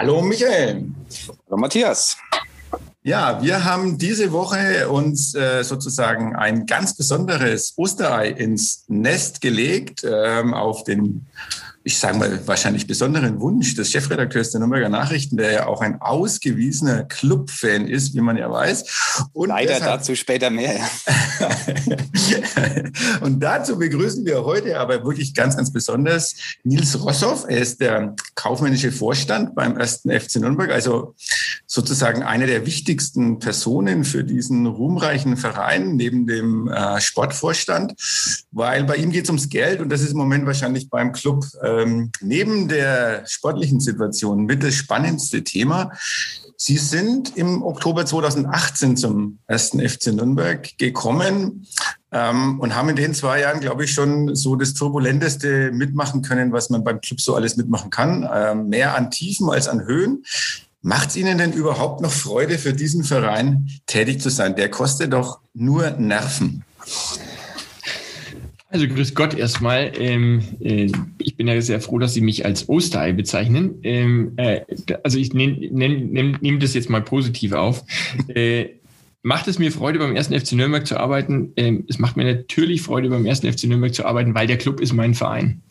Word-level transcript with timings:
Hallo 0.00 0.22
Michael. 0.22 0.92
Hallo 1.48 1.56
Matthias. 1.56 2.16
Ja, 3.02 3.42
wir 3.42 3.64
haben 3.64 3.98
diese 3.98 4.30
Woche 4.30 4.88
uns 4.88 5.34
äh, 5.34 5.64
sozusagen 5.64 6.36
ein 6.36 6.66
ganz 6.66 6.96
besonderes 6.96 7.74
Osterei 7.76 8.28
ins 8.28 8.84
Nest 8.86 9.40
gelegt 9.40 10.06
ähm, 10.08 10.54
auf 10.54 10.84
den 10.84 11.26
ich 11.88 11.98
sage 11.98 12.18
mal, 12.18 12.46
wahrscheinlich 12.46 12.86
besonderen 12.86 13.40
Wunsch 13.40 13.74
des 13.74 13.90
Chefredakteurs 13.90 14.50
der 14.50 14.60
Nürnberger 14.60 14.90
Nachrichten, 14.90 15.38
der 15.38 15.52
ja 15.52 15.66
auch 15.68 15.80
ein 15.80 16.02
ausgewiesener 16.02 17.04
Club-Fan 17.04 17.88
ist, 17.88 18.14
wie 18.14 18.20
man 18.20 18.36
ja 18.36 18.50
weiß. 18.50 19.30
Und 19.32 19.48
Leider 19.48 19.72
deshalb, 19.72 20.00
dazu 20.00 20.14
später 20.14 20.50
mehr. 20.50 20.78
und 23.22 23.40
dazu 23.40 23.78
begrüßen 23.78 24.26
wir 24.26 24.44
heute 24.44 24.78
aber 24.78 25.02
wirklich 25.02 25.32
ganz, 25.32 25.56
ganz 25.56 25.72
besonders 25.72 26.34
Nils 26.62 27.02
Rossoff. 27.02 27.46
Er 27.48 27.62
ist 27.62 27.80
der 27.80 28.14
kaufmännische 28.34 28.92
Vorstand 28.92 29.54
beim 29.54 29.78
ersten 29.78 30.10
FC 30.10 30.36
Nürnberg, 30.36 30.70
also 30.70 31.14
sozusagen 31.66 32.22
eine 32.22 32.46
der 32.46 32.66
wichtigsten 32.66 33.38
Personen 33.38 34.04
für 34.04 34.24
diesen 34.24 34.66
ruhmreichen 34.66 35.38
Verein 35.38 35.96
neben 35.96 36.26
dem 36.26 36.68
äh, 36.68 37.00
Sportvorstand, 37.00 37.94
weil 38.50 38.84
bei 38.84 38.96
ihm 38.96 39.10
geht 39.10 39.24
es 39.24 39.30
ums 39.30 39.48
Geld 39.48 39.80
und 39.80 39.88
das 39.88 40.02
ist 40.02 40.12
im 40.12 40.18
Moment 40.18 40.44
wahrscheinlich 40.44 40.90
beim 40.90 41.12
Club 41.12 41.46
äh, 41.62 41.77
ähm, 41.78 42.10
neben 42.20 42.68
der 42.68 43.24
sportlichen 43.26 43.80
Situation 43.80 44.44
mit 44.44 44.62
das 44.62 44.74
spannendste 44.74 45.44
Thema. 45.44 45.92
Sie 46.56 46.76
sind 46.76 47.36
im 47.36 47.62
Oktober 47.62 48.04
2018 48.04 48.96
zum 48.96 49.38
ersten 49.46 49.80
FC 49.86 50.08
Nürnberg 50.08 50.76
gekommen 50.76 51.66
ähm, 52.10 52.58
und 52.58 52.74
haben 52.74 52.88
in 52.88 52.96
den 52.96 53.14
zwei 53.14 53.40
Jahren, 53.40 53.60
glaube 53.60 53.84
ich, 53.84 53.92
schon 53.92 54.34
so 54.34 54.56
das 54.56 54.74
Turbulenteste 54.74 55.70
mitmachen 55.72 56.22
können, 56.22 56.52
was 56.52 56.68
man 56.68 56.82
beim 56.82 57.00
Club 57.00 57.20
so 57.20 57.36
alles 57.36 57.56
mitmachen 57.56 57.90
kann. 57.90 58.28
Ähm, 58.32 58.68
mehr 58.68 58.96
an 58.96 59.10
Tiefen 59.10 59.48
als 59.50 59.68
an 59.68 59.84
Höhen. 59.84 60.24
Macht 60.82 61.10
es 61.10 61.16
Ihnen 61.16 61.38
denn 61.38 61.52
überhaupt 61.52 62.00
noch 62.00 62.12
Freude, 62.12 62.58
für 62.58 62.72
diesen 62.72 63.04
Verein 63.04 63.68
tätig 63.86 64.20
zu 64.20 64.30
sein? 64.30 64.56
Der 64.56 64.70
kostet 64.70 65.12
doch 65.12 65.40
nur 65.54 65.90
Nerven. 65.90 66.64
Also 68.70 68.86
grüß 68.86 69.14
Gott 69.14 69.34
erstmal. 69.34 69.92
Ähm, 69.98 70.42
äh, 70.60 70.92
ich 71.18 71.36
bin 71.36 71.48
ja 71.48 71.58
sehr 71.60 71.80
froh, 71.80 71.98
dass 71.98 72.12
Sie 72.12 72.20
mich 72.20 72.44
als 72.44 72.68
Osterei 72.68 73.12
bezeichnen. 73.12 73.76
Ähm, 73.82 74.32
äh, 74.36 74.60
also 75.02 75.18
ich 75.18 75.32
nehme 75.32 75.56
nehm, 75.70 76.10
nehm, 76.12 76.36
nehm 76.40 76.60
das 76.60 76.74
jetzt 76.74 76.90
mal 76.90 77.02
positiv 77.02 77.52
auf. 77.52 77.84
Äh, 78.28 78.74
macht 79.22 79.48
es 79.48 79.58
mir 79.58 79.72
Freude, 79.72 79.98
beim 79.98 80.14
ersten 80.14 80.38
FC 80.38 80.52
Nürnberg 80.52 80.86
zu 80.86 80.98
arbeiten? 81.00 81.52
Ähm, 81.56 81.84
es 81.88 81.98
macht 81.98 82.16
mir 82.16 82.24
natürlich 82.24 82.82
Freude, 82.82 83.08
beim 83.08 83.24
ersten 83.24 83.50
FC 83.50 83.64
Nürnberg 83.64 83.94
zu 83.94 84.04
arbeiten, 84.04 84.34
weil 84.34 84.46
der 84.46 84.58
Club 84.58 84.80
ist 84.80 84.92
mein 84.92 85.14
Verein. 85.14 85.62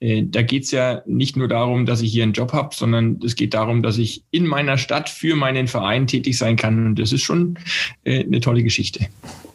Äh, 0.00 0.24
da 0.26 0.42
geht 0.42 0.64
es 0.64 0.72
ja 0.72 1.02
nicht 1.06 1.36
nur 1.36 1.46
darum, 1.46 1.86
dass 1.86 2.02
ich 2.02 2.12
hier 2.12 2.24
einen 2.24 2.32
Job 2.32 2.52
habe, 2.52 2.74
sondern 2.74 3.20
es 3.24 3.36
geht 3.36 3.54
darum, 3.54 3.84
dass 3.84 3.98
ich 3.98 4.24
in 4.32 4.48
meiner 4.48 4.78
Stadt 4.78 5.08
für 5.08 5.36
meinen 5.36 5.68
Verein 5.68 6.08
tätig 6.08 6.36
sein 6.38 6.56
kann. 6.56 6.86
Und 6.86 6.98
das 6.98 7.12
ist 7.12 7.22
schon 7.22 7.56
äh, 8.02 8.24
eine 8.24 8.40
tolle 8.40 8.64
Geschichte. 8.64 9.06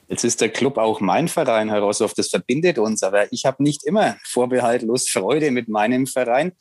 Jetzt 0.09 0.23
ist 0.23 0.39
der 0.39 0.49
Club 0.49 0.77
auch 0.77 1.01
mein 1.01 1.27
Verein, 1.27 1.69
Herr 1.69 1.81
Rossoff, 1.81 2.13
das 2.13 2.29
verbindet 2.29 2.79
uns. 2.79 3.03
Aber 3.03 3.31
ich 3.31 3.45
habe 3.45 3.61
nicht 3.61 3.83
immer 3.83 4.17
vorbehaltlos 4.23 5.09
Freude 5.09 5.51
mit 5.51 5.67
meinem 5.67 6.07
Verein. 6.07 6.53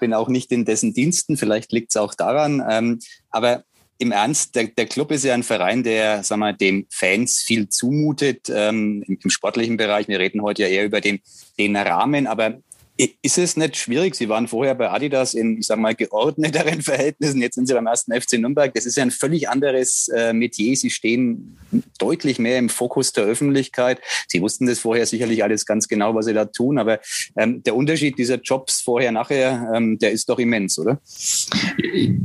Bin 0.00 0.14
auch 0.14 0.28
nicht 0.28 0.50
in 0.50 0.64
dessen 0.64 0.94
Diensten, 0.94 1.36
vielleicht 1.36 1.72
liegt 1.72 1.90
es 1.90 1.96
auch 1.96 2.14
daran. 2.14 2.64
Ähm, 2.68 2.98
aber 3.30 3.64
im 3.98 4.12
Ernst, 4.12 4.54
der, 4.54 4.68
der 4.68 4.86
Club 4.86 5.10
ist 5.10 5.24
ja 5.24 5.34
ein 5.34 5.42
Verein, 5.42 5.82
der, 5.82 6.22
sagen 6.22 6.40
wir, 6.40 6.52
dem 6.52 6.86
Fans 6.88 7.38
viel 7.38 7.68
zumutet 7.68 8.48
ähm, 8.48 9.04
im, 9.06 9.18
im, 9.22 9.30
sportlichen 9.30 9.76
Bereich. 9.76 10.06
Wir 10.06 10.20
reden 10.20 10.42
heute 10.42 10.62
ja 10.62 10.68
eher 10.68 10.84
über 10.84 11.00
den, 11.00 11.20
den 11.58 11.76
Rahmen, 11.76 12.26
aber 12.28 12.58
ist 12.98 13.38
es 13.38 13.56
nicht 13.56 13.76
schwierig? 13.76 14.16
Sie 14.16 14.28
waren 14.28 14.48
vorher 14.48 14.74
bei 14.74 14.90
Adidas 14.90 15.34
in, 15.34 15.58
ich 15.58 15.66
sag 15.66 15.78
mal, 15.78 15.94
geordneteren 15.94 16.82
Verhältnissen. 16.82 17.40
Jetzt 17.40 17.54
sind 17.54 17.66
Sie 17.66 17.74
beim 17.74 17.86
ersten 17.86 18.12
FC 18.12 18.34
Nürnberg. 18.38 18.74
Das 18.74 18.86
ist 18.86 18.96
ja 18.96 19.04
ein 19.04 19.12
völlig 19.12 19.48
anderes 19.48 20.08
äh, 20.08 20.32
Metier. 20.32 20.76
Sie 20.76 20.90
stehen 20.90 21.58
deutlich 21.98 22.38
mehr 22.38 22.58
im 22.58 22.68
Fokus 22.68 23.12
der 23.12 23.24
Öffentlichkeit. 23.24 24.00
Sie 24.26 24.42
wussten 24.42 24.66
das 24.66 24.80
vorher 24.80 25.06
sicherlich 25.06 25.44
alles 25.44 25.64
ganz 25.64 25.86
genau, 25.86 26.14
was 26.14 26.26
Sie 26.26 26.34
da 26.34 26.46
tun. 26.46 26.78
Aber 26.78 26.98
ähm, 27.36 27.62
der 27.62 27.76
Unterschied 27.76 28.18
dieser 28.18 28.40
Jobs 28.40 28.80
vorher, 28.80 29.12
nachher, 29.12 29.70
ähm, 29.74 29.98
der 29.98 30.10
ist 30.10 30.28
doch 30.28 30.40
immens, 30.40 30.78
oder? 30.78 31.00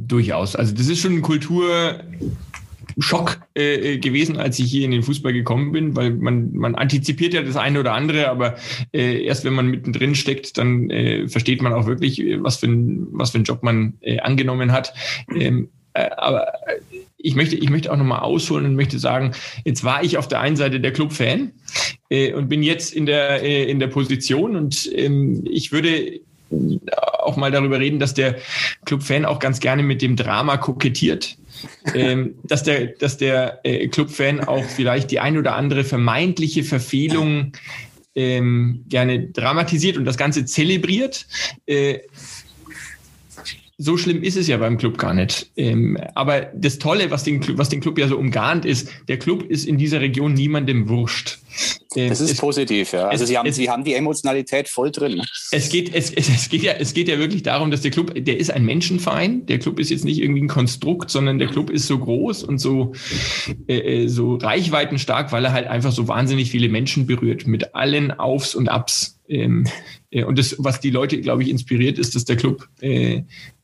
Durchaus. 0.07 0.55
Also 0.55 0.73
das 0.73 0.87
ist 0.87 0.99
schon 0.99 1.11
eine 1.11 1.21
Kultur, 1.21 2.03
Schock 2.99 3.41
äh, 3.55 3.93
äh, 3.93 3.97
gewesen, 3.97 4.37
als 4.37 4.59
ich 4.59 4.69
hier 4.69 4.85
in 4.85 4.91
den 4.91 5.03
Fußball 5.03 5.33
gekommen 5.33 5.71
bin, 5.71 5.95
weil 5.95 6.11
man, 6.11 6.53
man 6.53 6.75
antizipiert 6.75 7.33
ja 7.33 7.41
das 7.41 7.55
eine 7.55 7.79
oder 7.79 7.93
andere, 7.93 8.29
aber 8.29 8.55
äh, 8.93 9.23
erst 9.23 9.45
wenn 9.45 9.53
man 9.53 9.67
mittendrin 9.67 10.15
steckt, 10.15 10.57
dann 10.57 10.89
äh, 10.89 11.27
versteht 11.27 11.61
man 11.61 11.73
auch 11.73 11.85
wirklich, 11.85 12.21
äh, 12.21 12.43
was 12.43 12.57
für 12.57 12.67
ein, 12.67 13.07
was 13.11 13.31
für 13.31 13.39
ein 13.39 13.43
Job 13.43 13.63
man 13.63 13.93
äh, 14.01 14.19
angenommen 14.19 14.71
hat. 14.71 14.93
Ähm, 15.35 15.69
äh, 15.93 16.09
aber 16.17 16.53
ich 17.17 17.35
möchte, 17.35 17.55
ich 17.55 17.69
möchte 17.69 17.91
auch 17.91 17.97
nochmal 17.97 18.19
ausholen 18.19 18.65
und 18.65 18.75
möchte 18.75 18.99
sagen, 18.99 19.31
jetzt 19.63 19.83
war 19.83 20.03
ich 20.03 20.17
auf 20.17 20.27
der 20.27 20.41
einen 20.41 20.57
Seite 20.57 20.79
der 20.79 20.91
Club-Fan 20.91 21.53
äh, 22.09 22.33
und 22.33 22.49
bin 22.49 22.63
jetzt 22.63 22.93
in 22.93 23.05
der, 23.05 23.41
äh, 23.41 23.69
in 23.69 23.79
der 23.79 23.87
Position 23.87 24.55
und 24.55 24.91
ähm, 24.93 25.45
ich 25.49 25.71
würde 25.71 26.19
auch 27.19 27.35
mal 27.37 27.51
darüber 27.51 27.79
reden, 27.79 27.99
dass 27.99 28.13
der 28.13 28.37
Club-Fan 28.85 29.25
auch 29.25 29.39
ganz 29.39 29.59
gerne 29.59 29.83
mit 29.83 30.01
dem 30.01 30.15
Drama 30.15 30.57
kokettiert 30.57 31.37
ähm, 31.93 32.35
dass 32.43 32.63
der, 32.63 32.87
dass 32.87 33.17
der 33.17 33.59
äh, 33.63 33.87
Clubfan 33.87 34.41
auch 34.41 34.63
vielleicht 34.63 35.11
die 35.11 35.19
ein 35.19 35.37
oder 35.37 35.55
andere 35.55 35.83
vermeintliche 35.83 36.63
Verfehlung 36.63 37.53
ähm, 38.15 38.85
gerne 38.89 39.27
dramatisiert 39.27 39.97
und 39.97 40.05
das 40.05 40.17
Ganze 40.17 40.45
zelebriert. 40.45 41.25
Äh, 41.65 41.99
so 43.77 43.97
schlimm 43.97 44.21
ist 44.21 44.37
es 44.37 44.47
ja 44.47 44.57
beim 44.57 44.77
Club 44.77 44.97
gar 44.97 45.13
nicht. 45.13 45.51
Ähm, 45.55 45.97
aber 46.15 46.51
das 46.55 46.77
Tolle, 46.77 47.09
was 47.11 47.23
den, 47.23 47.41
was 47.57 47.69
den 47.69 47.81
Club 47.81 47.97
ja 47.97 48.07
so 48.07 48.17
umgarnt, 48.17 48.65
ist, 48.65 48.89
der 49.07 49.17
Club 49.17 49.43
ist 49.43 49.65
in 49.65 49.77
dieser 49.77 49.99
Region 49.99 50.33
niemandem 50.33 50.89
wurscht. 50.89 51.39
Ähm, 51.95 52.09
das 52.09 52.21
ist 52.21 52.31
es, 52.31 52.37
positiv, 52.37 52.93
ja. 52.93 53.07
Also 53.07 53.23
es, 53.23 53.29
Sie, 53.29 53.37
haben, 53.37 53.47
es, 53.47 53.55
Sie 53.55 53.69
haben 53.69 53.83
die 53.83 53.93
Emotionalität 53.93 54.67
voll 54.67 54.91
drin. 54.91 55.21
Es 55.51 55.69
geht, 55.69 55.93
es, 55.93 56.11
es, 56.11 56.49
geht 56.49 56.63
ja, 56.63 56.73
es 56.73 56.93
geht 56.93 57.07
ja 57.07 57.17
wirklich 57.17 57.43
darum, 57.43 57.71
dass 57.71 57.81
der 57.81 57.91
Club, 57.91 58.13
der 58.15 58.37
ist 58.37 58.51
ein 58.51 58.65
Menschenverein. 58.65 59.45
Der 59.47 59.59
Club 59.59 59.79
ist 59.79 59.89
jetzt 59.89 60.05
nicht 60.05 60.21
irgendwie 60.21 60.41
ein 60.41 60.47
Konstrukt, 60.47 61.09
sondern 61.09 61.39
der 61.39 61.47
Club 61.47 61.69
ist 61.69 61.87
so 61.87 61.97
groß 61.97 62.43
und 62.43 62.59
so, 62.59 62.93
äh, 63.67 64.03
äh 64.03 64.07
so 64.07 64.35
reichweitenstark, 64.35 65.31
weil 65.31 65.45
er 65.45 65.53
halt 65.53 65.67
einfach 65.67 65.91
so 65.91 66.07
wahnsinnig 66.07 66.51
viele 66.51 66.69
Menschen 66.69 67.07
berührt 67.07 67.47
mit 67.47 67.75
allen 67.75 68.11
Aufs 68.11 68.55
und 68.55 68.69
Abs. 68.69 69.19
Ähm, 69.27 69.65
äh, 70.11 70.23
und 70.23 70.37
das, 70.37 70.55
was 70.59 70.79
die 70.79 70.91
Leute, 70.91 71.19
glaube 71.21 71.43
ich, 71.43 71.49
inspiriert, 71.49 71.97
ist, 71.97 72.15
dass 72.15 72.25
der 72.25 72.35
Club 72.35 72.67
äh, 72.81 73.23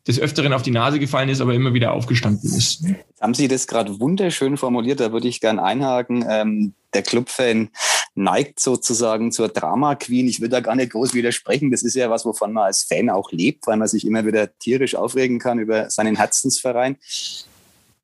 des 0.09 0.19
Öfteren 0.19 0.53
auf 0.53 0.63
die 0.63 0.71
Nase 0.71 0.99
gefallen 0.99 1.29
ist, 1.29 1.39
aber 1.39 1.53
immer 1.53 1.73
wieder 1.73 1.93
aufgestanden 1.93 2.51
ist. 2.51 2.83
Haben 3.21 3.35
Sie 3.35 3.47
das 3.47 3.67
gerade 3.67 3.99
wunderschön 3.99 4.57
formuliert, 4.57 4.99
da 4.99 5.11
würde 5.11 5.27
ich 5.27 5.39
gern 5.39 5.59
einhaken. 5.59 6.25
Ähm, 6.27 6.73
der 6.95 7.03
Clubfan 7.03 7.69
neigt 8.15 8.59
sozusagen 8.59 9.31
zur 9.31 9.49
Drama 9.49 9.93
Queen. 9.93 10.27
Ich 10.27 10.41
will 10.41 10.49
da 10.49 10.61
gar 10.61 10.75
nicht 10.75 10.91
groß 10.93 11.13
widersprechen. 11.13 11.69
Das 11.69 11.83
ist 11.83 11.95
ja 11.95 12.09
was, 12.09 12.25
wovon 12.25 12.53
man 12.53 12.65
als 12.65 12.83
Fan 12.83 13.11
auch 13.11 13.31
lebt, 13.31 13.67
weil 13.67 13.77
man 13.77 13.87
sich 13.87 14.05
immer 14.05 14.25
wieder 14.25 14.57
tierisch 14.57 14.95
aufregen 14.95 15.37
kann 15.37 15.59
über 15.59 15.91
seinen 15.91 16.15
Herzensverein. 16.15 16.97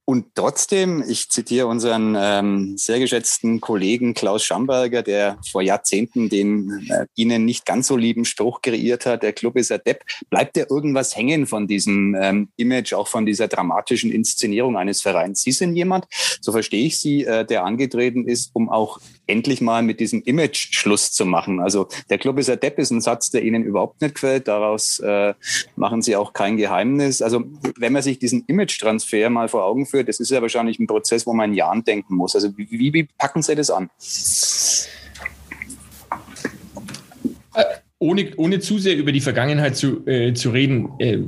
Und 0.07 0.35
trotzdem, 0.35 1.03
ich 1.07 1.29
zitiere 1.29 1.65
unseren 1.65 2.15
ähm, 2.15 2.77
sehr 2.77 2.99
geschätzten 2.99 3.59
Kollegen 3.59 4.13
Klaus 4.13 4.43
Schamberger, 4.43 5.01
der 5.01 5.39
vor 5.51 5.63
Jahrzehnten 5.63 6.29
den 6.29 6.87
äh, 6.89 7.07
Ihnen 7.15 7.43
nicht 7.43 7.65
ganz 7.65 7.87
so 7.87 7.97
lieben 7.97 8.23
Spruch 8.23 8.61
kreiert 8.61 9.07
hat, 9.07 9.23
der 9.23 9.33
Club 9.33 9.57
ist 9.57 9.71
ein 9.71 9.81
Depp, 9.83 10.03
bleibt 10.29 10.57
ja 10.57 10.65
irgendwas 10.69 11.15
hängen 11.15 11.47
von 11.47 11.67
diesem 11.67 12.15
ähm, 12.21 12.49
Image, 12.55 12.93
auch 12.93 13.07
von 13.07 13.25
dieser 13.25 13.47
dramatischen 13.47 14.11
Inszenierung 14.11 14.77
eines 14.77 15.01
Vereins. 15.01 15.41
Sie 15.41 15.51
sind 15.51 15.75
jemand, 15.75 16.05
so 16.39 16.51
verstehe 16.51 16.85
ich 16.85 16.99
Sie, 16.99 17.25
äh, 17.25 17.43
der 17.43 17.65
angetreten 17.65 18.27
ist, 18.27 18.51
um 18.53 18.69
auch 18.69 18.99
endlich 19.27 19.61
mal 19.61 19.83
mit 19.83 19.99
diesem 19.99 20.21
Image 20.23 20.73
Schluss 20.75 21.11
zu 21.11 21.25
machen. 21.25 21.59
Also 21.59 21.87
der 22.09 22.17
Club 22.17 22.37
ist 22.39 22.49
ein 22.49 22.59
Depp 22.59 22.79
ist 22.79 22.91
ein 22.91 23.01
Satz, 23.01 23.31
der 23.31 23.43
Ihnen 23.43 23.63
überhaupt 23.63 24.01
nicht 24.01 24.15
gefällt. 24.15 24.47
Daraus 24.47 24.99
äh, 24.99 25.33
machen 25.75 26.01
Sie 26.01 26.15
auch 26.15 26.33
kein 26.33 26.57
Geheimnis. 26.57 27.21
Also 27.21 27.43
wenn 27.77 27.93
man 27.93 28.01
sich 28.01 28.19
diesen 28.19 28.43
Image-Transfer 28.45 29.29
mal 29.29 29.47
vor 29.47 29.65
Augen 29.65 29.85
führt, 29.85 30.07
das 30.07 30.19
ist 30.19 30.31
ja 30.31 30.41
wahrscheinlich 30.41 30.79
ein 30.79 30.87
Prozess, 30.87 31.25
wo 31.25 31.33
man 31.33 31.51
in 31.51 31.57
Jahren 31.57 31.83
denken 31.83 32.15
muss. 32.15 32.35
Also 32.35 32.57
wie, 32.57 32.93
wie 32.93 33.03
packen 33.17 33.41
Sie 33.41 33.55
das 33.55 33.69
an? 33.69 33.89
Äh, 37.53 37.63
ohne, 37.99 38.31
ohne 38.37 38.59
zu 38.59 38.77
sehr 38.77 38.95
über 38.95 39.11
die 39.11 39.21
Vergangenheit 39.21 39.75
zu, 39.75 40.05
äh, 40.05 40.33
zu 40.33 40.49
reden, 40.49 40.89
äh, 40.99 41.19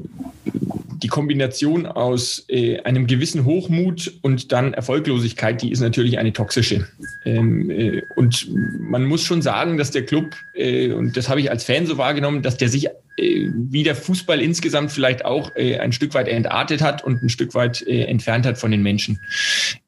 die 0.53 1.07
Kombination 1.07 1.85
aus 1.85 2.45
äh, 2.47 2.79
einem 2.81 3.07
gewissen 3.07 3.45
Hochmut 3.45 4.13
und 4.21 4.51
dann 4.51 4.73
Erfolglosigkeit, 4.73 5.61
die 5.61 5.71
ist 5.71 5.79
natürlich 5.79 6.17
eine 6.17 6.33
toxische. 6.33 6.87
Ähm, 7.23 7.69
äh, 7.69 8.01
und 8.15 8.47
man 8.79 9.05
muss 9.05 9.23
schon 9.23 9.41
sagen, 9.41 9.77
dass 9.77 9.91
der 9.91 10.05
Club, 10.05 10.35
äh, 10.53 10.91
und 10.91 11.15
das 11.15 11.29
habe 11.29 11.39
ich 11.39 11.51
als 11.51 11.63
Fan 11.63 11.85
so 11.85 11.97
wahrgenommen, 11.97 12.41
dass 12.41 12.57
der 12.57 12.69
sich 12.69 12.89
äh, 13.17 13.49
wie 13.51 13.81
der 13.81 13.95
Fußball 13.95 14.39
insgesamt 14.39 14.91
vielleicht 14.91 15.25
auch 15.25 15.55
äh, 15.55 15.79
ein 15.79 15.91
Stück 15.91 16.13
weit 16.13 16.27
entartet 16.27 16.81
hat 16.81 17.03
und 17.03 17.23
ein 17.23 17.29
Stück 17.29 17.55
weit 17.55 17.81
äh, 17.87 18.03
entfernt 18.03 18.45
hat 18.45 18.59
von 18.59 18.69
den 18.69 18.83
Menschen. 18.83 19.19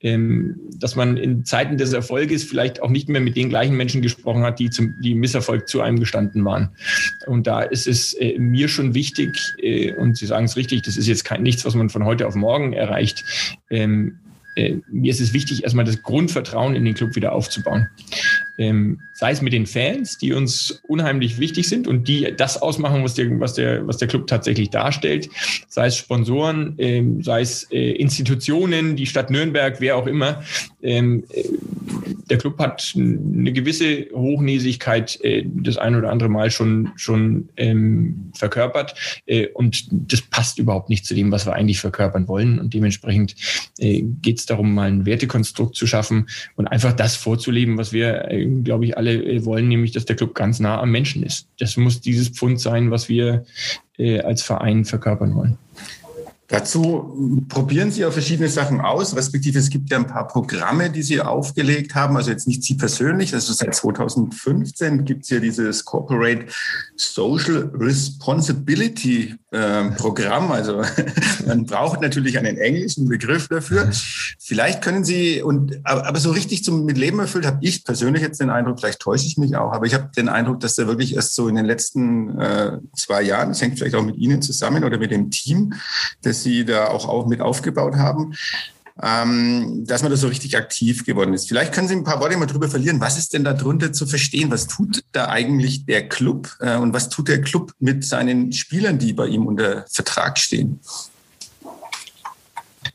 Ähm, 0.01 0.59
dass 0.79 0.95
man 0.95 1.15
in 1.15 1.45
Zeiten 1.45 1.77
des 1.77 1.93
Erfolges 1.93 2.43
vielleicht 2.43 2.81
auch 2.81 2.89
nicht 2.89 3.07
mehr 3.07 3.21
mit 3.21 3.35
den 3.35 3.49
gleichen 3.49 3.77
Menschen 3.77 4.01
gesprochen 4.01 4.43
hat, 4.43 4.59
die 4.59 4.71
zum 4.71 4.95
die 5.03 5.13
Misserfolg 5.13 5.67
zu 5.67 5.81
einem 5.81 5.99
gestanden 5.99 6.43
waren. 6.43 6.69
Und 7.27 7.45
da 7.45 7.61
ist 7.61 7.85
es 7.85 8.15
mir 8.37 8.67
schon 8.67 8.93
wichtig, 8.93 9.37
und 9.97 10.17
Sie 10.17 10.25
sagen 10.25 10.47
es 10.49 10.55
richtig, 10.57 10.81
das 10.83 10.97
ist 10.97 11.07
jetzt 11.07 11.23
kein 11.23 11.43
nichts, 11.43 11.65
was 11.65 11.75
man 11.75 11.89
von 11.89 12.05
heute 12.05 12.27
auf 12.27 12.35
morgen 12.35 12.73
erreicht. 12.73 13.23
Ähm, 13.69 14.19
äh, 14.59 14.81
mir 14.91 15.09
ist 15.09 15.21
es 15.21 15.33
wichtig, 15.33 15.63
erstmal 15.63 15.85
das 15.85 16.03
Grundvertrauen 16.03 16.75
in 16.75 16.83
den 16.83 16.93
Club 16.93 17.15
wieder 17.15 17.31
aufzubauen. 17.31 17.87
Ähm, 18.57 18.99
sei 19.13 19.31
es 19.31 19.41
mit 19.41 19.53
den 19.53 19.65
Fans, 19.65 20.17
die 20.17 20.33
uns 20.33 20.81
unheimlich 20.87 21.39
wichtig 21.39 21.69
sind 21.69 21.87
und 21.87 22.09
die 22.09 22.33
das 22.35 22.61
ausmachen, 22.61 23.03
was 23.03 23.13
der, 23.13 23.39
was 23.39 23.53
der, 23.53 23.87
was 23.87 23.97
der 23.97 24.09
Club 24.09 24.27
tatsächlich 24.27 24.69
darstellt, 24.69 25.29
sei 25.69 25.87
es 25.87 25.95
Sponsoren, 25.95 26.75
ähm, 26.77 27.23
sei 27.23 27.41
es 27.41 27.71
äh, 27.71 27.91
Institutionen, 27.91 28.97
die 28.97 29.05
Stadt 29.05 29.29
Nürnberg, 29.29 29.79
wer 29.79 29.95
auch 29.95 30.07
immer. 30.07 30.43
Ähm, 30.81 31.23
äh, 31.29 31.43
der 32.29 32.37
Club 32.37 32.59
hat 32.59 32.93
eine 32.95 33.51
gewisse 33.51 34.07
Hochnäsigkeit 34.13 35.19
äh, 35.21 35.45
das 35.45 35.77
ein 35.77 35.95
oder 35.95 36.11
andere 36.11 36.29
Mal 36.29 36.51
schon, 36.51 36.91
schon 36.95 37.49
ähm, 37.57 38.31
verkörpert 38.35 39.21
äh, 39.25 39.47
und 39.47 39.87
das 39.91 40.21
passt 40.21 40.59
überhaupt 40.59 40.89
nicht 40.89 41.05
zu 41.05 41.15
dem, 41.15 41.31
was 41.31 41.45
wir 41.45 41.53
eigentlich 41.53 41.79
verkörpern 41.79 42.27
wollen 42.27 42.59
und 42.59 42.73
dementsprechend 42.73 43.35
äh, 43.79 44.03
geht 44.21 44.39
es 44.39 44.45
darum, 44.49 44.73
mal 44.73 44.89
ein 44.89 45.05
Wertekonstrukt 45.05 45.75
zu 45.75 45.87
schaffen 45.87 46.27
und 46.55 46.67
einfach 46.67 46.93
das 46.93 47.15
vorzuleben, 47.15 47.77
was 47.77 47.93
wir, 47.93 48.29
äh, 48.31 48.45
glaube 48.45 48.85
ich, 48.85 48.97
alle 48.97 49.13
äh, 49.13 49.45
wollen, 49.45 49.67
nämlich, 49.67 49.91
dass 49.91 50.05
der 50.05 50.15
Club 50.15 50.35
ganz 50.35 50.59
nah 50.59 50.79
am 50.79 50.91
Menschen 50.91 51.23
ist. 51.23 51.47
Das 51.59 51.77
muss 51.77 52.01
dieses 52.01 52.29
Pfund 52.29 52.59
sein, 52.59 52.91
was 52.91 53.09
wir 53.09 53.45
äh, 53.97 54.21
als 54.21 54.41
Verein 54.41 54.85
verkörpern 54.85 55.35
wollen. 55.35 55.57
Dazu 56.49 57.45
probieren 57.47 57.91
Sie 57.91 58.01
ja 58.01 58.09
verschiedene 58.09 58.49
Sachen 58.49 58.81
aus, 58.81 59.15
respektive 59.15 59.59
es 59.59 59.69
gibt 59.69 59.91
ja 59.91 59.97
ein 59.97 60.07
paar 60.07 60.27
Programme, 60.27 60.89
die 60.89 61.03
Sie 61.03 61.21
aufgelegt 61.21 61.93
haben, 61.93 62.17
also 62.17 62.31
jetzt 62.31 62.47
nicht 62.47 62.63
Sie 62.63 62.73
persönlich, 62.73 63.35
also 63.35 63.53
seit 63.53 63.75
2015 63.75 65.05
gibt 65.05 65.25
es 65.25 65.29
ja 65.29 65.39
dieses 65.39 65.85
Corporate 65.85 66.47
Social 66.95 67.71
Responsibility 67.75 69.35
äh, 69.51 69.91
Programm, 69.91 70.51
also 70.51 70.81
man 71.47 71.65
braucht 71.65 72.01
natürlich 72.01 72.37
einen 72.37 72.57
englischen 72.57 73.07
Begriff 73.07 73.47
dafür. 73.47 73.89
Vielleicht 74.37 74.81
können 74.81 75.03
Sie, 75.03 75.41
und 75.41 75.79
aber, 75.83 76.19
so 76.19 76.31
richtig 76.31 76.63
zum 76.63 76.85
mit 76.85 76.97
Leben 76.97 77.19
erfüllt 77.19 77.45
habe 77.45 77.57
ich 77.61 77.83
persönlich 77.83 78.21
jetzt 78.21 78.39
den 78.39 78.49
Eindruck, 78.49 78.79
vielleicht 78.79 78.99
täusche 78.99 79.25
ich 79.25 79.37
mich 79.37 79.55
auch, 79.55 79.71
aber 79.71 79.85
ich 79.85 79.93
habe 79.93 80.09
den 80.15 80.29
Eindruck, 80.29 80.59
dass 80.59 80.75
der 80.75 80.87
wirklich 80.87 81.15
erst 81.15 81.33
so 81.33 81.47
in 81.47 81.55
den 81.55 81.65
letzten 81.65 82.37
äh, 82.39 82.77
zwei 82.95 83.21
Jahren, 83.23 83.49
das 83.49 83.61
hängt 83.61 83.79
vielleicht 83.79 83.95
auch 83.95 84.03
mit 84.03 84.17
Ihnen 84.17 84.41
zusammen 84.41 84.83
oder 84.83 84.99
mit 84.99 85.11
dem 85.11 85.31
Team, 85.31 85.73
das 86.21 86.43
Sie 86.43 86.65
da 86.65 86.87
auch, 86.87 87.07
auch 87.07 87.25
mit 87.25 87.41
aufgebaut 87.41 87.95
haben, 87.95 88.33
ähm, 89.01 89.85
dass 89.85 90.01
man 90.01 90.11
da 90.11 90.17
so 90.17 90.27
richtig 90.27 90.57
aktiv 90.57 91.05
geworden 91.05 91.33
ist. 91.33 91.47
Vielleicht 91.47 91.73
können 91.73 91.87
Sie 91.87 91.95
ein 91.95 92.03
paar 92.03 92.19
Worte 92.19 92.37
mal 92.37 92.45
drüber 92.45 92.69
verlieren. 92.69 92.99
Was 92.99 93.17
ist 93.17 93.33
denn 93.33 93.43
darunter 93.43 93.93
zu 93.93 94.05
verstehen? 94.05 94.51
Was 94.51 94.67
tut 94.67 95.03
da 95.11 95.29
eigentlich 95.29 95.85
der 95.85 96.09
Club 96.09 96.49
äh, 96.59 96.75
und 96.75 96.93
was 96.93 97.09
tut 97.09 97.29
der 97.29 97.41
Club 97.41 97.71
mit 97.79 98.03
seinen 98.03 98.51
Spielern, 98.51 98.99
die 98.99 99.13
bei 99.13 99.27
ihm 99.27 99.45
unter 99.45 99.85
Vertrag 99.89 100.37
stehen? 100.37 100.79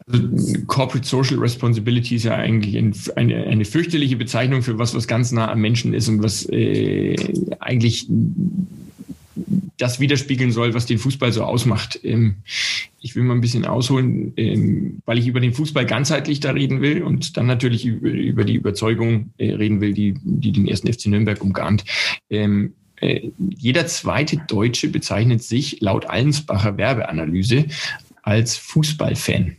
Also 0.06 0.28
Corporate 0.66 1.06
Social 1.06 1.38
Responsibility 1.38 2.16
ist 2.16 2.24
ja 2.24 2.34
eigentlich 2.34 2.76
ein, 2.76 2.94
eine, 3.16 3.44
eine 3.44 3.64
fürchterliche 3.64 4.16
Bezeichnung 4.16 4.62
für 4.62 4.78
was, 4.78 4.94
was 4.94 5.06
ganz 5.06 5.32
nah 5.32 5.50
am 5.50 5.60
Menschen 5.60 5.94
ist 5.94 6.08
und 6.08 6.22
was 6.22 6.46
äh, 6.50 7.16
eigentlich 7.60 8.06
das 9.76 10.00
widerspiegeln 10.00 10.52
soll, 10.52 10.74
was 10.74 10.86
den 10.86 10.98
Fußball 10.98 11.32
so 11.32 11.42
ausmacht. 11.42 11.98
Ähm, 12.02 12.36
ich 13.00 13.16
will 13.16 13.22
mal 13.22 13.34
ein 13.34 13.40
bisschen 13.40 13.64
ausholen, 13.64 14.32
ähm, 14.36 15.02
weil 15.04 15.18
ich 15.18 15.26
über 15.26 15.40
den 15.40 15.52
Fußball 15.52 15.86
ganzheitlich 15.86 16.40
da 16.40 16.52
reden 16.52 16.80
will 16.80 17.02
und 17.02 17.36
dann 17.36 17.46
natürlich 17.46 17.84
über, 17.84 18.44
die 18.44 18.54
Überzeugung 18.54 19.30
äh, 19.38 19.52
reden 19.52 19.80
will, 19.80 19.92
die, 19.92 20.14
die 20.22 20.52
den 20.52 20.66
ersten 20.66 20.92
FC 20.92 21.06
Nürnberg 21.06 21.42
umgarnt. 21.42 21.84
Ähm, 22.30 22.74
äh, 22.96 23.30
jeder 23.38 23.86
zweite 23.86 24.38
Deutsche 24.48 24.88
bezeichnet 24.88 25.42
sich 25.42 25.80
laut 25.80 26.06
Allensbacher 26.06 26.78
Werbeanalyse 26.78 27.66
als 28.22 28.56
Fußballfan. 28.56 29.56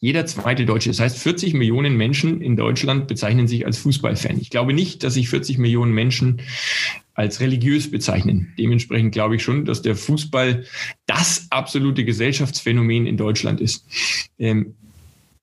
Jeder 0.00 0.26
zweite 0.26 0.66
Deutsche. 0.66 0.90
Das 0.90 0.98
heißt, 0.98 1.18
40 1.18 1.54
Millionen 1.54 1.96
Menschen 1.96 2.40
in 2.40 2.56
Deutschland 2.56 3.06
bezeichnen 3.06 3.46
sich 3.46 3.66
als 3.66 3.78
Fußballfan. 3.78 4.38
Ich 4.40 4.50
glaube 4.50 4.72
nicht, 4.72 5.04
dass 5.04 5.14
sich 5.14 5.28
40 5.28 5.58
Millionen 5.58 5.92
Menschen 5.92 6.40
als 7.14 7.40
religiös 7.40 7.90
bezeichnen. 7.90 8.52
Dementsprechend 8.58 9.12
glaube 9.12 9.36
ich 9.36 9.42
schon, 9.42 9.64
dass 9.64 9.82
der 9.82 9.96
Fußball 9.96 10.64
das 11.06 11.46
absolute 11.50 12.04
Gesellschaftsphänomen 12.04 13.06
in 13.06 13.16
Deutschland 13.16 13.60
ist. 13.60 13.86
Ähm, 14.38 14.74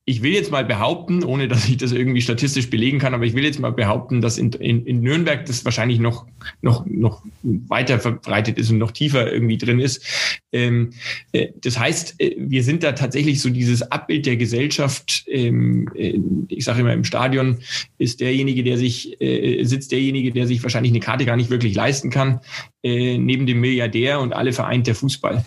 ich 0.09 0.23
will 0.23 0.33
jetzt 0.33 0.49
mal 0.49 0.65
behaupten, 0.65 1.23
ohne 1.23 1.47
dass 1.47 1.69
ich 1.69 1.77
das 1.77 1.91
irgendwie 1.91 2.21
statistisch 2.21 2.71
belegen 2.71 2.97
kann, 2.97 3.13
aber 3.13 3.25
ich 3.25 3.35
will 3.35 3.43
jetzt 3.43 3.59
mal 3.59 3.71
behaupten, 3.71 4.21
dass 4.21 4.39
in, 4.39 4.51
in, 4.53 4.83
in 4.87 5.01
Nürnberg 5.01 5.45
das 5.45 5.63
wahrscheinlich 5.65 5.99
noch, 5.99 6.25
noch, 6.63 6.83
noch 6.87 7.21
weiter 7.43 7.99
verbreitet 7.99 8.57
ist 8.57 8.71
und 8.71 8.79
noch 8.79 8.89
tiefer 8.89 9.31
irgendwie 9.31 9.59
drin 9.59 9.79
ist. 9.79 10.03
Ähm, 10.51 10.93
äh, 11.31 11.49
das 11.61 11.77
heißt, 11.77 12.19
äh, 12.19 12.35
wir 12.39 12.63
sind 12.63 12.81
da 12.81 12.93
tatsächlich 12.93 13.39
so 13.39 13.51
dieses 13.51 13.83
Abbild 13.83 14.25
der 14.25 14.35
Gesellschaft. 14.35 15.25
Ähm, 15.27 15.87
äh, 15.93 16.17
ich 16.47 16.63
sage 16.63 16.81
immer, 16.81 16.93
im 16.93 17.03
Stadion 17.03 17.59
ist 17.99 18.19
derjenige, 18.19 18.63
der 18.63 18.79
sich, 18.79 19.21
äh, 19.21 19.63
sitzt 19.63 19.91
derjenige, 19.91 20.31
der 20.31 20.47
sich 20.47 20.63
wahrscheinlich 20.63 20.91
eine 20.91 21.01
Karte 21.01 21.25
gar 21.25 21.37
nicht 21.37 21.51
wirklich 21.51 21.75
leisten 21.75 22.09
kann, 22.09 22.39
äh, 22.81 23.19
neben 23.19 23.45
dem 23.45 23.61
Milliardär 23.61 24.21
und 24.21 24.33
alle 24.33 24.53
vereint 24.53 24.87
der 24.87 24.95
Fußball. 24.95 25.45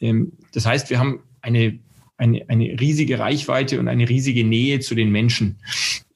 Ähm, 0.00 0.32
das 0.54 0.64
heißt, 0.64 0.88
wir 0.88 0.98
haben 0.98 1.20
eine 1.42 1.78
eine, 2.18 2.48
eine 2.48 2.78
riesige 2.78 3.18
Reichweite 3.18 3.80
und 3.80 3.88
eine 3.88 4.08
riesige 4.08 4.44
Nähe 4.44 4.80
zu 4.80 4.94
den 4.94 5.10
Menschen. 5.10 5.56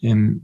Ähm, 0.02 0.42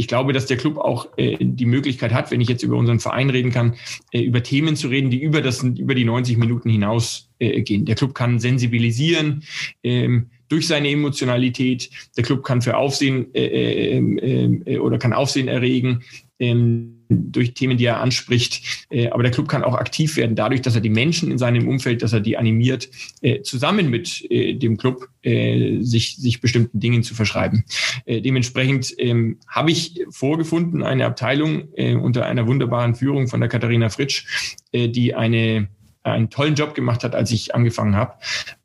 ich 0.00 0.08
glaube, 0.08 0.32
dass 0.32 0.46
der 0.46 0.56
Club 0.56 0.78
auch 0.78 1.08
äh, 1.18 1.36
die 1.38 1.66
Möglichkeit 1.66 2.14
hat, 2.14 2.30
wenn 2.30 2.40
ich 2.40 2.48
jetzt 2.48 2.62
über 2.62 2.76
unseren 2.76 3.00
Verein 3.00 3.28
reden 3.28 3.52
kann, 3.52 3.74
äh, 4.12 4.22
über 4.22 4.42
Themen 4.42 4.74
zu 4.74 4.88
reden, 4.88 5.10
die 5.10 5.22
über 5.22 5.42
das 5.42 5.62
über 5.62 5.94
die 5.94 6.06
90 6.06 6.38
Minuten 6.38 6.70
hinaus 6.70 7.28
äh, 7.38 7.60
gehen. 7.60 7.84
Der 7.84 7.96
Club 7.96 8.14
kann 8.14 8.38
sensibilisieren 8.38 9.44
ähm, 9.82 10.30
durch 10.48 10.66
seine 10.66 10.88
Emotionalität. 10.88 11.90
Der 12.16 12.24
Club 12.24 12.44
kann 12.44 12.62
für 12.62 12.78
Aufsehen 12.78 13.26
äh, 13.34 13.98
äh, 13.98 14.62
äh, 14.64 14.78
oder 14.78 14.96
kann 14.96 15.12
Aufsehen 15.12 15.48
erregen. 15.48 16.02
Ähm, 16.38 16.99
durch 17.10 17.54
Themen, 17.54 17.76
die 17.76 17.84
er 17.84 18.00
anspricht. 18.00 18.86
Äh, 18.90 19.10
aber 19.10 19.22
der 19.22 19.32
Club 19.32 19.48
kann 19.48 19.64
auch 19.64 19.74
aktiv 19.74 20.16
werden, 20.16 20.36
dadurch, 20.36 20.62
dass 20.62 20.74
er 20.74 20.80
die 20.80 20.90
Menschen 20.90 21.30
in 21.30 21.38
seinem 21.38 21.68
Umfeld, 21.68 22.02
dass 22.02 22.12
er 22.12 22.20
die 22.20 22.38
animiert, 22.38 22.88
äh, 23.20 23.42
zusammen 23.42 23.90
mit 23.90 24.24
äh, 24.30 24.54
dem 24.54 24.76
Club 24.76 25.08
sich, 25.22 26.16
sich 26.16 26.40
bestimmten 26.40 26.80
Dingen 26.80 27.02
zu 27.02 27.14
verschreiben. 27.14 27.66
Dementsprechend 28.06 28.94
ähm, 28.96 29.36
habe 29.46 29.70
ich 29.70 30.02
vorgefunden, 30.08 30.82
eine 30.82 31.04
Abteilung 31.04 31.64
unter 32.00 32.24
einer 32.24 32.46
wunderbaren 32.46 32.94
Führung 32.94 33.28
von 33.28 33.38
der 33.38 33.50
Katharina 33.50 33.90
Fritsch, 33.90 34.56
die 34.72 35.14
eine 35.14 35.68
einen 36.02 36.30
tollen 36.30 36.54
Job 36.54 36.74
gemacht 36.74 37.04
hat, 37.04 37.14
als 37.14 37.30
ich 37.32 37.54
angefangen 37.54 37.96
habe 37.96 38.14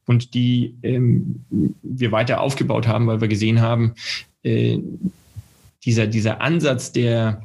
und 0.05 0.33
die 0.33 0.75
ähm, 0.83 1.43
wir 1.81 2.13
weiter 2.13 2.39
aufgebaut 2.39 2.87
haben, 2.87 3.07
weil 3.07 3.21
wir 3.21 3.27
gesehen 3.27 3.61
haben, 3.61 3.95
äh, 4.43 4.79
dieser, 5.83 6.07
dieser 6.07 6.41
Ansatz 6.41 6.91
der, 6.91 7.43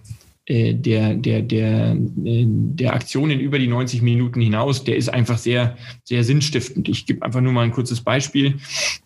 der, 0.50 1.14
der, 1.14 1.42
der, 1.42 1.92
äh, 1.92 2.45
der 2.45 2.95
Aktionen 2.95 3.38
über 3.38 3.59
die 3.59 3.69
90 3.69 4.02
Minuten 4.02 4.40
hinaus, 4.40 4.83
der 4.83 4.97
ist 4.97 5.09
einfach 5.09 5.38
sehr, 5.38 5.76
sehr 6.02 6.25
sinnstiftend. 6.25 6.88
Ich 6.88 7.07
gebe 7.07 7.25
einfach 7.25 7.40
nur 7.40 7.52
mal 7.52 7.62
ein 7.62 7.71
kurzes 7.71 8.00
Beispiel. 8.00 8.59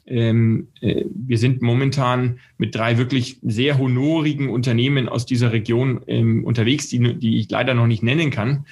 Ähm, 0.07 0.69
äh, 0.81 1.05
wir 1.15 1.39
sind 1.39 1.63
momentan 1.63 2.39
mit 2.59 2.75
drei 2.75 2.99
wirklich 2.99 3.39
sehr 3.43 3.79
honorigen 3.79 4.51
Unternehmen 4.51 5.09
aus 5.09 5.25
dieser 5.25 5.53
Region 5.53 6.03
ähm, 6.07 6.45
unterwegs, 6.45 6.89
die, 6.89 7.19
die 7.19 7.39
ich 7.39 7.51
leider 7.51 7.73
noch 7.73 7.87
nicht 7.87 8.03
nennen 8.03 8.31
kann, 8.31 8.67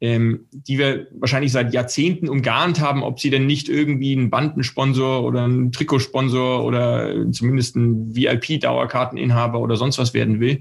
ähm, 0.00 0.46
die 0.52 0.78
wir 0.78 1.08
wahrscheinlich 1.18 1.50
seit 1.50 1.74
Jahrzehnten 1.74 2.28
umgarnt 2.28 2.80
haben, 2.80 3.02
ob 3.02 3.18
sie 3.18 3.30
denn 3.30 3.46
nicht 3.46 3.68
irgendwie 3.68 4.14
ein 4.14 4.30
Bandensponsor 4.30 5.24
oder 5.24 5.46
ein 5.46 5.72
Trikotsponsor 5.72 6.64
oder 6.64 7.30
zumindest 7.32 7.76
ein 7.76 8.14
VIP-Dauerkarteninhaber 8.14 9.58
oder 9.58 9.76
sonst 9.76 9.98
was 9.98 10.14
werden 10.14 10.38
will. 10.38 10.60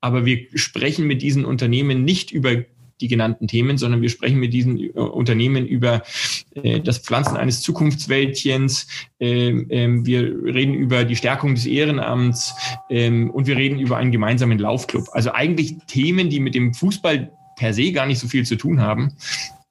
Aber 0.00 0.24
wir 0.24 0.46
sprechen 0.54 1.06
mit 1.06 1.20
diesen 1.20 1.44
Unternehmen 1.44 2.04
nicht 2.04 2.30
über 2.30 2.64
die 3.00 3.08
genannten 3.08 3.48
Themen, 3.48 3.78
sondern 3.78 4.02
wir 4.02 4.08
sprechen 4.08 4.38
mit 4.38 4.52
diesen 4.52 4.78
äh, 4.78 4.90
Unternehmen 4.92 5.66
über 5.66 6.02
äh, 6.54 6.80
das 6.80 6.98
Pflanzen 6.98 7.36
eines 7.36 7.60
Zukunftswäldchens. 7.60 8.86
Ähm, 9.20 9.66
ähm, 9.70 10.06
wir 10.06 10.22
reden 10.22 10.74
über 10.74 11.04
die 11.04 11.16
Stärkung 11.16 11.54
des 11.54 11.66
Ehrenamts 11.66 12.54
ähm, 12.90 13.30
und 13.30 13.46
wir 13.46 13.56
reden 13.56 13.78
über 13.78 13.96
einen 13.96 14.12
gemeinsamen 14.12 14.58
Laufclub. 14.58 15.08
Also 15.12 15.32
eigentlich 15.32 15.76
Themen, 15.86 16.30
die 16.30 16.40
mit 16.40 16.54
dem 16.54 16.74
Fußball 16.74 17.30
per 17.56 17.72
se 17.72 17.92
gar 17.92 18.06
nicht 18.06 18.18
so 18.18 18.28
viel 18.28 18.44
zu 18.44 18.56
tun 18.56 18.80
haben, 18.80 19.12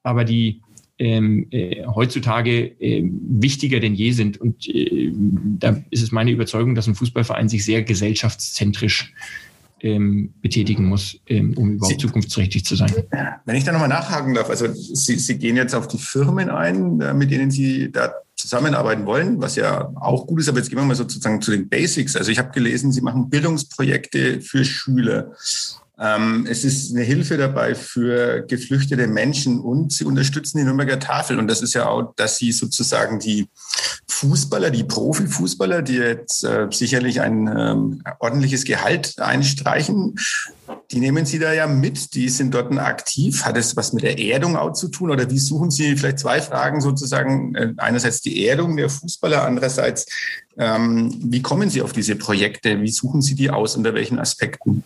aber 0.02 0.24
die 0.24 0.60
ähm, 0.98 1.46
äh, 1.50 1.84
heutzutage 1.86 2.66
äh, 2.80 3.04
wichtiger 3.04 3.80
denn 3.80 3.94
je 3.94 4.12
sind. 4.12 4.40
Und 4.40 4.66
äh, 4.68 5.12
da 5.14 5.82
ist 5.90 6.02
es 6.02 6.12
meine 6.12 6.30
Überzeugung, 6.30 6.74
dass 6.74 6.86
ein 6.86 6.94
Fußballverein 6.94 7.48
sich 7.48 7.64
sehr 7.64 7.82
gesellschaftszentrisch 7.82 9.12
ähm, 9.80 10.32
betätigen 10.40 10.86
muss, 10.86 11.18
ähm, 11.26 11.54
um 11.56 11.72
überhaupt 11.72 12.00
Sie, 12.00 12.06
zukunftsträchtig 12.06 12.64
zu 12.64 12.76
sein. 12.76 12.92
Wenn 13.44 13.56
ich 13.56 13.64
da 13.64 13.72
nochmal 13.72 13.88
nachhaken 13.88 14.34
darf, 14.34 14.48
also 14.48 14.72
Sie, 14.72 15.16
Sie 15.16 15.38
gehen 15.38 15.56
jetzt 15.56 15.74
auf 15.74 15.88
die 15.88 15.98
Firmen 15.98 16.50
ein, 16.50 17.00
äh, 17.00 17.14
mit 17.14 17.30
denen 17.30 17.50
Sie 17.50 17.92
da 17.92 18.12
zusammenarbeiten 18.36 19.06
wollen, 19.06 19.40
was 19.40 19.56
ja 19.56 19.90
auch 19.96 20.26
gut 20.26 20.40
ist, 20.40 20.48
aber 20.48 20.58
jetzt 20.58 20.68
gehen 20.68 20.78
wir 20.78 20.84
mal 20.84 20.94
sozusagen 20.94 21.40
zu 21.40 21.50
den 21.50 21.68
Basics. 21.68 22.16
Also 22.16 22.30
ich 22.30 22.38
habe 22.38 22.50
gelesen, 22.50 22.92
Sie 22.92 23.00
machen 23.00 23.30
Bildungsprojekte 23.30 24.40
für 24.40 24.64
Schüler. 24.64 25.32
Ähm, 25.98 26.46
es 26.48 26.64
ist 26.64 26.92
eine 26.92 27.04
Hilfe 27.04 27.38
dabei 27.38 27.74
für 27.74 28.42
geflüchtete 28.42 29.06
Menschen 29.06 29.60
und 29.60 29.92
sie 29.92 30.04
unterstützen 30.04 30.58
die 30.58 30.64
Nürnberger 30.64 30.98
Tafel. 30.98 31.38
Und 31.38 31.48
das 31.48 31.62
ist 31.62 31.74
ja 31.74 31.88
auch, 31.88 32.14
dass 32.16 32.36
sie 32.36 32.52
sozusagen 32.52 33.18
die 33.18 33.48
Fußballer, 34.08 34.70
die 34.70 34.84
Profifußballer, 34.84 35.82
die 35.82 35.94
jetzt 35.94 36.44
äh, 36.44 36.68
sicherlich 36.70 37.20
ein 37.20 37.48
ähm, 37.48 38.02
ordentliches 38.18 38.64
Gehalt 38.64 39.18
einstreichen, 39.18 40.16
die 40.90 41.00
nehmen 41.00 41.26
Sie 41.26 41.38
da 41.38 41.52
ja 41.52 41.66
mit, 41.66 42.14
die 42.14 42.28
sind 42.28 42.54
dort 42.54 42.76
aktiv. 42.78 43.44
Hat 43.44 43.56
es 43.56 43.76
was 43.76 43.92
mit 43.92 44.04
der 44.04 44.18
Erdung 44.18 44.56
auch 44.56 44.72
zu 44.72 44.88
tun? 44.88 45.10
Oder 45.10 45.30
wie 45.30 45.38
suchen 45.38 45.70
Sie 45.70 45.96
vielleicht 45.96 46.18
zwei 46.18 46.40
Fragen 46.40 46.80
sozusagen? 46.80 47.54
Äh, 47.54 47.72
einerseits 47.76 48.20
die 48.20 48.46
Erdung 48.46 48.76
der 48.76 48.88
Fußballer, 48.88 49.42
andererseits, 49.44 50.06
ähm, 50.58 51.14
wie 51.24 51.42
kommen 51.42 51.70
Sie 51.70 51.82
auf 51.82 51.92
diese 51.92 52.16
Projekte? 52.16 52.80
Wie 52.80 52.90
suchen 52.90 53.22
Sie 53.22 53.34
die 53.34 53.50
aus? 53.50 53.76
Unter 53.76 53.94
welchen 53.94 54.18
Aspekten? 54.18 54.84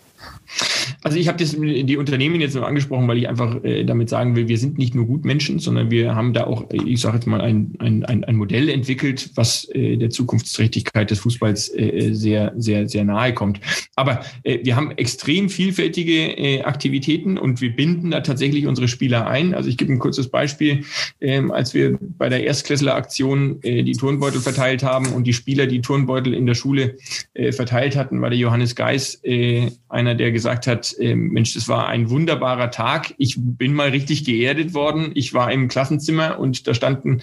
Also 1.03 1.17
ich 1.17 1.27
habe 1.27 1.43
die 1.43 1.97
Unternehmen 1.97 2.39
jetzt 2.41 2.55
nur 2.55 2.67
angesprochen, 2.67 3.07
weil 3.07 3.17
ich 3.17 3.27
einfach 3.27 3.63
äh, 3.63 3.83
damit 3.83 4.09
sagen 4.09 4.35
will, 4.35 4.47
wir 4.47 4.57
sind 4.57 4.77
nicht 4.77 4.93
nur 4.93 5.07
Gutmenschen, 5.07 5.57
sondern 5.57 5.89
wir 5.89 6.15
haben 6.15 6.33
da 6.33 6.43
auch, 6.43 6.65
ich 6.71 7.01
sage 7.01 7.15
jetzt 7.15 7.25
mal, 7.25 7.41
ein, 7.41 7.73
ein, 7.79 8.05
ein 8.05 8.35
Modell 8.35 8.69
entwickelt, 8.69 9.31
was 9.35 9.67
äh, 9.69 9.97
der 9.97 10.11
Zukunftsträchtigkeit 10.11 11.09
des 11.09 11.19
Fußballs 11.19 11.73
äh, 11.75 12.11
sehr, 12.13 12.53
sehr, 12.57 12.87
sehr 12.87 13.03
nahe 13.03 13.33
kommt. 13.33 13.59
Aber 13.95 14.21
äh, 14.43 14.59
wir 14.63 14.75
haben 14.75 14.91
extrem 14.91 15.49
vielfältige 15.49 16.37
äh, 16.37 16.61
Aktivitäten 16.61 17.39
und 17.39 17.61
wir 17.61 17.75
binden 17.75 18.11
da 18.11 18.21
tatsächlich 18.21 18.67
unsere 18.67 18.87
Spieler 18.87 19.25
ein. 19.25 19.55
Also 19.55 19.69
ich 19.69 19.77
gebe 19.77 19.91
ein 19.91 19.99
kurzes 19.99 20.29
Beispiel, 20.29 20.83
ähm, 21.19 21.51
als 21.51 21.73
wir 21.73 21.97
bei 21.99 22.29
der 22.29 22.43
Erstklässler-Aktion 22.43 23.63
äh, 23.63 23.81
die 23.81 23.93
Turnbeutel 23.93 24.39
verteilt 24.39 24.83
haben 24.83 25.07
und 25.13 25.25
die 25.25 25.33
Spieler 25.33 25.65
die 25.65 25.81
Turnbeutel 25.81 26.35
in 26.35 26.45
der 26.45 26.55
Schule 26.55 26.97
äh, 27.33 27.51
verteilt 27.51 27.95
hatten, 27.95 28.21
war 28.21 28.29
der 28.29 28.37
Johannes 28.37 28.75
Geis 28.75 29.19
äh, 29.23 29.71
einer, 29.89 30.13
der 30.13 30.31
gesagt 30.31 30.40
hat, 30.45 30.95
äh, 30.99 31.15
Mensch, 31.15 31.53
das 31.53 31.67
war 31.67 31.87
ein 31.87 32.09
wunderbarer 32.09 32.71
Tag. 32.71 33.13
Ich 33.17 33.35
bin 33.37 33.73
mal 33.73 33.89
richtig 33.89 34.25
geerdet 34.25 34.73
worden. 34.73 35.11
Ich 35.15 35.33
war 35.33 35.51
im 35.51 35.67
Klassenzimmer 35.67 36.39
und 36.39 36.67
da 36.67 36.73
standen 36.73 37.21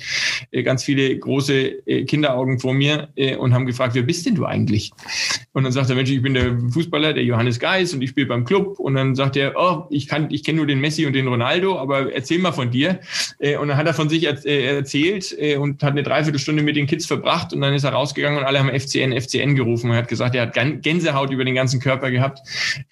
äh, 0.50 0.62
ganz 0.62 0.84
viele 0.84 1.16
große 1.18 1.86
äh, 1.86 2.04
Kinderaugen 2.04 2.58
vor 2.58 2.74
mir 2.74 3.08
äh, 3.16 3.36
und 3.36 3.54
haben 3.54 3.66
gefragt, 3.66 3.94
wer 3.94 4.02
bist 4.02 4.26
denn 4.26 4.34
du 4.34 4.44
eigentlich? 4.44 4.92
Und 5.52 5.64
dann 5.64 5.72
sagt 5.72 5.90
er, 5.90 5.96
Mensch, 5.96 6.10
ich 6.10 6.22
bin 6.22 6.34
der 6.34 6.58
Fußballer, 6.70 7.12
der 7.12 7.24
Johannes 7.24 7.58
Geis 7.58 7.94
und 7.94 8.02
ich 8.02 8.10
spiele 8.10 8.26
beim 8.26 8.44
Club. 8.44 8.78
Und 8.78 8.94
dann 8.94 9.14
sagt 9.14 9.36
er, 9.36 9.54
oh, 9.56 9.86
ich 9.90 10.06
kann, 10.06 10.30
ich 10.30 10.44
kenne 10.44 10.58
nur 10.58 10.66
den 10.66 10.80
Messi 10.80 11.06
und 11.06 11.14
den 11.14 11.26
Ronaldo, 11.26 11.78
aber 11.78 12.12
erzähl 12.12 12.38
mal 12.38 12.52
von 12.52 12.70
dir. 12.70 13.00
Äh, 13.38 13.56
und 13.56 13.68
dann 13.68 13.76
hat 13.76 13.86
er 13.86 13.94
von 13.94 14.08
sich 14.08 14.26
äh, 14.26 14.76
erzählt 14.76 15.34
äh, 15.38 15.56
und 15.56 15.82
hat 15.82 15.92
eine 15.92 16.02
Dreiviertelstunde 16.02 16.62
mit 16.62 16.76
den 16.76 16.86
Kids 16.86 17.06
verbracht 17.06 17.52
und 17.52 17.60
dann 17.60 17.74
ist 17.74 17.84
er 17.84 17.90
rausgegangen 17.90 18.38
und 18.38 18.44
alle 18.44 18.58
haben 18.58 18.68
FCN, 18.68 19.18
FCN 19.18 19.56
gerufen. 19.56 19.90
Er 19.90 19.98
hat 19.98 20.08
gesagt, 20.08 20.34
er 20.34 20.42
hat 20.42 20.82
Gänsehaut 20.82 21.30
über 21.30 21.44
den 21.44 21.54
ganzen 21.54 21.80
Körper 21.80 22.10
gehabt. 22.10 22.40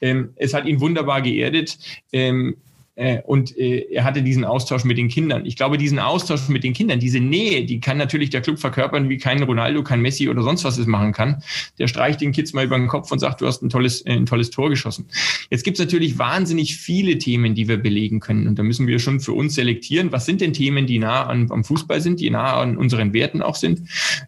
Ähm, 0.01 0.16
es 0.37 0.55
hat 0.55 0.67
ihn 0.67 0.81
wunderbar 0.81 1.23
geerdet. 1.23 1.79
Ähm, 2.13 2.57
äh, 2.97 3.21
und 3.27 3.57
äh, 3.59 3.87
er 3.93 4.05
hatte 4.05 4.23
diesen 4.23 4.45
Austausch 4.45 4.85
mit 4.85 4.97
den 4.97 5.09
Kindern. 5.09 5.45
Ich 5.45 5.57
glaube, 5.57 5.77
diesen 5.77 5.99
Austausch 5.99 6.49
mit 6.49 6.65
den 6.65 6.73
Kindern, 6.73 6.99
diese 6.99 7.21
Nähe, 7.21 7.67
die 7.67 7.79
kann 7.79 7.99
natürlich 7.99 8.31
der 8.31 8.41
Club 8.41 8.59
verkörpern, 8.59 9.11
wie 9.11 9.19
kein 9.19 9.43
Ronaldo, 9.43 9.83
kein 9.83 10.01
Messi 10.01 10.31
oder 10.31 10.43
sonst 10.43 10.65
was 10.65 10.79
es 10.79 10.87
machen 10.87 11.13
kann. 11.13 11.43
Der 11.79 11.89
streicht 11.89 12.23
den 12.23 12.33
Kids 12.33 12.55
mal 12.55 12.65
über 12.65 12.79
den 12.79 12.89
Kopf 12.89 13.13
und 13.13 13.19
sagt, 13.19 13.43
du 13.43 13.47
hast 13.47 13.63
ein 13.63 13.69
tolles, 13.69 14.01
äh, 14.07 14.13
ein 14.13 14.25
tolles 14.25 14.49
Tor 14.49 14.71
geschossen. 14.71 15.07
Jetzt 15.51 15.63
gibt 15.63 15.79
es 15.79 15.85
natürlich 15.85 16.19
wahnsinnig 16.19 16.77
viele 16.77 17.19
Themen, 17.19 17.55
die 17.55 17.69
wir 17.69 17.77
belegen 17.77 18.21
können. 18.21 18.49
Und 18.49 18.59
da 18.59 18.63
müssen 18.63 18.87
wir 18.87 18.99
schon 18.99 19.21
für 19.21 19.35
uns 19.35 19.55
selektieren, 19.55 20.11
was 20.11 20.25
sind 20.25 20.41
denn 20.41 20.55
Themen, 20.55 20.87
die 20.87 20.99
nah 20.99 21.25
an, 21.25 21.51
am 21.51 21.65
Fußball 21.65 22.01
sind, 22.01 22.19
die 22.19 22.31
nah 22.31 22.63
an 22.63 22.79
unseren 22.79 23.13
Werten 23.13 23.43
auch 23.43 23.57
sind. 23.57 23.83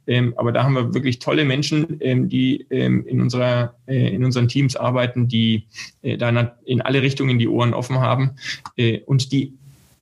Ähm, 0.06 0.34
aber 0.36 0.52
da 0.52 0.64
haben 0.64 0.74
wir 0.74 0.92
wirklich 0.92 1.20
tolle 1.20 1.46
Menschen, 1.46 1.96
ähm, 2.00 2.28
die 2.28 2.66
ähm, 2.68 3.06
in, 3.06 3.22
unserer, 3.22 3.76
äh, 3.86 4.14
in 4.14 4.26
unseren 4.26 4.46
Teams 4.46 4.76
arbeiten, 4.76 5.26
die 5.26 5.64
da 6.02 6.54
in 6.64 6.80
alle 6.80 7.02
Richtungen 7.02 7.38
die 7.38 7.48
Ohren 7.48 7.74
offen 7.74 7.98
haben 7.98 8.36
und 9.06 9.32
die 9.32 9.58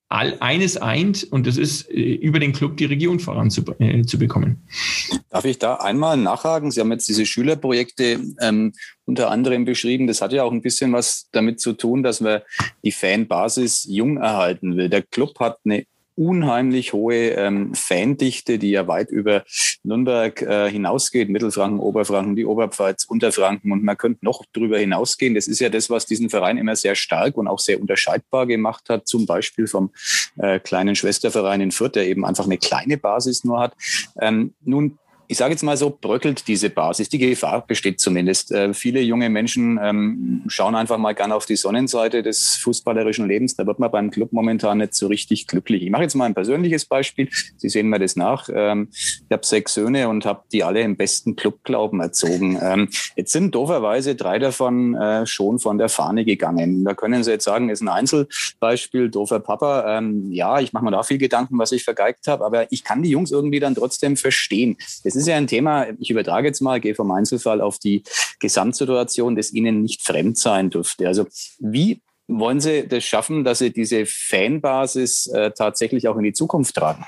all 0.09 0.37
eines 0.39 0.77
eint 0.77 1.25
und 1.25 1.47
das 1.47 1.57
ist 1.57 1.91
äh, 1.91 2.15
über 2.15 2.39
den 2.39 2.53
Club 2.53 2.77
die 2.77 2.85
Region 2.85 3.19
voranzubekommen. 3.19 4.63
Äh, 5.11 5.19
Darf 5.31 5.45
ich 5.45 5.59
da 5.59 5.75
einmal 5.75 6.17
nachhaken? 6.17 6.71
Sie 6.71 6.81
haben 6.81 6.93
jetzt 6.93 7.09
diese 7.09 7.27
Schülerprojekte 7.27 8.21
ähm, 8.41 8.73
unter 9.05 9.31
anderem 9.31 9.65
beschrieben. 9.65 10.07
Das 10.07 10.23
hat 10.23 10.33
ja 10.33 10.45
auch 10.45 10.53
ein 10.53 10.63
bisschen 10.63 10.93
was 10.93 11.29
damit 11.33 11.61
zu 11.61 11.73
tun, 11.73 12.05
dass 12.05 12.21
man 12.21 12.43
die 12.85 12.93
Fanbasis 12.93 13.85
jung 13.91 14.19
erhalten 14.19 14.77
will. 14.77 14.89
Der 14.89 15.03
Club 15.03 15.41
hat 15.41 15.59
eine 15.65 15.85
unheimlich 16.17 16.93
hohe 16.93 17.31
ähm, 17.31 17.75
Fandichte, 17.75 18.59
die 18.59 18.71
ja 18.71 18.89
weit 18.89 19.11
über 19.11 19.45
Nürnberg 19.83 20.43
äh, 20.43 20.71
hinausgeht, 20.71 21.29
Mittelfranken, 21.29 21.79
Oberfranken, 21.79 22.37
die 22.37 22.47
Oberpfalz, 22.47 23.05
Unterfranken 23.05 23.71
und 23.71 23.85
man 23.85 23.97
könnte 23.97 24.25
noch 24.25 24.45
drüber 24.53 24.79
hinausgehen. 24.79 25.35
Das 25.35 25.47
ist 25.47 25.61
ja 25.61 25.69
das, 25.69 25.91
was 25.91 26.07
diesen 26.07 26.31
Verein 26.31 26.59
immer 26.59 26.75
sehr 26.75 26.95
stark 26.95 27.37
und 27.37 27.49
auch 27.49 27.61
sehr 27.61 27.81
unterscheidbar 27.81 28.47
gemacht 28.47 28.89
hat, 28.89 29.07
zum 29.07 29.27
Beispiel 29.27 29.67
vom 29.67 29.93
äh, 30.39 30.59
kleinen 30.59 30.97
Schwesterverein 30.97 31.61
in 31.61 31.71
Fürth, 31.71 31.95
der 31.95 32.09
eben 32.09 32.25
einfach 32.25 32.47
eine 32.47 32.59
kleine 32.59 32.97
Basis 32.97 33.45
nur 33.45 33.61
hat. 33.61 33.75
Ähm, 34.21 34.55
nun 34.65 34.99
ich 35.29 35.39
sage 35.39 35.53
jetzt 35.53 35.63
mal 35.63 35.77
so, 35.77 35.91
bröckelt 35.91 36.47
diese 36.49 36.71
Basis. 36.71 37.09
Die 37.09 37.19
Gefahr 37.19 37.67
besteht 37.67 38.01
zumindest. 38.01 38.53
Äh, 38.53 38.75
viele 38.75 39.01
junge 39.01 39.29
Menschen 39.29 39.79
ähm, 39.83 40.43
schauen 40.47 40.75
einfach 40.75 40.99
mal 40.99 41.15
gerne 41.15 41.35
auf 41.35 41.47
die 41.47 41.57
Sonnenseite 41.57 42.23
des 42.23 42.57
fußballerischen 42.57 43.27
Lebens. 43.27 43.57
Da 43.57 43.67
wird 43.67 43.79
man 43.79 43.91
beim 43.91 44.11
Club 44.11 44.33
momentan 44.33 44.79
nicht 44.79 44.95
so 44.95 45.07
richtig 45.09 45.47
glücklich. 45.47 45.83
Ich 45.83 45.91
mache 45.91 46.03
jetzt 46.03 46.15
mal 46.15 46.27
ein 46.27 46.35
persönliches 46.35 46.85
Beispiel. 46.85 47.29
Sie 47.57 47.69
sehen 47.69 47.89
mir 47.89 47.99
das 47.99 48.17
nach. 48.17 48.49
Ähm, 48.53 48.89
ich 48.93 49.31
habe 49.31 49.45
sechs 49.45 49.75
Söhne 49.75 50.09
und 50.09 50.25
habe 50.25 50.43
die 50.53 50.63
alle 50.63 50.83
im 50.83 50.97
besten 50.97 51.37
Clubglauben 51.37 52.01
erzogen. 52.01 52.59
Ähm, 52.63 52.89
jetzt 53.17 53.33
sind 53.33 53.55
dooferweise 53.55 54.15
drei 54.15 54.39
davon 54.39 54.95
äh, 54.95 55.27
schon 55.27 55.59
von 55.59 55.79
der 55.79 55.89
Fahne 55.89 56.25
gegangen. 56.25 56.85
Da 56.85 56.95
können 56.95 57.25
Sie 57.25 57.33
jetzt 57.33 57.45
sagen, 57.45 57.69
ist 57.69 57.81
ein 57.81 57.89
Einzelbeispiel, 57.89 59.11
doofer 59.11 59.41
Papa. 59.41 59.99
Ähm, 59.99 60.31
ja, 60.31 60.61
ich 60.61 60.73
mache 60.73 60.85
mir 60.85 60.93
da 60.93 61.03
viel 61.03 61.19
Gedanken, 61.19 61.59
was 61.59 61.73
ich 61.73 61.85
vergeigt 61.85 62.29
habe, 62.29 62.45
aber 62.45 62.71
ich 62.73 62.85
kann 62.85 63.03
die 63.03 63.11
Jungs 63.11 63.31
irgendwie 63.31 63.61
dann 63.61 63.75
trotzdem 63.75 64.17
verstehen. 64.17 64.77
Das 65.05 65.16
ist 65.17 65.27
ja 65.27 65.37
ein 65.37 65.47
Thema, 65.47 65.87
ich 65.99 66.11
übertrage 66.11 66.49
jetzt 66.49 66.61
mal, 66.61 66.81
gehe 66.81 66.95
vom 66.95 67.11
Einzelfall 67.11 67.61
auf 67.61 67.79
die 67.79 68.03
Gesamtsituation, 68.41 69.37
das 69.37 69.53
Ihnen 69.53 69.83
nicht 69.83 70.03
fremd 70.03 70.39
sein 70.39 70.71
dürfte. 70.71 71.09
Also 71.09 71.27
wie 71.59 72.03
wollen 72.29 72.61
Sie 72.61 72.87
das 72.87 73.05
schaffen, 73.05 73.45
dass 73.45 73.59
Sie 73.59 73.73
diese 73.73 74.05
Fanbasis 74.07 75.27
äh, 75.29 75.53
tatsächlich 75.53 76.09
auch 76.09 76.17
in 76.17 76.25
die 76.25 76.33
Zukunft 76.33 76.75
tragen? 76.75 77.05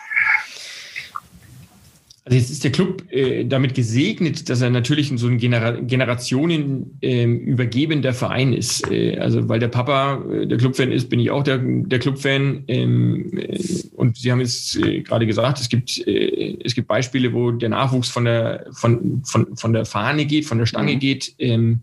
Also 2.29 2.41
jetzt 2.41 2.51
ist 2.51 2.63
der 2.63 2.73
Club 2.73 3.11
äh, 3.11 3.47
damit 3.47 3.75
gesegnet, 3.75 4.51
dass 4.51 4.61
er 4.61 4.69
natürlich 4.69 5.11
so 5.17 5.29
ein 5.29 5.39
Genera 5.39 5.71
Generationen 5.71 6.99
äh, 7.01 7.25
übergebender 7.25 8.13
Verein 8.13 8.53
ist. 8.53 8.87
Äh, 8.91 9.17
also 9.17 9.49
weil 9.49 9.61
der 9.61 9.69
Papa 9.69 10.23
äh, 10.31 10.47
der 10.47 10.59
Clubfan 10.59 10.93
ist, 10.93 11.09
bin 11.09 11.21
ich 11.21 11.31
auch 11.31 11.43
der, 11.43 11.57
der 11.57 11.99
Clubfan. 11.99 12.65
Ähm, 12.69 13.31
äh, 13.35 13.59
und 13.95 14.19
Sie 14.19 14.31
haben 14.31 14.41
jetzt 14.41 14.77
äh, 14.77 15.01
gerade 15.01 15.27
gesagt, 15.27 15.59
es 15.59 15.71
gibt, 15.71 16.07
äh, 16.07 16.59
es 16.63 16.75
gibt 16.75 16.87
Beispiele, 16.87 17.33
wo 17.33 17.51
der 17.51 17.71
Nachwuchs 17.71 18.11
von 18.11 18.27
der, 18.27 18.67
von, 18.73 19.23
von, 19.25 19.57
von 19.57 19.73
der 19.73 19.87
Fahne 19.87 20.27
geht, 20.27 20.45
von 20.45 20.59
der 20.59 20.67
Stange 20.67 20.97
mhm. 20.97 20.99
geht, 20.99 21.35
ähm, 21.39 21.81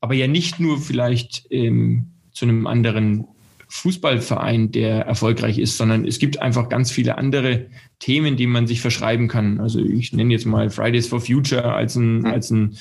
aber 0.00 0.14
ja 0.14 0.26
nicht 0.26 0.58
nur 0.58 0.80
vielleicht 0.80 1.46
ähm, 1.50 2.06
zu 2.32 2.46
einem 2.46 2.66
anderen 2.66 3.26
Fußballverein, 3.76 4.70
der 4.70 5.00
erfolgreich 5.00 5.58
ist, 5.58 5.76
sondern 5.76 6.06
es 6.06 6.20
gibt 6.20 6.40
einfach 6.40 6.68
ganz 6.68 6.92
viele 6.92 7.18
andere 7.18 7.66
Themen, 7.98 8.36
die 8.36 8.46
man 8.46 8.68
sich 8.68 8.80
verschreiben 8.80 9.26
kann. 9.26 9.58
Also 9.58 9.80
ich 9.80 10.12
nenne 10.12 10.32
jetzt 10.32 10.46
mal 10.46 10.70
Fridays 10.70 11.08
for 11.08 11.20
Future 11.20 11.74
als 11.74 11.96
ein, 11.96 12.18
mhm. 12.18 12.26
als 12.26 12.50
ein, 12.50 12.76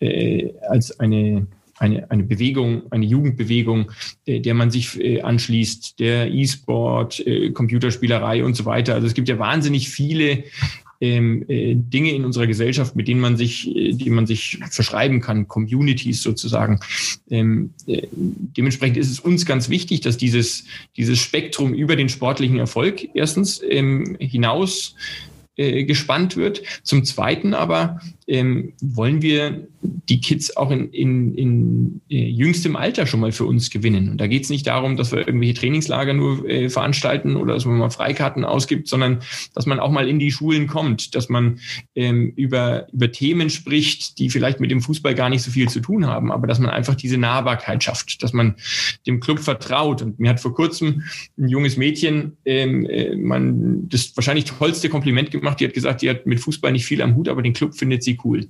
äh, 0.00 0.48
als 0.68 0.98
eine 0.98 1.46
eine, 1.78 2.10
eine 2.10 2.24
Bewegung, 2.24 2.82
eine 2.90 3.06
Jugendbewegung, 3.06 3.90
äh, 4.26 4.40
der 4.40 4.52
man 4.52 4.70
sich 4.70 5.00
äh, 5.00 5.22
anschließt, 5.22 5.98
der 5.98 6.30
E-Sport, 6.30 7.26
äh, 7.26 7.52
Computerspielerei 7.52 8.44
und 8.44 8.54
so 8.54 8.66
weiter. 8.66 8.94
Also 8.94 9.06
es 9.06 9.14
gibt 9.14 9.30
ja 9.30 9.38
wahnsinnig 9.38 9.88
viele 9.88 10.44
ähm, 11.00 11.44
äh, 11.48 11.74
Dinge 11.74 12.12
in 12.12 12.24
unserer 12.24 12.46
Gesellschaft, 12.46 12.94
mit 12.94 13.08
denen 13.08 13.20
man 13.20 13.36
sich, 13.36 13.74
äh, 13.74 13.92
die 13.92 14.10
man 14.10 14.26
sich 14.26 14.58
verschreiben 14.70 15.20
kann, 15.20 15.48
Communities 15.48 16.22
sozusagen. 16.22 16.80
Ähm, 17.30 17.70
äh, 17.86 18.06
dementsprechend 18.12 18.98
ist 18.98 19.10
es 19.10 19.20
uns 19.20 19.46
ganz 19.46 19.68
wichtig, 19.70 20.00
dass 20.00 20.18
dieses, 20.18 20.64
dieses 20.96 21.18
Spektrum 21.18 21.72
über 21.72 21.96
den 21.96 22.08
sportlichen 22.08 22.58
Erfolg 22.58 23.08
erstens 23.14 23.62
ähm, 23.66 24.16
hinaus 24.20 24.94
äh, 25.56 25.84
gespannt 25.84 26.36
wird. 26.36 26.62
Zum 26.82 27.04
Zweiten 27.04 27.54
aber 27.54 28.00
ähm, 28.26 28.74
wollen 28.80 29.22
wir 29.22 29.68
die 29.82 30.20
Kids 30.20 30.56
auch 30.56 30.70
in, 30.70 30.90
in, 30.90 31.34
in 31.34 32.00
äh, 32.10 32.28
jüngstem 32.28 32.76
Alter 32.76 33.06
schon 33.06 33.20
mal 33.20 33.32
für 33.32 33.46
uns 33.46 33.70
gewinnen. 33.70 34.10
Und 34.10 34.20
da 34.20 34.26
geht 34.26 34.44
es 34.44 34.50
nicht 34.50 34.66
darum, 34.66 34.96
dass 34.96 35.12
wir 35.12 35.26
irgendwelche 35.26 35.54
Trainingslager 35.54 36.12
nur 36.12 36.46
äh, 36.48 36.68
veranstalten 36.68 37.36
oder 37.36 37.54
dass 37.54 37.64
man 37.64 37.78
mal 37.78 37.90
Freikarten 37.90 38.44
ausgibt, 38.44 38.88
sondern 38.88 39.20
dass 39.54 39.66
man 39.66 39.80
auch 39.80 39.90
mal 39.90 40.08
in 40.08 40.18
die 40.18 40.32
Schulen 40.32 40.66
kommt, 40.66 41.14
dass 41.14 41.28
man 41.28 41.60
ähm, 41.94 42.32
über, 42.36 42.88
über 42.92 43.10
Themen 43.10 43.48
spricht, 43.48 44.18
die 44.18 44.28
vielleicht 44.28 44.60
mit 44.60 44.70
dem 44.70 44.82
Fußball 44.82 45.14
gar 45.14 45.30
nicht 45.30 45.42
so 45.42 45.50
viel 45.50 45.68
zu 45.68 45.80
tun 45.80 46.06
haben, 46.06 46.30
aber 46.30 46.46
dass 46.46 46.58
man 46.58 46.70
einfach 46.70 46.94
diese 46.94 47.16
Nahbarkeit 47.16 47.82
schafft, 47.82 48.22
dass 48.22 48.34
man 48.34 48.56
dem 49.06 49.20
Club 49.20 49.38
vertraut. 49.38 50.02
Und 50.02 50.20
mir 50.20 50.30
hat 50.30 50.40
vor 50.40 50.54
kurzem 50.54 51.04
ein 51.38 51.48
junges 51.48 51.78
Mädchen 51.78 52.36
ähm, 52.44 52.84
äh, 52.84 53.16
man 53.16 53.88
das 53.88 54.14
wahrscheinlich 54.16 54.44
tollste 54.44 54.90
Kompliment 54.90 55.30
gemacht. 55.30 55.60
Die 55.60 55.64
hat 55.64 55.74
gesagt, 55.74 56.02
die 56.02 56.10
hat 56.10 56.26
mit 56.26 56.40
Fußball 56.40 56.72
nicht 56.72 56.84
viel 56.84 57.00
am 57.00 57.14
Hut, 57.16 57.28
aber 57.28 57.42
den 57.42 57.54
Club 57.54 57.74
findet 57.74 58.02
sie 58.02 58.18
cool. 58.24 58.46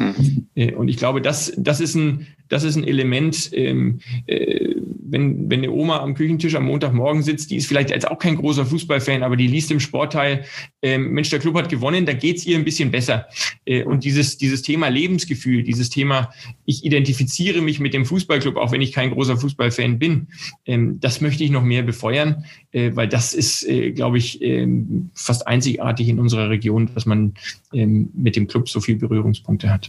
Mhm. 0.00 0.74
Und 0.76 0.88
ich 0.88 0.96
glaube, 0.96 1.20
das, 1.20 1.52
das, 1.56 1.80
ist, 1.80 1.94
ein, 1.94 2.26
das 2.50 2.64
ist 2.64 2.76
ein 2.76 2.84
Element, 2.84 3.50
ähm, 3.52 4.00
äh, 4.26 4.74
wenn, 5.10 5.48
wenn 5.48 5.60
eine 5.60 5.70
Oma 5.70 6.00
am 6.00 6.14
Küchentisch 6.14 6.54
am 6.56 6.66
Montagmorgen 6.66 7.22
sitzt, 7.22 7.50
die 7.50 7.56
ist 7.56 7.66
vielleicht 7.66 7.90
jetzt 7.90 8.08
auch 8.08 8.18
kein 8.18 8.36
großer 8.36 8.66
Fußballfan, 8.66 9.22
aber 9.22 9.36
die 9.36 9.46
liest 9.46 9.70
im 9.70 9.80
Sportteil, 9.80 10.44
ähm, 10.82 11.12
Mensch, 11.12 11.30
der 11.30 11.38
Club 11.38 11.54
hat 11.54 11.68
gewonnen, 11.68 12.06
da 12.06 12.12
geht's 12.12 12.44
ihr 12.44 12.58
ein 12.58 12.64
bisschen 12.64 12.90
besser. 12.90 13.26
Äh, 13.64 13.84
und 13.84 14.04
dieses, 14.04 14.36
dieses 14.36 14.62
Thema 14.62 14.88
Lebensgefühl, 14.88 15.62
dieses 15.62 15.90
Thema, 15.90 16.32
ich 16.64 16.84
identifiziere 16.84 17.60
mich 17.60 17.78
mit 17.78 17.94
dem 17.94 18.04
Fußballclub, 18.04 18.56
auch 18.56 18.72
wenn 18.72 18.82
ich 18.82 18.92
kein 18.92 19.12
großer 19.12 19.36
Fußballfan 19.36 19.98
bin, 19.98 20.26
ähm, 20.66 20.98
das 21.00 21.20
möchte 21.20 21.44
ich 21.44 21.50
noch 21.50 21.62
mehr 21.62 21.82
befeuern, 21.82 22.44
äh, 22.72 22.90
weil 22.94 23.08
das 23.08 23.32
ist, 23.32 23.66
äh, 23.68 23.92
glaube 23.92 24.18
ich, 24.18 24.42
ähm, 24.42 25.10
fast 25.14 25.46
einzigartig 25.46 26.08
in 26.08 26.18
unserer 26.18 26.50
Region, 26.50 26.90
dass 26.94 27.06
man 27.06 27.34
ähm, 27.72 28.10
mit 28.14 28.34
dem 28.34 28.48
Club 28.48 28.68
so 28.68 28.80
viel 28.80 28.96
Berührungspunkte 28.96 29.70
hat. 29.70 29.88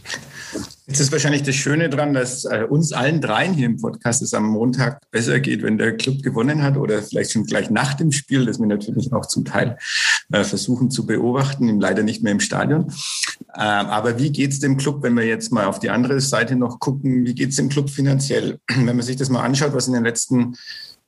Jetzt 0.88 0.98
ist 0.98 1.12
wahrscheinlich 1.12 1.44
das 1.44 1.54
Schöne 1.54 1.88
dran, 1.88 2.12
dass 2.12 2.44
äh, 2.44 2.64
uns 2.68 2.92
allen 2.92 3.20
dreien 3.20 3.54
hier 3.54 3.66
im 3.66 3.80
Podcast 3.80 4.20
es 4.20 4.34
am 4.34 4.48
Montag 4.48 5.00
besser 5.12 5.38
geht, 5.38 5.62
wenn 5.62 5.78
der 5.78 5.96
Club 5.96 6.22
gewonnen 6.22 6.62
hat 6.62 6.76
oder 6.76 7.00
vielleicht 7.02 7.30
schon 7.30 7.44
gleich 7.44 7.70
nach 7.70 7.94
dem 7.94 8.10
Spiel, 8.10 8.46
das 8.46 8.58
wir 8.58 8.66
natürlich 8.66 9.12
auch 9.12 9.26
zum 9.26 9.44
Teil 9.44 9.78
äh, 10.32 10.42
versuchen 10.42 10.90
zu 10.90 11.06
beobachten, 11.06 11.80
leider 11.80 12.02
nicht 12.02 12.24
mehr 12.24 12.32
im 12.32 12.40
Stadion. 12.40 12.92
Ähm, 13.54 13.86
aber 13.86 14.18
wie 14.18 14.32
geht 14.32 14.50
es 14.50 14.58
dem 14.58 14.76
Club, 14.76 15.04
wenn 15.04 15.16
wir 15.16 15.24
jetzt 15.24 15.52
mal 15.52 15.66
auf 15.66 15.78
die 15.78 15.90
andere 15.90 16.20
Seite 16.20 16.56
noch 16.56 16.80
gucken, 16.80 17.26
wie 17.26 17.34
geht 17.34 17.50
es 17.50 17.56
dem 17.56 17.68
Club 17.68 17.88
finanziell? 17.88 18.58
Wenn 18.68 18.96
man 18.96 19.02
sich 19.02 19.16
das 19.16 19.30
mal 19.30 19.42
anschaut, 19.42 19.74
was 19.74 19.86
in 19.86 19.94
den 19.94 20.04
letzten 20.04 20.56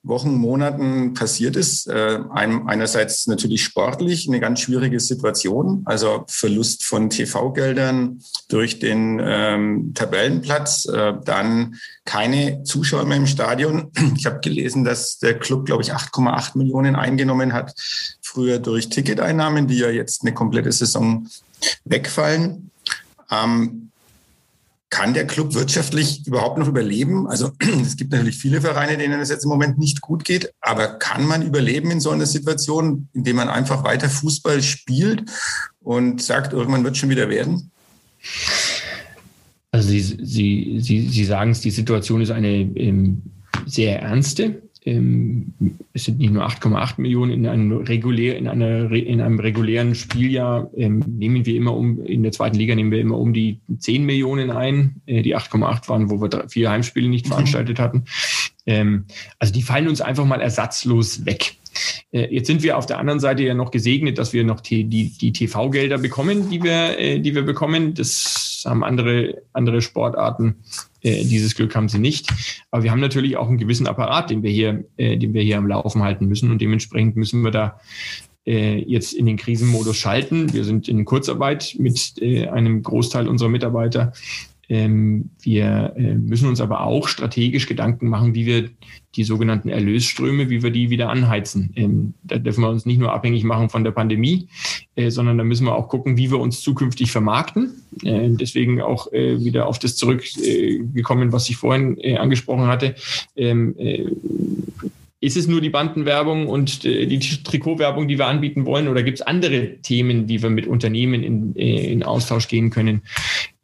Wochen, 0.05 0.35
Monaten 0.35 1.15
passiert 1.15 1.57
ist. 1.57 1.89
Äh, 1.89 2.21
einerseits 2.31 3.27
natürlich 3.27 3.65
sportlich 3.65 4.29
eine 4.29 4.39
ganz 4.39 4.61
schwierige 4.61 5.01
Situation, 5.01 5.83
also 5.87 6.25
Verlust 6.29 6.85
von 6.85 7.09
TV-Geldern 7.11 8.21
durch 8.49 8.79
den 8.79 9.21
ähm, 9.25 9.93
Tabellenplatz, 9.95 10.85
äh, 10.85 11.15
dann 11.25 11.77
keine 12.05 12.63
Zuschauer 12.65 13.07
mehr 13.07 13.17
im 13.17 13.27
Stadion. 13.27 13.91
Ich 14.17 14.27
habe 14.27 14.41
gelesen, 14.41 14.85
dass 14.85 15.19
der 15.19 15.39
Club, 15.39 15.67
glaube 15.67 15.83
ich, 15.83 15.93
8,8 15.93 16.57
Millionen 16.57 16.95
eingenommen 16.95 17.53
hat, 17.53 17.75
früher 18.23 18.59
durch 18.59 18.89
Ticketeinnahmen, 18.89 19.67
die 19.67 19.79
ja 19.79 19.91
jetzt 19.91 20.23
eine 20.23 20.33
komplette 20.33 20.71
Saison 20.71 21.27
wegfallen. 21.85 22.71
Ähm, 23.31 23.84
kann 24.95 25.13
der 25.13 25.27
Club 25.27 25.55
wirtschaftlich 25.55 26.25
überhaupt 26.25 26.57
noch 26.57 26.69
überleben? 26.69 27.27
Also 27.27 27.51
es 27.83 27.97
gibt 27.97 28.13
natürlich 28.13 28.37
viele 28.37 28.61
Vereine, 28.61 28.97
denen 28.97 29.19
es 29.19 29.29
jetzt 29.29 29.43
im 29.43 29.51
Moment 29.51 29.77
nicht 29.77 30.01
gut 30.01 30.25
geht, 30.25 30.53
aber 30.61 30.87
kann 30.87 31.27
man 31.27 31.43
überleben 31.43 31.91
in 31.91 31.99
so 31.99 32.11
einer 32.11 32.27
Situation, 32.27 33.09
in 33.13 33.25
der 33.25 33.35
man 33.35 33.49
einfach 33.49 33.83
weiter 33.83 34.09
Fußball 34.09 34.63
spielt 34.63 35.25
und 35.81 36.23
sagt, 36.23 36.53
irgendwann 36.53 36.85
wird 36.85 36.97
schon 36.97 37.11
wieder 37.11 37.29
werden? 37.29 37.73
Also 39.73 39.89
Sie, 39.89 40.01
Sie, 40.01 40.79
Sie, 40.79 41.09
Sie 41.09 41.25
sagen 41.25 41.51
es, 41.51 41.61
die 41.61 41.73
Situation 41.73 42.21
ist 42.21 42.31
eine 42.31 42.53
ähm, 42.53 43.23
sehr 43.67 44.01
ernste 44.01 44.63
ähm, 44.87 45.55
es 45.95 46.05
sind 46.05 46.19
nicht 46.19 46.33
nur 46.33 46.47
8,8 46.47 47.01
Millionen 47.01 47.33
in 47.33 47.47
einem, 47.47 47.73
regulär, 47.73 48.37
in, 48.37 48.49
einer, 48.49 48.91
in 48.91 49.21
einem 49.21 49.41
regulären 49.41 49.95
Spieljahr, 49.95 50.71
ähm, 50.77 51.03
nehmen 51.07 51.47
wir 51.47 51.57
immer 51.57 51.75
um, 51.75 52.05
in 52.05 52.23
der 52.23 52.33
zweiten 52.33 52.57
Liga 52.57 52.75
nehmen 52.75 52.91
wir 52.91 53.01
immer 53.01 53.19
um 53.19 53.33
die 53.33 53.61
10 53.79 54.05
Millionen 54.05 54.51
ein. 54.51 54.97
Äh, 55.07 55.23
die 55.23 55.37
8,8 55.37 55.89
waren, 55.89 56.11
wo 56.11 56.21
wir 56.21 56.29
drei, 56.29 56.49
vier 56.49 56.71
Heimspiele 56.71 57.09
nicht 57.09 57.27
mhm. 57.27 57.31
veranstaltet 57.31 57.79
hatten. 57.79 58.05
Ähm, 58.67 59.07
also 59.39 59.55
die 59.55 59.63
fallen 59.63 59.89
uns 59.89 60.03
einfach 60.03 60.27
mal 60.27 60.43
ersatzlos 60.43 61.25
weg. 61.25 61.57
Äh, 62.13 62.35
jetzt 62.35 62.47
sind 62.47 62.63
wir 62.63 62.77
auf 62.77 62.85
der 62.87 62.99
anderen 62.99 63.21
Seite 63.21 63.43
ja 63.43 63.55
noch 63.55 63.71
gesegnet, 63.71 64.19
dass 64.19 64.35
wir 64.35 64.45
noch 64.45 64.61
die, 64.61 64.85
die, 64.85 65.11
die 65.11 65.33
TV-Gelder 65.33 65.99
bekommen, 65.99 66.51
die 66.51 66.63
wir, 66.63 66.99
äh, 66.99 67.21
die 67.21 67.35
wir 67.35 67.43
bekommen. 67.43 67.95
Das 67.95 68.65
haben 68.67 68.85
andere, 68.85 69.43
andere 69.53 69.81
Sportarten. 69.81 70.57
Äh, 71.05 71.25
dieses 71.25 71.55
Glück 71.55 71.77
haben 71.77 71.89
sie 71.89 72.01
nicht. 72.01 72.29
Aber 72.73 72.83
wir 72.83 72.91
haben 72.91 73.01
natürlich 73.01 73.37
auch 73.37 73.49
einen 73.49 73.59
gewissen 73.59 73.87
Apparat, 73.87 74.31
den 74.31 74.43
wir 74.43 74.51
hier, 74.51 74.85
den 74.99 75.33
wir 75.33 75.43
hier 75.43 75.59
am 75.59 75.69
Laufen 75.69 76.03
halten 76.03 76.27
müssen. 76.27 76.51
Und 76.51 76.61
dementsprechend 76.61 77.17
müssen 77.17 77.43
wir 77.43 77.53
da 77.53 77.79
jetzt 78.47 79.15
in 79.15 79.25
den 79.25 79.39
Krisenmodus 79.39 79.97
schalten. 79.97 80.53
Wir 80.53 80.65
sind 80.65 80.87
in 80.87 81.07
Kurzarbeit 81.07 81.77
mit 81.79 82.21
einem 82.21 82.83
Großteil 82.83 83.27
unserer 83.27 83.49
Mitarbeiter. 83.49 84.13
Ähm, 84.69 85.31
wir 85.43 85.95
äh, 85.97 86.15
müssen 86.15 86.49
uns 86.49 86.61
aber 86.61 86.83
auch 86.83 87.09
strategisch 87.09 87.67
Gedanken 87.67 88.09
machen, 88.09 88.35
wie 88.35 88.47
wir 88.47 88.71
die 89.15 89.25
sogenannten 89.25 89.69
Erlösströme, 89.69 90.51
wie 90.51 90.63
wir 90.63 90.71
die 90.71 90.91
wieder 90.91 91.09
anheizen. 91.09 91.73
Ähm, 91.77 92.15
da 92.23 92.39
dürfen 92.39 92.63
wir 92.63 92.71
uns 92.71 92.87
nicht 92.87 92.99
nur 92.99 93.13
abhängig 93.13 93.45
machen 93.45 93.69
von 93.69 93.85
der 93.85 93.93
Pandemie, 93.93 94.49
äh, 94.97 95.11
sondern 95.11 95.39
da 95.39 95.45
müssen 95.45 95.67
wir 95.67 95.75
auch 95.75 95.89
gucken, 95.89 96.17
wie 96.17 96.31
wir 96.31 96.39
uns 96.39 96.61
zukünftig 96.63 97.13
vermarkten. 97.13 97.83
Äh, 98.03 98.31
deswegen 98.31 98.81
auch 98.81 99.13
wieder 99.13 99.67
auf 99.67 99.79
das 99.79 99.97
zurückgekommen, 99.97 101.33
was 101.33 101.49
ich 101.49 101.57
vorhin 101.57 101.99
angesprochen 102.17 102.67
hatte 102.67 102.95
ähm, 103.37 103.75
ist 105.21 105.37
es 105.39 105.47
nur 105.47 105.63
die 105.63 105.71
Bandenwerbung 105.71 106.49
und 106.49 106.85
die 106.85 107.19
Trikotwerbung, 107.19 108.09
die 108.09 108.19
wir 108.19 108.27
anbieten 108.27 108.67
wollen, 108.67 108.89
oder 108.89 109.03
gibt 109.03 109.21
es 109.21 109.27
andere 109.27 109.77
Themen, 109.81 110.29
wie 110.29 110.43
wir 110.43 110.51
mit 110.51 110.67
Unternehmen 110.67 111.23
in, 111.23 111.55
in 111.55 112.03
Austausch 112.03 112.47
gehen 112.47 112.69
können, 112.69 113.01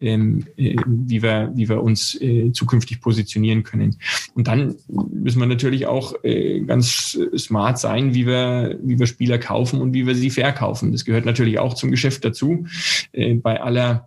ähm, 0.00 0.46
äh, 0.56 0.76
wie, 0.86 1.22
wir, 1.22 1.52
wie 1.54 1.68
wir 1.68 1.82
uns 1.82 2.20
äh, 2.20 2.52
zukünftig 2.52 3.00
positionieren 3.00 3.62
können? 3.62 3.96
Und 4.34 4.48
dann 4.48 4.76
müssen 4.88 5.40
wir 5.40 5.46
natürlich 5.46 5.86
auch 5.86 6.14
äh, 6.22 6.60
ganz 6.60 7.18
smart 7.36 7.78
sein, 7.78 8.14
wie 8.14 8.26
wir, 8.26 8.78
wie 8.82 8.98
wir 8.98 9.06
Spieler 9.06 9.38
kaufen 9.38 9.80
und 9.80 9.94
wie 9.94 10.06
wir 10.06 10.14
sie 10.14 10.30
verkaufen. 10.30 10.92
Das 10.92 11.04
gehört 11.04 11.26
natürlich 11.26 11.58
auch 11.58 11.74
zum 11.74 11.90
Geschäft 11.90 12.24
dazu. 12.24 12.66
Äh, 13.12 13.34
bei 13.34 13.60
aller 13.60 14.06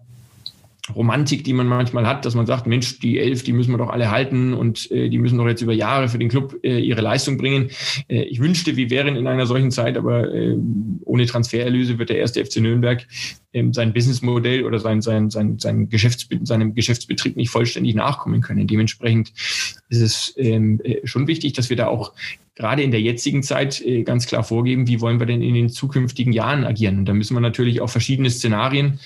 Romantik, 0.94 1.46
die 1.46 1.54
man 1.54 1.68
manchmal 1.68 2.06
hat, 2.06 2.26
dass 2.26 2.36
man 2.36 2.46
sagt, 2.46 2.68
Mensch, 2.68 3.00
die 3.00 3.18
elf, 3.18 3.44
die 3.44 3.54
müssen 3.54 3.72
wir 3.72 3.78
doch 3.78 3.90
alle 3.90 4.12
halten 4.12 4.54
und 4.54 4.92
äh, 4.92 5.08
die 5.08 5.18
müssen 5.18 5.38
doch 5.38 5.48
jetzt 5.48 5.62
über 5.62 5.72
Jahre 5.72 6.10
für 6.10 6.18
den 6.18 6.28
Club 6.28 6.60
äh, 6.62 6.80
ihre 6.80 7.00
Leistung 7.00 7.38
bringen. 7.38 7.70
Äh, 8.10 8.24
ich 8.24 8.42
wünschte, 8.42 8.76
wir 8.76 8.90
wären 8.90 9.16
in 9.16 9.26
einer 9.26 9.46
solchen 9.46 9.72
Zeit, 9.72 9.98
aber 9.98 10.34
äh, 10.34 10.58
ohne 11.06 11.26
Transfererlöse 11.26 12.00
wird 12.00 12.10
der 12.10 12.18
erste 12.18 12.44
FC 12.44 12.58
Nürnberg 12.58 13.08
sein 13.72 13.94
Businessmodell 13.94 14.66
oder 14.66 14.80
sein, 14.80 15.02
sein, 15.02 15.30
sein, 15.30 15.60
sein 15.60 15.90
Geschäfts, 15.90 16.28
seinem 16.44 16.74
Geschäftsbetrieb 16.74 17.36
nicht 17.36 17.50
vollständig 17.50 17.96
nachkommen 17.96 18.42
können. 18.42 18.68
Dementsprechend 18.68 19.32
ist 19.90 20.02
es 20.02 20.34
ähm, 20.38 20.82
äh, 20.84 21.06
schon 21.06 21.28
wichtig, 21.28 21.54
dass 21.54 21.70
wir 21.70 21.78
da 21.78 21.88
auch 21.88 22.14
gerade 22.56 22.84
in 22.84 22.92
der 22.92 23.02
jetzigen 23.02 23.44
Zeit 23.44 23.82
äh, 23.82 24.04
ganz 24.04 24.28
klar 24.28 24.44
vorgeben, 24.44 24.88
wie 24.88 25.02
wollen 25.02 25.20
wir 25.20 25.26
denn 25.26 25.42
in 25.42 25.54
den 25.54 25.70
zukünftigen 25.70 26.34
Jahren 26.34 26.64
agieren. 26.64 27.00
Und 27.00 27.06
da 27.06 27.14
müssen 27.14 27.36
wir 27.36 27.42
natürlich 27.42 27.82
auch 27.82 27.90
verschiedene 27.90 28.30
Szenarien 28.30 29.00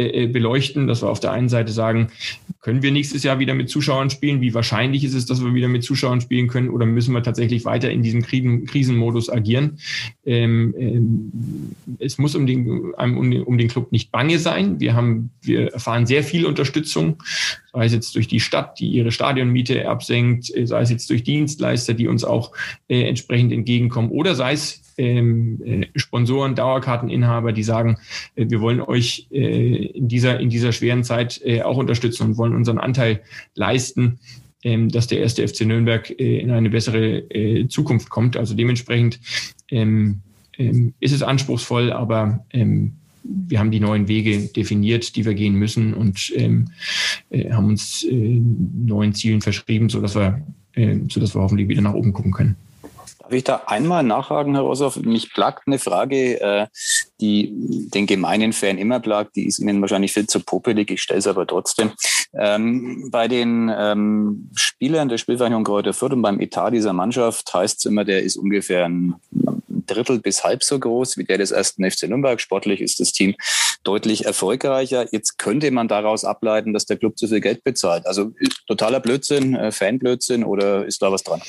äh, 0.00 0.22
äh, 0.22 0.26
beleuchten, 0.28 0.86
dass 0.86 1.02
wir 1.02 1.10
auf 1.10 1.20
der 1.20 1.32
einen 1.32 1.50
Seite 1.50 1.72
sagen, 1.72 2.08
können 2.60 2.82
wir 2.82 2.90
nächstes 2.90 3.22
Jahr 3.22 3.38
wieder 3.38 3.52
mit 3.54 3.68
Zuschauern 3.68 4.08
spielen? 4.08 4.40
Wie 4.40 4.54
wahrscheinlich 4.54 5.04
ist 5.04 5.12
es, 5.12 5.26
dass 5.26 5.44
wir 5.44 5.52
wieder 5.52 5.68
mit 5.68 5.84
Zuschauern 5.84 6.22
spielen 6.22 6.48
können? 6.48 6.70
Oder 6.70 6.86
müssen 6.86 7.12
wir 7.12 7.22
tatsächlich 7.22 7.66
weiter 7.66 7.90
in 7.90 8.02
diesem 8.02 8.22
Krisenmodus 8.22 9.28
agieren? 9.28 9.78
Ähm, 10.24 10.74
ähm, 10.78 11.32
es 11.98 12.16
muss 12.16 12.34
um 12.34 12.46
den, 12.46 12.92
um, 12.94 13.58
den, 13.58 13.68
nicht 13.90 14.10
bange 14.10 14.38
sein. 14.38 14.80
Wir 14.80 14.94
haben, 14.94 15.30
wir 15.42 15.72
erfahren 15.72 16.06
sehr 16.06 16.22
viel 16.22 16.46
Unterstützung, 16.46 17.22
sei 17.72 17.84
es 17.86 17.92
jetzt 17.92 18.14
durch 18.14 18.28
die 18.28 18.40
Stadt, 18.40 18.78
die 18.78 18.88
ihre 18.88 19.12
Stadionmiete 19.12 19.88
absenkt, 19.88 20.54
äh, 20.54 20.66
sei 20.66 20.82
es 20.82 20.90
jetzt 20.90 21.10
durch 21.10 21.22
Dienstleister, 21.22 21.94
die 21.94 22.08
uns 22.08 22.24
auch 22.24 22.52
äh, 22.88 23.02
entsprechend 23.02 23.52
entgegenkommen, 23.52 24.10
oder 24.10 24.34
sei 24.34 24.52
es 24.52 24.82
ähm, 24.98 25.60
äh, 25.64 25.86
Sponsoren, 25.98 26.54
Dauerkarteninhaber, 26.54 27.52
die 27.52 27.62
sagen, 27.62 27.96
äh, 28.36 28.46
wir 28.48 28.60
wollen 28.60 28.80
euch 28.80 29.26
äh, 29.30 29.86
in, 29.86 30.08
dieser, 30.08 30.38
in 30.40 30.50
dieser 30.50 30.72
schweren 30.72 31.04
Zeit 31.04 31.40
äh, 31.44 31.62
auch 31.62 31.76
unterstützen 31.76 32.24
und 32.24 32.38
wollen 32.38 32.54
unseren 32.54 32.78
Anteil 32.78 33.22
leisten, 33.54 34.18
ähm, 34.62 34.90
dass 34.90 35.06
der 35.06 35.20
erste 35.20 35.46
FC 35.46 35.62
Nürnberg 35.62 36.10
äh, 36.10 36.38
in 36.38 36.50
eine 36.50 36.70
bessere 36.70 37.18
äh, 37.30 37.66
Zukunft 37.68 38.10
kommt. 38.10 38.36
Also 38.36 38.54
dementsprechend 38.54 39.20
ähm, 39.70 40.20
ähm, 40.58 40.94
ist 41.00 41.12
es 41.12 41.22
anspruchsvoll, 41.22 41.92
aber 41.92 42.44
ähm, 42.50 42.96
wir 43.48 43.58
haben 43.58 43.70
die 43.70 43.80
neuen 43.80 44.08
Wege 44.08 44.38
definiert, 44.48 45.16
die 45.16 45.24
wir 45.24 45.34
gehen 45.34 45.54
müssen 45.54 45.94
und 45.94 46.32
ähm, 46.34 46.70
äh, 47.30 47.50
haben 47.52 47.66
uns 47.66 48.02
äh, 48.04 48.12
neuen 48.12 49.14
Zielen 49.14 49.40
verschrieben, 49.40 49.88
sodass 49.88 50.16
wir, 50.16 50.42
äh, 50.74 50.96
sodass 51.08 51.34
wir 51.34 51.42
hoffentlich 51.42 51.68
wieder 51.68 51.82
nach 51.82 51.94
oben 51.94 52.12
gucken 52.12 52.32
können 52.32 52.56
Darf 53.30 53.36
ich 53.36 53.44
da 53.44 53.62
einmal 53.66 54.02
nachhaken, 54.02 54.54
Herr 54.54 54.64
Rossoff? 54.64 54.96
Mich 54.96 55.32
plagt 55.32 55.68
eine 55.68 55.78
Frage, 55.78 56.40
äh, 56.40 56.66
die 57.20 57.52
den 57.94 58.06
gemeinen 58.06 58.52
Fan 58.52 58.76
immer 58.76 58.98
plagt. 58.98 59.36
Die 59.36 59.46
ist 59.46 59.60
Ihnen 59.60 59.80
wahrscheinlich 59.80 60.12
viel 60.12 60.26
zu 60.26 60.40
popelig. 60.40 60.90
Ich 60.90 61.00
stelle 61.00 61.20
es 61.20 61.28
aber 61.28 61.46
trotzdem. 61.46 61.92
Ähm, 62.34 63.08
bei 63.12 63.28
den 63.28 63.70
ähm, 63.72 64.50
Spielern 64.56 65.08
der 65.08 65.18
Spielvereinigung 65.18 65.62
Kräuter 65.62 65.92
Fürth 65.92 66.12
und 66.12 66.22
beim 66.22 66.40
Etat 66.40 66.72
dieser 66.72 66.92
Mannschaft 66.92 67.54
heißt 67.54 67.78
es 67.78 67.84
immer, 67.84 68.04
der 68.04 68.24
ist 68.24 68.36
ungefähr 68.36 68.86
ein 68.86 69.14
Drittel 69.94 70.20
bis 70.20 70.44
halb 70.44 70.62
so 70.62 70.78
groß 70.78 71.16
wie 71.16 71.24
der 71.24 71.38
des 71.38 71.50
ersten 71.50 71.88
FC 71.88 72.08
Nürnberg. 72.08 72.40
Sportlich 72.40 72.80
ist 72.80 73.00
das 73.00 73.12
Team 73.12 73.34
deutlich 73.82 74.24
erfolgreicher. 74.24 75.06
Jetzt 75.12 75.38
könnte 75.38 75.70
man 75.70 75.88
daraus 75.88 76.24
ableiten, 76.24 76.72
dass 76.72 76.86
der 76.86 76.96
Club 76.96 77.18
zu 77.18 77.28
viel 77.28 77.40
Geld 77.40 77.64
bezahlt. 77.64 78.06
Also 78.06 78.32
totaler 78.66 79.00
Blödsinn, 79.00 79.54
äh, 79.54 79.72
Fanblödsinn 79.72 80.44
oder 80.44 80.84
ist 80.86 81.02
da 81.02 81.10
was 81.10 81.22
dran? 81.22 81.40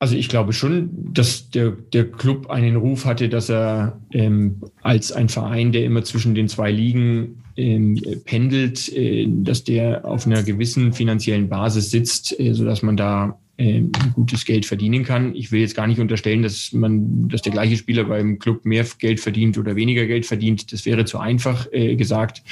Also 0.00 0.14
ich 0.14 0.28
glaube 0.28 0.52
schon, 0.52 0.90
dass 0.92 1.50
der, 1.50 1.70
der 1.70 2.10
Club 2.10 2.50
einen 2.50 2.76
Ruf 2.76 3.04
hatte, 3.04 3.28
dass 3.28 3.48
er 3.48 4.00
ähm, 4.12 4.62
als 4.82 5.10
ein 5.10 5.28
Verein, 5.28 5.72
der 5.72 5.84
immer 5.84 6.04
zwischen 6.04 6.36
den 6.36 6.48
zwei 6.48 6.70
Ligen 6.70 7.42
ähm, 7.56 8.00
pendelt, 8.24 8.92
äh, 8.92 9.26
dass 9.28 9.64
der 9.64 10.04
auf 10.04 10.26
einer 10.26 10.44
gewissen 10.44 10.92
finanziellen 10.92 11.48
Basis 11.48 11.90
sitzt, 11.90 12.38
äh, 12.38 12.52
sodass 12.52 12.82
man 12.82 12.96
da 12.96 13.40
äh, 13.58 13.82
gutes 14.14 14.44
Geld 14.44 14.66
verdienen 14.66 15.04
kann. 15.04 15.34
Ich 15.34 15.52
will 15.52 15.60
jetzt 15.60 15.74
gar 15.74 15.86
nicht 15.86 15.98
unterstellen, 16.00 16.42
dass 16.42 16.72
man, 16.72 17.28
dass 17.28 17.42
der 17.42 17.52
gleiche 17.52 17.76
Spieler 17.76 18.04
beim 18.04 18.38
Club 18.38 18.64
mehr 18.64 18.86
Geld 18.98 19.20
verdient 19.20 19.58
oder 19.58 19.76
weniger 19.76 20.06
Geld 20.06 20.26
verdient. 20.26 20.72
Das 20.72 20.86
wäre 20.86 21.04
zu 21.04 21.18
einfach 21.18 21.66
äh, 21.72 21.96
gesagt. 21.96 22.42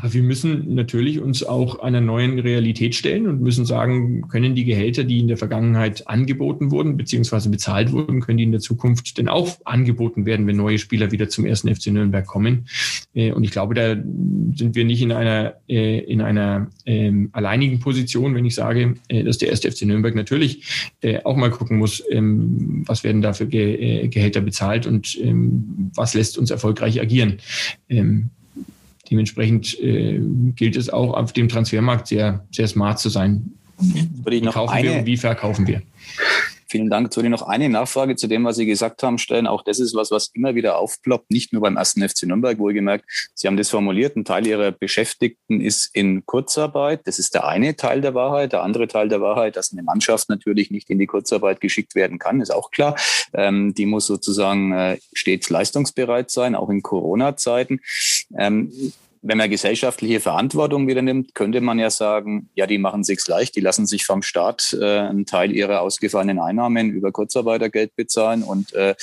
Aber 0.00 0.12
wir 0.12 0.22
müssen 0.22 0.76
natürlich 0.76 1.18
uns 1.18 1.42
auch 1.42 1.80
einer 1.80 2.00
neuen 2.00 2.38
Realität 2.38 2.94
stellen 2.94 3.26
und 3.26 3.40
müssen 3.40 3.66
sagen, 3.66 4.28
können 4.28 4.54
die 4.54 4.64
Gehälter, 4.64 5.02
die 5.02 5.18
in 5.18 5.26
der 5.26 5.36
Vergangenheit 5.36 6.06
angeboten 6.06 6.70
wurden, 6.70 6.96
beziehungsweise 6.96 7.50
bezahlt 7.50 7.90
wurden, 7.90 8.20
können 8.20 8.38
die 8.38 8.44
in 8.44 8.52
der 8.52 8.60
Zukunft 8.60 9.18
denn 9.18 9.28
auch 9.28 9.58
angeboten 9.64 10.24
werden, 10.24 10.46
wenn 10.46 10.56
neue 10.56 10.78
Spieler 10.78 11.10
wieder 11.10 11.28
zum 11.28 11.46
ersten 11.46 11.74
FC 11.74 11.88
Nürnberg 11.88 12.24
kommen. 12.24 12.68
Äh, 13.12 13.32
und 13.32 13.42
ich 13.42 13.50
glaube, 13.50 13.74
da 13.74 13.96
sind 14.54 14.76
wir 14.76 14.84
nicht 14.84 15.02
in 15.02 15.10
einer, 15.10 15.54
äh, 15.68 15.98
in 15.98 16.20
einer 16.20 16.68
ähm, 16.86 17.30
alleinigen 17.32 17.80
Position, 17.80 18.36
wenn 18.36 18.44
ich 18.44 18.54
sage, 18.54 18.94
äh, 19.08 19.24
dass 19.24 19.38
der 19.38 19.48
erste 19.48 19.70
FC 19.72 19.82
Nürnberg 19.82 20.14
natürlich 20.14 20.94
auch 21.24 21.36
mal 21.36 21.50
gucken 21.50 21.78
muss, 21.78 22.02
ähm, 22.10 22.84
was 22.86 23.04
werden 23.04 23.22
da 23.22 23.32
für 23.32 23.46
Gehälter 23.46 24.40
bezahlt 24.40 24.86
und 24.86 25.18
ähm, 25.20 25.90
was 25.94 26.14
lässt 26.14 26.38
uns 26.38 26.50
erfolgreich 26.50 27.00
agieren. 27.00 27.38
Dementsprechend 29.10 29.78
äh, 29.80 30.20
gilt 30.54 30.76
es 30.76 30.90
auch 30.90 31.14
auf 31.14 31.32
dem 31.32 31.48
Transfermarkt 31.48 32.08
sehr, 32.08 32.44
sehr 32.50 32.68
smart 32.68 32.98
zu 32.98 33.08
sein. 33.08 33.52
Wie 33.78 34.40
kaufen 34.42 34.72
eine, 34.72 34.88
wir 34.88 34.98
und 34.98 35.06
wie 35.06 35.16
verkaufen 35.16 35.66
wir? 35.66 35.82
Vielen 36.70 36.90
Dank. 36.90 37.06
Jetzt 37.06 37.16
würde 37.16 37.28
ich 37.28 37.30
noch 37.30 37.48
eine 37.48 37.68
Nachfrage 37.70 38.14
zu 38.16 38.26
dem, 38.26 38.44
was 38.44 38.56
Sie 38.56 38.66
gesagt 38.66 39.02
haben, 39.02 39.16
stellen. 39.16 39.46
Auch 39.46 39.62
das 39.62 39.80
ist 39.80 39.94
was, 39.94 40.10
was 40.10 40.28
immer 40.34 40.54
wieder 40.54 40.78
aufploppt, 40.78 41.30
nicht 41.30 41.52
nur 41.52 41.62
beim 41.62 41.78
ersten 41.78 42.06
FC 42.06 42.24
Nürnberg, 42.24 42.58
wohlgemerkt. 42.58 43.06
Sie 43.34 43.46
haben 43.46 43.56
das 43.56 43.70
formuliert. 43.70 44.16
Ein 44.16 44.26
Teil 44.26 44.46
Ihrer 44.46 44.70
Beschäftigten 44.70 45.62
ist 45.62 45.88
in 45.94 46.26
Kurzarbeit. 46.26 47.06
Das 47.06 47.18
ist 47.18 47.34
der 47.34 47.46
eine 47.46 47.76
Teil 47.76 48.02
der 48.02 48.14
Wahrheit. 48.14 48.52
Der 48.52 48.62
andere 48.62 48.86
Teil 48.86 49.08
der 49.08 49.22
Wahrheit, 49.22 49.56
dass 49.56 49.72
eine 49.72 49.82
Mannschaft 49.82 50.28
natürlich 50.28 50.70
nicht 50.70 50.90
in 50.90 50.98
die 50.98 51.06
Kurzarbeit 51.06 51.62
geschickt 51.62 51.94
werden 51.94 52.18
kann, 52.18 52.42
ist 52.42 52.50
auch 52.50 52.70
klar. 52.70 52.96
Ähm, 53.32 53.72
die 53.72 53.86
muss 53.86 54.06
sozusagen 54.06 54.72
äh, 54.72 54.98
stets 55.14 55.48
leistungsbereit 55.48 56.30
sein, 56.30 56.54
auch 56.54 56.68
in 56.68 56.82
Corona-Zeiten. 56.82 57.80
Ähm, 58.36 58.70
wenn 59.22 59.38
man 59.38 59.50
gesellschaftliche 59.50 60.20
Verantwortung 60.20 60.86
wieder 60.86 61.02
nimmt, 61.02 61.34
könnte 61.34 61.60
man 61.60 61.78
ja 61.78 61.90
sagen, 61.90 62.48
ja, 62.54 62.66
die 62.66 62.78
machen 62.78 63.04
sich's 63.04 63.28
leicht, 63.28 63.56
die 63.56 63.60
lassen 63.60 63.86
sich 63.86 64.04
vom 64.04 64.22
Staat 64.22 64.76
äh, 64.80 64.84
einen 64.84 65.26
Teil 65.26 65.52
ihrer 65.52 65.80
ausgefallenen 65.80 66.38
Einnahmen 66.38 66.90
über 66.90 67.12
Kurzarbeitergeld 67.12 67.96
bezahlen 67.96 68.42
und 68.42 68.72
äh, 68.74 68.94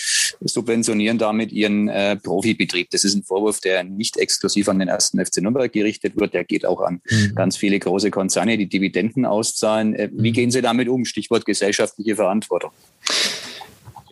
subventionieren 0.42 1.18
damit 1.18 1.52
ihren 1.52 1.88
äh, 1.88 2.16
Profibetrieb. 2.16 2.90
Das 2.92 3.04
ist 3.04 3.16
ein 3.16 3.24
Vorwurf, 3.24 3.60
der 3.60 3.84
nicht 3.84 4.18
exklusiv 4.18 4.70
an 4.70 4.80
den 4.80 4.88
ersten 4.88 5.24
FC 5.24 5.38
Nürnberg 5.38 5.72
gerichtet 5.72 6.18
wird, 6.18 6.34
der 6.34 6.44
geht 6.44 6.66
auch 6.66 6.82
an 6.82 7.02
mhm. 7.10 7.36
ganz 7.36 7.58
viele 7.58 7.80
große 7.80 8.12
Konzerne, 8.12 8.58
die 8.58 8.68
Dividenden 8.68 9.26
auszahlen. 9.26 9.94
Äh, 9.94 10.10
wie 10.14 10.30
mhm. 10.30 10.34
gehen 10.34 10.52
Sie 10.52 10.62
damit 10.62 10.88
um? 10.88 11.06
Stichwort 11.06 11.46
gesellschaftliche 11.46 12.16
Verantwortung. 12.16 12.72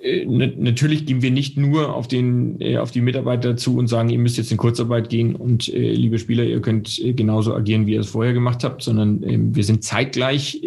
Äh, 0.04 0.26
natürlich 0.26 1.06
gehen 1.06 1.22
wir 1.22 1.32
nicht 1.32 1.58
nur 1.58 1.96
auf, 1.96 2.08
den, 2.08 2.60
äh, 2.60 2.78
auf 2.78 2.92
die 2.92 3.02
Mitarbeiter 3.02 3.56
zu 3.56 3.78
und 3.78 3.88
sagen, 3.88 4.10
ihr 4.10 4.20
müsst 4.20 4.38
jetzt 4.38 4.52
in 4.52 4.58
Kurzarbeit 4.58 5.10
gehen 5.10 5.36
und 5.36 5.74
äh, 5.74 5.94
liebe 5.94 6.20
Spieler, 6.20 6.44
ihr 6.44 6.62
könnt 6.62 7.02
genauso 7.16 7.56
agieren, 7.56 7.86
wie 7.86 7.94
ihr 7.94 8.02
es 8.02 8.10
vorher 8.10 8.34
gemacht 8.34 8.63
habt, 8.63 8.84
sondern 8.84 9.24
ähm, 9.24 9.56
wir 9.56 9.63
sind 9.63 9.84
zeitgleich 9.84 10.62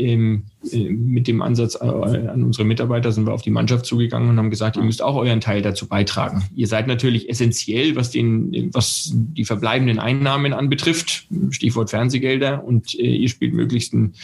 mit 0.75 1.29
dem 1.29 1.43
Ansatz 1.43 1.77
an 1.77 2.43
unsere 2.43 2.65
Mitarbeiter 2.65 3.13
sind 3.13 3.27
wir 3.27 3.33
auf 3.33 3.43
die 3.43 3.51
Mannschaft 3.51 3.87
zugegangen 3.87 4.31
und 4.31 4.39
haben 4.39 4.51
gesagt, 4.51 4.77
ihr 4.77 4.83
müsst 4.83 5.03
auch 5.03 5.17
euren 5.17 5.41
Teil 5.41 5.63
dazu 5.63 5.87
beitragen. 5.89 6.45
Ihr 6.55 6.67
seid 6.67 6.87
natürlich 6.87 7.29
essentiell, 7.29 7.97
was 7.97 8.11
den, 8.11 8.71
was 8.73 9.13
die 9.15 9.45
verbleibenden 9.45 9.99
Einnahmen 9.99 10.53
anbetrifft, 10.53 11.27
Stichwort 11.51 11.91
Fernsehgelder. 11.91 12.65
Und 12.65 12.95
ihr 12.95 13.29
spielt 13.29 13.55
möglichst 13.55 13.93
einen 13.95 14.15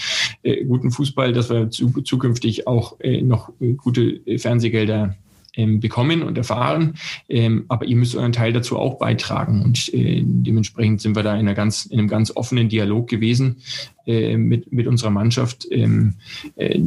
guten 0.66 0.90
Fußball, 0.90 1.32
dass 1.32 1.50
wir 1.50 1.70
zukünftig 1.70 2.66
auch 2.66 2.96
noch 3.22 3.52
gute 3.76 4.20
Fernsehgelder 4.38 5.16
ähm, 5.54 5.80
bekommen 5.80 6.22
und 6.22 6.38
erfahren. 6.38 6.94
Ähm, 7.28 7.64
aber 7.68 7.84
ihr 7.86 7.96
müsst 7.96 8.16
euren 8.16 8.32
Teil 8.32 8.52
dazu 8.52 8.78
auch 8.78 8.98
beitragen. 8.98 9.62
Und 9.62 9.92
äh, 9.94 10.22
dementsprechend 10.24 11.00
sind 11.00 11.16
wir 11.16 11.22
da 11.22 11.34
in, 11.34 11.40
einer 11.40 11.54
ganz, 11.54 11.86
in 11.86 11.98
einem 11.98 12.08
ganz 12.08 12.34
offenen 12.34 12.68
Dialog 12.68 13.08
gewesen 13.08 13.62
äh, 14.06 14.36
mit, 14.36 14.72
mit 14.72 14.86
unserer 14.86 15.10
Mannschaft. 15.10 15.66
Ähm, 15.70 16.14
äh, 16.56 16.80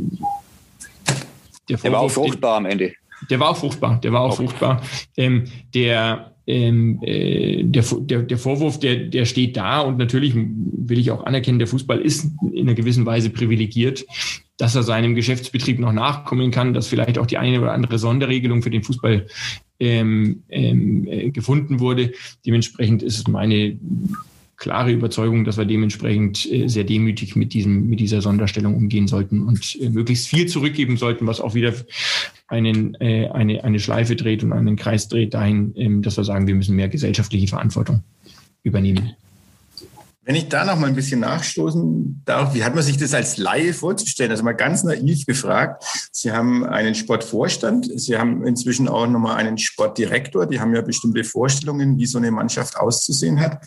der, 1.70 1.78
der, 1.78 1.92
war 1.92 2.00
auch 2.00 2.12
fruchtbar 2.12 2.58
am 2.58 2.66
Ende. 2.66 2.94
Der 3.30 3.40
war 3.40 3.50
auch 3.50 3.58
fruchtbar, 3.58 4.00
der 4.02 4.14
war 4.14 4.22
auch 4.22 4.34
okay. 4.34 4.48
fruchtbar. 4.48 4.82
Ähm, 5.18 5.46
der 5.74 6.35
ähm, 6.48 7.00
äh, 7.02 7.64
der, 7.64 7.84
der, 8.02 8.22
der 8.24 8.38
Vorwurf, 8.38 8.80
der, 8.80 8.96
der 8.96 9.26
steht 9.26 9.58
da 9.58 9.82
und 9.82 9.98
natürlich 9.98 10.34
will 10.36 11.00
ich 11.00 11.12
auch 11.12 11.26
anerkennen, 11.26 11.60
der 11.60 11.68
Fußball 11.68 12.00
ist 12.00 12.30
in 12.54 12.68
einer 12.68 12.76
gewissen 12.76 13.06
Weise 13.06 13.30
privilegiert, 13.30 14.06
dass 14.58 14.76
er 14.76 14.84
seinem 14.84 15.16
Geschäftsbetrieb 15.16 15.80
noch 15.80 15.92
nachkommen 15.92 16.52
kann, 16.52 16.74
dass 16.74 16.88
vielleicht 16.88 17.18
auch 17.18 17.26
die 17.26 17.38
eine 17.38 17.60
oder 17.62 17.74
andere 17.74 17.98
Sonderregelung 17.98 18.62
für 18.62 18.70
den 18.70 18.84
Fußball 18.84 19.26
ähm, 19.80 20.44
ähm, 20.50 21.08
äh, 21.08 21.32
gefunden 21.32 21.80
wurde. 21.80 22.14
Dementsprechend 22.46 23.04
ist 23.04 23.18
es 23.18 23.28
meine 23.28 23.78
klare 24.58 24.92
Überzeugung, 24.92 25.44
dass 25.44 25.58
wir 25.58 25.66
dementsprechend 25.66 26.50
äh, 26.52 26.68
sehr 26.68 26.84
demütig 26.84 27.36
mit 27.36 27.54
diesem, 27.54 27.88
mit 27.88 28.00
dieser 28.00 28.22
Sonderstellung 28.22 28.76
umgehen 28.76 29.08
sollten 29.08 29.44
und 29.44 29.78
äh, 29.80 29.90
möglichst 29.90 30.28
viel 30.28 30.48
zurückgeben 30.48 30.98
sollten, 30.98 31.28
was 31.28 31.42
auch 31.42 31.54
wieder 31.56 31.74
einen, 32.48 32.96
äh, 33.02 33.30
eine, 33.30 33.64
eine 33.64 33.80
Schleife 33.80 34.16
dreht 34.16 34.44
und 34.44 34.54
einen 34.54 34.76
Kreis 34.76 35.08
dreht 35.08 35.34
dahin, 35.34 35.74
ähm, 35.76 36.02
dass 36.02 36.18
wir 36.18 36.24
sagen, 36.24 36.48
wir 36.48 36.56
müssen 36.56 36.76
mehr 36.76 36.90
gesellschaftliche 36.90 37.48
Verantwortung 37.48 38.04
übernehmen. 38.64 39.16
Wenn 40.28 40.36
ich 40.36 40.50
da 40.50 40.66
noch 40.66 40.80
mal 40.80 40.88
ein 40.88 40.96
bisschen 40.96 41.20
nachstoßen 41.20 42.24
darf, 42.26 42.56
wie 42.56 42.64
hat 42.64 42.74
man 42.74 42.84
sich 42.84 42.98
das 42.98 43.14
als 43.14 43.38
Laie 43.38 43.76
vorzustellen? 43.76 44.32
Also 44.32 44.44
mal 44.44 44.54
ganz 44.54 44.84
naiv 44.84 45.28
gefragt. 45.28 45.84
Sie 46.12 46.32
haben 46.32 46.66
einen 46.66 46.96
Sportvorstand, 46.96 47.88
Sie 47.96 48.18
haben 48.18 48.44
inzwischen 48.44 48.88
auch 48.88 49.06
noch 49.06 49.20
mal 49.20 49.36
einen 49.36 49.60
Sportdirektor. 49.60 50.48
Die 50.48 50.60
haben 50.60 50.74
ja 50.74 50.82
bestimmte 50.82 51.24
Vorstellungen, 51.24 52.00
wie 52.00 52.08
so 52.08 52.18
eine 52.18 52.32
Mannschaft 52.32 52.76
auszusehen 52.76 53.40
hat. 53.40 53.64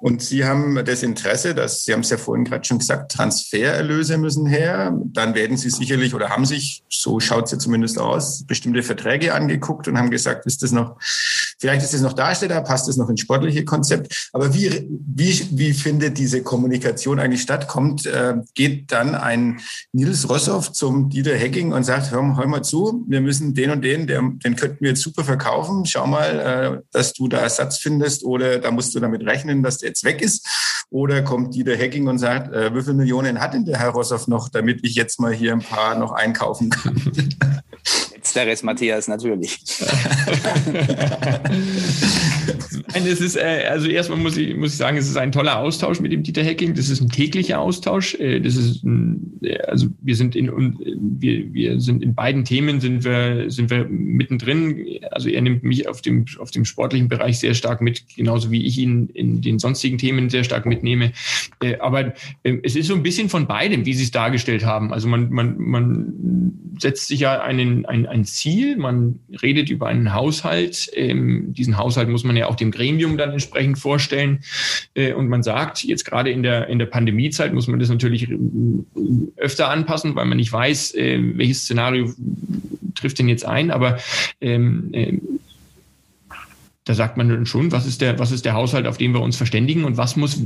Und 0.00 0.22
Sie 0.22 0.46
haben 0.46 0.82
das 0.84 1.02
Interesse, 1.02 1.54
dass 1.54 1.84
Sie 1.84 1.92
haben 1.92 2.00
es 2.00 2.08
ja 2.08 2.16
vorhin 2.16 2.44
gerade 2.44 2.64
schon 2.64 2.78
gesagt, 2.78 3.12
Transfererlöse 3.12 4.16
müssen 4.16 4.46
her. 4.46 4.96
Dann 5.04 5.34
werden 5.34 5.58
Sie 5.58 5.68
sicherlich 5.68 6.14
oder 6.14 6.30
haben 6.30 6.46
sich, 6.46 6.82
so 6.88 7.20
schaut 7.20 7.44
es 7.44 7.52
ja 7.52 7.58
zumindest 7.58 7.98
aus, 7.98 8.44
bestimmte 8.46 8.82
Verträge 8.82 9.34
angeguckt 9.34 9.88
und 9.88 9.98
haben 9.98 10.10
gesagt, 10.10 10.46
ist 10.46 10.62
das 10.62 10.72
noch, 10.72 10.96
vielleicht 11.58 11.82
ist 11.82 11.92
das 11.92 12.00
noch 12.00 12.14
Darsteller, 12.14 12.62
passt 12.62 12.88
das 12.88 12.96
noch 12.96 13.10
ins 13.10 13.20
sportliche 13.20 13.66
Konzept. 13.66 14.30
Aber 14.32 14.54
wie, 14.54 14.88
wie, 14.88 15.46
wie 15.50 15.72
findet 15.74 16.16
diese 16.16 16.42
Kommunikation 16.42 17.20
eigentlich 17.20 17.42
statt? 17.42 17.68
Kommt, 17.68 18.06
äh, 18.06 18.36
geht 18.54 18.90
dann 18.92 19.14
ein 19.14 19.60
Nils 19.92 20.30
Rossoff 20.30 20.72
zum 20.72 21.10
Dieter 21.10 21.36
Hecking 21.36 21.74
und 21.74 21.84
sagt, 21.84 22.10
hör, 22.10 22.36
hör 22.38 22.46
mal 22.46 22.62
zu, 22.62 23.04
wir 23.06 23.20
müssen 23.20 23.52
den 23.52 23.70
und 23.70 23.82
den, 23.82 24.06
der, 24.06 24.22
den 24.22 24.56
könnten 24.56 24.80
wir 24.80 24.90
jetzt 24.90 25.02
super 25.02 25.24
verkaufen. 25.24 25.84
Schau 25.84 26.06
mal, 26.06 26.80
äh, 26.80 26.82
dass 26.90 27.12
du 27.12 27.28
da 27.28 27.38
Ersatz 27.38 27.76
findest 27.76 28.24
oder 28.24 28.58
da 28.58 28.70
musst 28.70 28.94
du 28.94 29.00
damit 29.00 29.26
rechnen, 29.26 29.62
dass 29.62 29.76
der 29.76 29.89
jetzt 29.90 30.04
weg 30.04 30.22
ist? 30.22 30.46
Oder 30.90 31.22
kommt 31.22 31.54
Dieter 31.54 31.76
Hacking 31.76 32.08
und 32.08 32.18
sagt, 32.18 32.52
äh, 32.52 32.74
wie 32.74 32.82
viele 32.82 32.94
Millionen 32.94 33.40
hat 33.40 33.54
denn 33.54 33.64
der 33.64 33.78
Herr 33.78 33.90
Rossoff 33.90 34.26
noch, 34.26 34.48
damit 34.48 34.80
ich 34.82 34.94
jetzt 34.94 35.20
mal 35.20 35.32
hier 35.32 35.52
ein 35.52 35.60
paar 35.60 35.94
noch 35.94 36.12
einkaufen 36.12 36.70
kann? 36.70 36.96
Letzteres, 38.30 38.62
Matthias, 38.62 39.08
natürlich. 39.08 39.58
Nein, 42.92 43.06
es 43.06 43.20
ist, 43.20 43.36
äh, 43.36 43.64
also 43.68 43.88
erstmal 43.88 44.18
muss 44.18 44.36
ich, 44.36 44.56
muss 44.56 44.70
ich 44.72 44.76
sagen, 44.76 44.96
es 44.96 45.08
ist 45.08 45.16
ein 45.16 45.32
toller 45.32 45.58
Austausch 45.58 46.00
mit 46.00 46.12
dem 46.12 46.22
Dieter 46.22 46.44
Hecking. 46.44 46.74
Das 46.74 46.88
ist 46.88 47.00
ein 47.00 47.08
täglicher 47.08 47.58
Austausch. 47.60 48.14
Äh, 48.14 48.40
das 48.40 48.54
ist 48.56 48.84
ein, 48.84 49.40
also 49.66 49.88
wir 50.00 50.14
sind 50.14 50.36
in 50.36 50.50
wir, 51.18 51.52
wir 51.52 51.80
sind 51.80 52.02
in 52.02 52.14
beiden 52.14 52.44
Themen 52.44 52.80
sind 52.80 53.04
wir 53.04 53.50
sind 53.50 53.70
wir 53.70 53.86
mittendrin. 53.88 55.00
Also 55.10 55.28
er 55.28 55.42
nimmt 55.42 55.64
mich 55.64 55.88
auf 55.88 56.00
dem 56.00 56.24
auf 56.38 56.52
dem 56.52 56.64
sportlichen 56.64 57.08
Bereich 57.08 57.40
sehr 57.40 57.54
stark 57.54 57.80
mit, 57.80 58.04
genauso 58.16 58.52
wie 58.52 58.64
ich 58.64 58.78
ihn 58.78 59.08
in 59.14 59.40
den 59.40 59.58
sonstigen 59.58 59.98
Themen 59.98 60.30
sehr 60.30 60.44
stark 60.44 60.66
mitnehme. 60.66 61.12
Äh, 61.62 61.78
aber 61.78 62.14
es 62.42 62.76
ist 62.76 62.86
so 62.86 62.94
ein 62.94 63.02
bisschen 63.02 63.28
von 63.28 63.48
beidem, 63.48 63.86
wie 63.86 63.94
Sie 63.94 64.04
es 64.04 64.12
dargestellt 64.12 64.64
haben. 64.64 64.92
Also 64.92 65.08
man 65.08 65.30
man 65.30 65.58
man 65.58 66.60
setzt 66.80 67.08
sich 67.08 67.20
ja 67.20 67.40
einen, 67.40 67.86
ein, 67.86 68.06
ein 68.20 68.24
Ziel, 68.24 68.76
man 68.76 69.18
redet 69.42 69.70
über 69.70 69.86
einen 69.86 70.14
Haushalt. 70.14 70.90
Ähm, 70.94 71.52
diesen 71.52 71.76
Haushalt 71.76 72.08
muss 72.08 72.24
man 72.24 72.36
ja 72.36 72.46
auch 72.46 72.54
dem 72.54 72.70
Gremium 72.70 73.16
dann 73.16 73.30
entsprechend 73.32 73.78
vorstellen. 73.78 74.40
Äh, 74.94 75.12
und 75.14 75.28
man 75.28 75.42
sagt, 75.42 75.82
jetzt 75.82 76.04
gerade 76.04 76.30
in 76.30 76.42
der, 76.42 76.68
in 76.68 76.78
der 76.78 76.86
Pandemiezeit 76.86 77.52
muss 77.52 77.66
man 77.66 77.80
das 77.80 77.88
natürlich 77.88 78.30
äh, 78.30 78.38
öfter 79.36 79.68
anpassen, 79.70 80.14
weil 80.14 80.26
man 80.26 80.36
nicht 80.36 80.52
weiß, 80.52 80.94
äh, 80.94 81.18
welches 81.36 81.62
Szenario 81.62 82.12
trifft 82.94 83.18
denn 83.18 83.28
jetzt 83.28 83.44
ein. 83.44 83.70
Aber 83.70 83.98
ähm, 84.40 84.90
äh, 84.92 85.18
da 86.84 86.94
sagt 86.94 87.16
man 87.16 87.28
dann 87.28 87.46
schon, 87.46 87.72
was 87.72 87.86
ist 87.86 88.00
der, 88.00 88.18
was 88.18 88.32
ist 88.32 88.44
der 88.44 88.54
Haushalt, 88.54 88.86
auf 88.86 88.96
den 88.96 89.12
wir 89.12 89.20
uns 89.20 89.36
verständigen 89.36 89.84
und 89.84 89.96
was 89.98 90.16
muss 90.16 90.40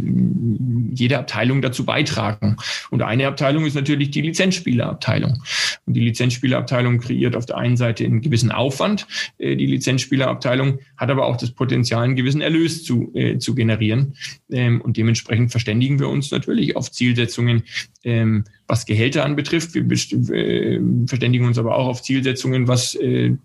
jede 0.92 1.18
Abteilung 1.18 1.62
dazu 1.62 1.84
beitragen. 1.84 2.56
Und 2.90 3.02
eine 3.02 3.26
Abteilung 3.26 3.64
ist 3.66 3.74
natürlich 3.74 4.10
die 4.10 4.20
Lizenzspielerabteilung. 4.20 5.42
Und 5.86 5.94
die 5.94 6.00
Lizenzspielerabteilung 6.00 6.98
kreiert 6.98 7.36
auf 7.36 7.46
der 7.46 7.56
einen 7.56 7.76
Seite 7.76 8.04
einen 8.04 8.20
gewissen 8.20 8.50
Aufwand. 8.50 9.06
Äh, 9.38 9.56
die 9.56 9.66
Lizenzspielerabteilung 9.66 10.80
hat 10.96 11.10
aber 11.10 11.26
auch 11.26 11.36
das 11.36 11.52
Potenzial, 11.52 12.04
einen 12.04 12.16
gewissen 12.16 12.40
Erlös 12.40 12.84
zu, 12.84 13.12
äh, 13.14 13.38
zu 13.38 13.54
generieren. 13.54 14.14
Ähm, 14.50 14.80
und 14.80 14.96
dementsprechend 14.96 15.50
verständigen 15.50 15.98
wir 15.98 16.08
uns 16.08 16.30
natürlich 16.30 16.76
auf 16.76 16.90
Zielsetzungen, 16.90 17.62
ähm, 18.02 18.44
was 18.66 18.86
Gehälter 18.86 19.24
anbetrifft. 19.24 19.74
Wir 19.74 19.84
äh, 19.84 20.80
verständigen 21.06 21.46
uns 21.46 21.58
aber 21.58 21.76
auch 21.76 21.86
auf 21.86 22.02
Zielsetzungen, 22.02 22.66
was 22.66 22.94
äh, 22.96 23.36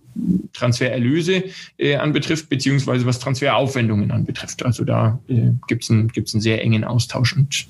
Transfererlöse 0.53 1.45
äh, 1.77 1.95
anbetrifft, 1.95 2.49
beziehungsweise 2.49 3.05
was 3.05 3.19
Transferaufwendungen 3.19 4.11
anbetrifft. 4.11 4.65
Also 4.65 4.83
da 4.83 5.19
äh, 5.27 5.51
gibt 5.67 5.83
es 5.83 5.89
einen, 5.89 6.07
gibt's 6.09 6.33
einen 6.33 6.41
sehr 6.41 6.61
engen 6.61 6.83
Austausch 6.83 7.35
und 7.35 7.67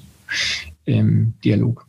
ähm, 0.85 1.33
Dialog. 1.43 1.88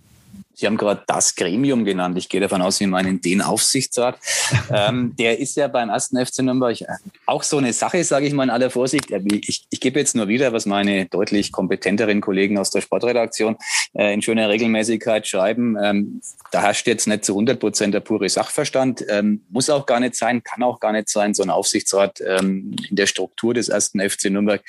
Sie 0.61 0.67
haben 0.67 0.77
gerade 0.77 1.03
das 1.07 1.37
Gremium 1.37 1.87
genannt. 1.87 2.19
Ich 2.19 2.29
gehe 2.29 2.39
davon 2.39 2.61
aus, 2.61 2.77
Sie 2.77 2.87
meinen 2.87 3.23
den 3.23 3.41
Aufsichtsrat. 3.41 4.19
ähm, 4.71 5.17
der 5.19 5.39
ist 5.39 5.57
ja 5.57 5.69
beim 5.69 5.89
ersten 5.89 6.23
FC 6.23 6.41
Nürnberg 6.41 6.77
auch 7.25 7.43
so 7.43 7.57
eine 7.57 7.73
Sache, 7.73 8.05
sage 8.05 8.27
ich 8.27 8.35
mal 8.35 8.45
in 8.45 8.51
aller 8.51 8.69
Vorsicht. 8.69 9.11
Ich, 9.11 9.65
ich 9.71 9.81
gebe 9.81 9.99
jetzt 9.99 10.15
nur 10.15 10.29
wieder, 10.29 10.53
was 10.53 10.67
meine 10.67 11.07
deutlich 11.07 11.51
kompetenteren 11.51 12.21
Kollegen 12.21 12.59
aus 12.59 12.69
der 12.69 12.83
Sportredaktion 12.83 13.57
äh, 13.95 14.13
in 14.13 14.21
schöner 14.21 14.51
Regelmäßigkeit 14.51 15.27
schreiben. 15.27 15.79
Ähm, 15.83 16.21
da 16.51 16.61
herrscht 16.61 16.87
jetzt 16.87 17.09
nicht 17.09 17.25
zu 17.25 17.33
100 17.33 17.59
Prozent 17.59 17.95
der 17.95 18.01
pure 18.01 18.29
Sachverstand. 18.29 19.03
Ähm, 19.09 19.47
muss 19.49 19.71
auch 19.71 19.87
gar 19.87 20.01
nicht 20.01 20.15
sein, 20.15 20.43
kann 20.43 20.63
auch 20.63 20.79
gar 20.79 20.93
nicht 20.93 21.09
sein. 21.09 21.33
So 21.33 21.43
ein 21.43 21.49
Aufsichtsrat 21.49 22.21
ähm, 22.21 22.77
in 22.91 22.97
der 22.97 23.07
Struktur 23.07 23.55
des 23.55 23.71
ersten 23.71 23.99
FC 23.99 24.27
Nürnberg 24.27 24.63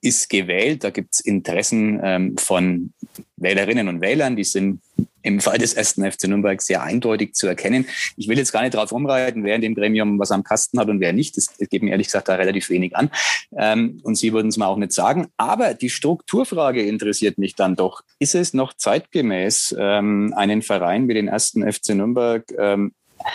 ist 0.00 0.30
gewählt. 0.30 0.82
Da 0.82 0.88
gibt 0.88 1.12
es 1.12 1.20
Interessen 1.20 2.00
ähm, 2.02 2.38
von 2.38 2.94
Wählerinnen 3.36 3.88
und 3.88 4.00
Wählern, 4.00 4.34
die 4.34 4.44
sind 4.44 4.80
im 5.26 5.40
Fall 5.40 5.58
des 5.58 5.74
ersten 5.74 6.10
FC 6.10 6.28
Nürnberg 6.28 6.62
sehr 6.62 6.82
eindeutig 6.82 7.34
zu 7.34 7.46
erkennen. 7.46 7.86
Ich 8.16 8.28
will 8.28 8.38
jetzt 8.38 8.52
gar 8.52 8.62
nicht 8.62 8.74
drauf 8.74 8.92
umreiten, 8.92 9.44
wer 9.44 9.56
in 9.56 9.60
dem 9.60 9.74
Gremium 9.74 10.18
was 10.18 10.30
am 10.30 10.44
Kasten 10.44 10.78
hat 10.78 10.88
und 10.88 11.00
wer 11.00 11.12
nicht. 11.12 11.36
Das 11.36 11.56
geht 11.58 11.82
mir 11.82 11.90
ehrlich 11.90 12.06
gesagt 12.06 12.28
da 12.28 12.36
relativ 12.36 12.70
wenig 12.70 12.96
an. 12.96 13.10
Ähm, 13.56 14.00
und 14.02 14.16
Sie 14.16 14.32
würden 14.32 14.48
es 14.48 14.56
mir 14.56 14.66
auch 14.66 14.76
nicht 14.76 14.92
sagen. 14.92 15.26
Aber 15.36 15.74
die 15.74 15.90
Strukturfrage 15.90 16.82
interessiert 16.82 17.38
mich 17.38 17.54
dann 17.54 17.76
doch. 17.76 18.02
Ist 18.18 18.34
es 18.34 18.54
noch 18.54 18.72
zeitgemäß, 18.74 19.74
ähm, 19.78 20.32
einen 20.36 20.62
Verein 20.62 21.08
wie 21.08 21.14
den 21.14 21.28
ersten 21.28 21.70
FC 21.70 21.90
Nürnberg 21.90 22.44
ähm, 22.58 22.92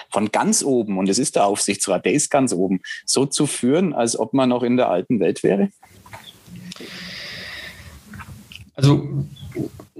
von 0.10 0.32
ganz 0.32 0.63
oben, 0.63 0.97
und 0.97 1.10
es 1.10 1.19
ist 1.19 1.36
der 1.36 1.45
Aufsichtsrat, 1.45 2.06
der 2.06 2.13
ist 2.13 2.30
ganz 2.30 2.54
oben, 2.54 2.82
so 3.06 3.25
zu 3.25 3.47
führen, 3.47 3.93
als 3.93 4.17
ob 4.17 4.34
man 4.34 4.49
noch 4.49 4.63
in 4.63 4.77
der 4.77 4.89
alten 4.89 5.19
Welt 5.19 5.43
wäre? 5.43 5.69
Also 8.75 9.25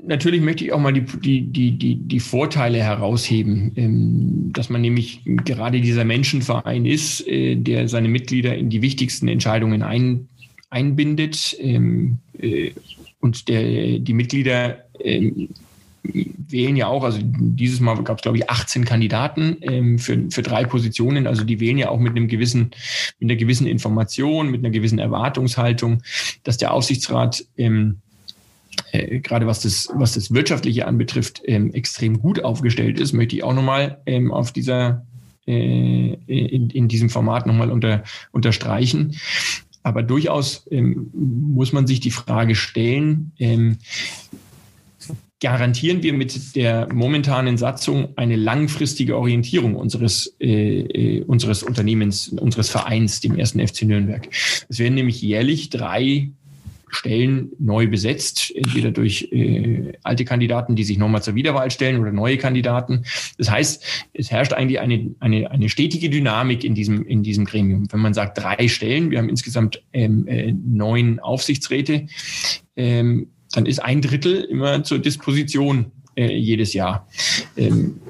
natürlich 0.06 0.42
möchte 0.42 0.64
ich 0.64 0.74
auch 0.74 0.80
mal 0.80 0.94
die, 0.94 1.02
die, 1.02 1.42
die, 1.42 1.72
die, 1.72 1.96
die 1.96 2.20
Vorteile 2.20 2.84
herausheben, 2.84 3.72
ähm, 3.76 4.52
dass 4.54 4.70
man 4.70 4.82
nämlich 4.82 5.22
gerade 5.26 5.82
dieser 5.82 6.06
Menschenverein 6.06 6.86
ist, 6.86 7.28
äh, 7.28 7.56
der 7.56 7.88
seine 7.88 8.08
Mitglieder 8.08 8.56
in 8.56 8.70
die 8.70 8.82
wichtigsten 8.82 9.28
Entscheidungen 9.28 9.84
ein, 9.84 10.28
einbindet 10.70 11.56
ähm, 11.60 12.20
äh, 12.40 12.72
und 13.20 13.48
der, 13.48 14.00
die 14.00 14.14
Mitglieder 14.14 14.86
ähm, 15.00 15.50
wählen 16.04 16.76
ja 16.76 16.88
auch, 16.88 17.04
also 17.04 17.20
dieses 17.22 17.80
Mal 17.80 18.04
gab 18.04 18.18
es, 18.18 18.24
glaube 18.24 18.38
ich, 18.38 18.50
18 18.50 18.86
Kandidaten 18.86 19.58
ähm, 19.62 20.00
für, 20.00 20.18
für 20.32 20.42
drei 20.42 20.66
Positionen. 20.66 21.28
Also 21.28 21.44
die 21.44 21.60
wählen 21.60 21.78
ja 21.78 21.90
auch 21.90 22.00
mit 22.00 22.16
einem 22.16 22.28
gewissen, 22.28 22.72
mit 23.20 23.30
einer 23.30 23.36
gewissen 23.36 23.68
Information, 23.68 24.50
mit 24.50 24.62
einer 24.62 24.72
gewissen 24.72 24.98
Erwartungshaltung, 24.98 26.02
dass 26.44 26.58
der 26.58 26.74
Aufsichtsrat 26.74 27.46
ähm, 27.58 28.02
äh, 28.92 29.20
gerade 29.20 29.48
was 29.48 29.62
das, 29.62 29.90
was 29.94 30.14
das 30.14 30.34
Wirtschaftliche 30.34 30.88
anbetrifft, 30.88 31.42
ähm, 31.46 31.74
extrem 31.74 32.20
gut 32.20 32.44
aufgestellt 32.44 33.00
ist, 33.00 33.14
möchte 33.14 33.36
ich 33.36 33.44
auch 33.44 33.54
nochmal 33.54 34.02
ähm, 34.06 34.32
auf 34.32 34.52
dieser, 34.52 35.06
äh, 35.48 36.14
in, 36.28 36.70
in 36.70 36.88
diesem 36.88 37.10
Format 37.10 37.48
nochmal 37.48 37.72
unter, 37.72 38.04
unterstreichen. 38.32 39.18
Aber 39.84 40.04
durchaus 40.04 40.68
ähm, 40.70 41.10
muss 41.14 41.74
man 41.74 41.88
sich 41.88 42.00
die 42.00 42.12
Frage 42.12 42.56
stellen, 42.56 43.32
ähm, 43.40 43.78
garantieren 45.42 46.04
wir 46.04 46.14
mit 46.14 46.56
der 46.56 46.94
momentanen 46.94 47.58
Satzung 47.58 48.10
eine 48.16 48.36
langfristige 48.36 49.18
Orientierung 49.18 49.76
unseres, 49.76 50.36
äh, 50.40 50.82
äh 50.82 51.24
unseres 51.24 51.64
Unternehmens, 51.64 52.30
unseres 52.30 52.70
Vereins, 52.70 53.22
dem 53.22 53.36
ersten 53.36 53.66
FC 53.66 53.84
Nürnberg. 53.84 54.28
Es 54.70 54.78
werden 54.78 54.94
nämlich 54.94 55.20
jährlich 55.22 55.72
drei 55.72 56.30
Stellen 56.92 57.52
neu 57.58 57.88
besetzt, 57.88 58.54
entweder 58.56 58.92
durch 58.92 59.30
äh, 59.32 59.94
alte 60.04 60.26
Kandidaten, 60.26 60.76
die 60.76 60.84
sich 60.84 60.98
nochmal 60.98 61.24
zur 61.24 61.36
Wiederwahl 61.36 61.72
stellen 61.72 62.00
oder 62.00 62.12
neue 62.12 62.38
Kandidaten. 62.38 63.06
Das 63.38 63.50
heißt, 63.50 63.84
es 64.14 64.30
herrscht 64.30 64.54
eigentlich 64.54 64.80
eine, 64.80 65.16
eine, 65.20 65.50
eine 65.50 65.70
stetige 65.70 66.10
Dynamik 66.10 66.64
in 66.64 66.76
diesem, 66.76 67.06
in 67.06 67.24
diesem 67.24 67.46
Gremium. 67.46 67.88
Wenn 67.92 68.02
man 68.02 68.14
sagt 68.14 68.38
drei 68.38 68.68
Stellen, 68.68 69.10
wir 69.10 69.20
haben 69.20 69.30
insgesamt 69.30 69.82
ähm, 69.94 70.28
äh, 70.28 70.52
neun 70.52 71.20
Aufsichtsräte, 71.20 72.08
ähm, 72.76 73.28
dann 73.54 73.66
ist 73.66 73.80
ein 73.80 74.02
Drittel 74.02 74.44
immer 74.44 74.84
zur 74.84 75.00
Disposition 75.00 75.92
äh, 76.16 76.36
jedes 76.36 76.74
Jahr. 76.74 77.08
Ähm, 77.56 78.02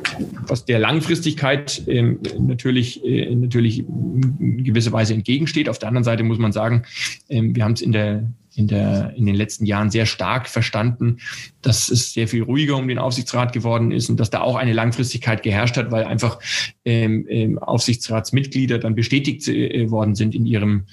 was 0.48 0.65
der 0.65 0.80
Langfristigkeit 0.80 1.84
ähm, 1.88 2.20
natürlich, 2.39 3.04
äh, 3.06 3.34
natürlich 3.36 3.80
in 3.80 4.63
gewisser 4.63 4.91
Weise 4.91 5.13
entgegensteht. 5.13 5.70
Auf 5.70 5.78
der 5.78 5.88
anderen 5.88 6.04
Seite 6.04 6.24
muss 6.24 6.39
man 6.39 6.52
sagen, 6.52 6.84
ähm, 7.30 7.56
wir 7.56 7.63
haben 7.63 7.74
es 7.74 7.82
in 7.82 7.91
der 7.91 8.32
in, 8.56 8.68
der, 8.68 9.14
in 9.16 9.26
den 9.26 9.36
letzten 9.36 9.66
Jahren 9.66 9.90
sehr 9.92 10.06
stark 10.06 10.48
verstanden, 10.48 11.18
dass 11.62 11.90
es 11.90 12.14
sehr 12.14 12.28
viel 12.28 12.44
ruhiger 12.44 12.78
um 12.78 12.88
den 12.88 13.00
Aufsichtsrat 13.00 13.54
geworden 13.54 13.92
ist 13.92 14.10
und 14.10 14.20
dass 14.20 14.30
da 14.30 14.42
auch 14.42 14.56
eine 14.56 14.74
Langfristigkeit 14.74 15.44
geherrscht 15.44 15.78
hat, 15.78 15.92
weil 15.92 16.04
einfach 16.04 16.40
ähm, 16.86 17.26
ähm, 17.30 17.60
Aufsichtsratsmitglieder 17.60 18.80
dann 18.80 18.96
bestätigt 18.96 19.48
äh, 19.48 19.90
worden 19.90 20.16
sind 20.16 20.36
in 20.36 20.46
ihrem 20.46 20.86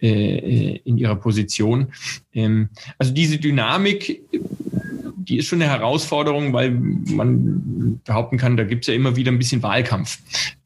äh, 0.00 0.80
in 0.84 0.98
ihrer 0.98 1.16
Position. 1.16 1.92
Ähm, 2.34 2.70
also 2.98 3.12
diese 3.12 3.38
Dynamik, 3.38 4.22
die 5.16 5.38
ist 5.38 5.46
schon 5.46 5.62
eine 5.62 5.70
Herausforderung, 5.70 6.52
weil 6.52 6.72
man 6.72 8.00
behaupten 8.04 8.36
kann, 8.36 8.56
da 8.56 8.64
gibt 8.64 8.82
es 8.82 8.88
ja 8.88 8.94
immer 8.94 9.14
wieder 9.14 9.30
ein 9.30 9.38
bisschen 9.38 9.62
Wahlkampf. 9.62 10.18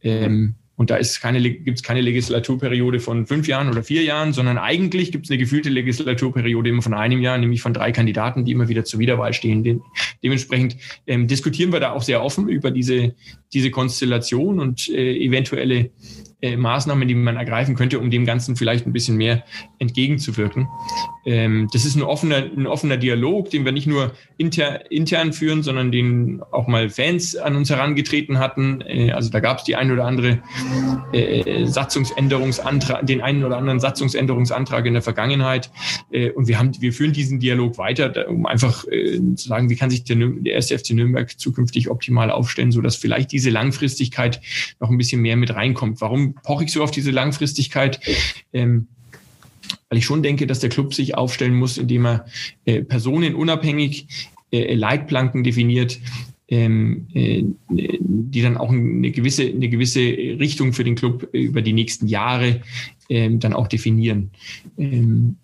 Ähm, 0.02 0.54
und 0.76 0.90
da 0.90 0.96
ist 0.96 1.20
keine, 1.20 1.40
gibt 1.40 1.78
es 1.78 1.82
keine 1.82 2.02
Legislaturperiode 2.02 3.00
von 3.00 3.26
fünf 3.26 3.48
Jahren 3.48 3.68
oder 3.68 3.82
vier 3.82 4.02
Jahren, 4.02 4.34
sondern 4.34 4.58
eigentlich 4.58 5.10
gibt 5.10 5.24
es 5.24 5.30
eine 5.30 5.38
gefühlte 5.38 5.70
Legislaturperiode 5.70 6.68
immer 6.68 6.82
von 6.82 6.92
einem 6.92 7.20
Jahr, 7.22 7.38
nämlich 7.38 7.62
von 7.62 7.72
drei 7.72 7.92
Kandidaten, 7.92 8.44
die 8.44 8.52
immer 8.52 8.68
wieder 8.68 8.84
zur 8.84 9.00
Wiederwahl 9.00 9.32
stehen. 9.32 9.62
De 9.62 9.80
dementsprechend 10.22 10.76
ähm, 11.06 11.28
diskutieren 11.28 11.72
wir 11.72 11.80
da 11.80 11.92
auch 11.92 12.02
sehr 12.02 12.22
offen 12.22 12.48
über 12.48 12.70
diese, 12.70 13.14
diese 13.52 13.70
Konstellation 13.70 14.60
und 14.60 14.88
äh, 14.88 15.16
eventuelle 15.16 15.90
äh, 16.42 16.56
Maßnahmen, 16.56 17.08
die 17.08 17.14
man 17.14 17.36
ergreifen 17.36 17.76
könnte, 17.76 17.98
um 17.98 18.10
dem 18.10 18.26
Ganzen 18.26 18.56
vielleicht 18.56 18.86
ein 18.86 18.92
bisschen 18.92 19.16
mehr 19.16 19.42
entgegenzuwirken. 19.78 20.68
Ähm, 21.24 21.68
das 21.72 21.86
ist 21.86 21.96
ein 21.96 22.02
offener, 22.02 22.36
ein 22.36 22.66
offener 22.66 22.98
Dialog, 22.98 23.50
den 23.50 23.64
wir 23.64 23.72
nicht 23.72 23.86
nur 23.86 24.12
inter, 24.36 24.90
intern 24.90 25.32
führen, 25.32 25.62
sondern 25.62 25.90
den 25.90 26.42
auch 26.52 26.66
mal 26.66 26.90
Fans 26.90 27.36
an 27.36 27.56
uns 27.56 27.70
herangetreten 27.70 28.38
hatten. 28.38 28.82
Äh, 28.82 29.12
also 29.12 29.30
da 29.30 29.40
gab 29.40 29.58
es 29.58 29.64
die 29.64 29.76
ein 29.76 29.90
oder 29.90 30.04
andere 30.04 30.40
äh, 31.12 31.64
Satzungsänderungsantrag, 31.64 33.06
den 33.06 33.22
einen 33.22 33.42
oder 33.42 33.56
anderen 33.56 33.80
Satzungsänderungsantrag 33.80 34.84
in 34.84 34.92
der 34.92 35.02
Vergangenheit. 35.02 35.70
Äh, 36.10 36.32
und 36.32 36.48
wir 36.48 36.58
haben, 36.58 36.72
wir 36.80 36.92
führen 36.92 37.14
diesen 37.14 37.40
Dialog 37.40 37.78
weiter, 37.78 38.28
um 38.28 38.44
einfach 38.44 38.84
äh, 38.88 39.18
zu 39.36 39.48
sagen, 39.48 39.70
wie 39.70 39.76
kann 39.76 39.88
sich 39.88 40.04
der, 40.04 40.16
der 40.16 40.52
erste 40.52 40.78
FC 40.78 40.90
Nürnberg 40.90 41.38
zukünftig 41.38 41.88
optimal 41.88 42.30
aufstellen, 42.30 42.72
so 42.72 42.82
dass 42.82 42.96
vielleicht 42.96 43.32
diese 43.32 43.48
Langfristigkeit 43.48 44.42
noch 44.80 44.90
ein 44.90 44.98
bisschen 44.98 45.22
mehr 45.22 45.36
mit 45.36 45.54
reinkommt. 45.54 46.00
Warum 46.02 46.25
poche 46.34 46.64
ich 46.64 46.72
so 46.72 46.82
auf 46.82 46.90
diese 46.90 47.10
Langfristigkeit? 47.10 48.00
Ähm, 48.52 48.88
weil 49.88 49.98
ich 49.98 50.04
schon 50.04 50.22
denke, 50.22 50.46
dass 50.46 50.60
der 50.60 50.70
Club 50.70 50.94
sich 50.94 51.14
aufstellen 51.14 51.54
muss, 51.54 51.78
indem 51.78 52.06
er 52.06 52.26
äh, 52.64 52.82
personenunabhängig 52.82 54.06
äh, 54.52 54.74
Leitplanken 54.74 55.44
definiert, 55.44 55.98
ähm, 56.48 57.06
äh, 57.14 57.44
die 57.68 58.42
dann 58.42 58.56
auch 58.56 58.70
eine 58.70 59.10
gewisse, 59.10 59.44
eine 59.44 59.68
gewisse 59.68 60.00
Richtung 60.00 60.72
für 60.72 60.84
den 60.84 60.94
Club 60.94 61.28
über 61.32 61.62
die 61.62 61.72
nächsten 61.72 62.06
Jahre 62.06 62.60
ähm, 63.08 63.40
dann 63.40 63.52
auch 63.52 63.66
definieren. 63.66 64.30
Ähm, 64.78 65.36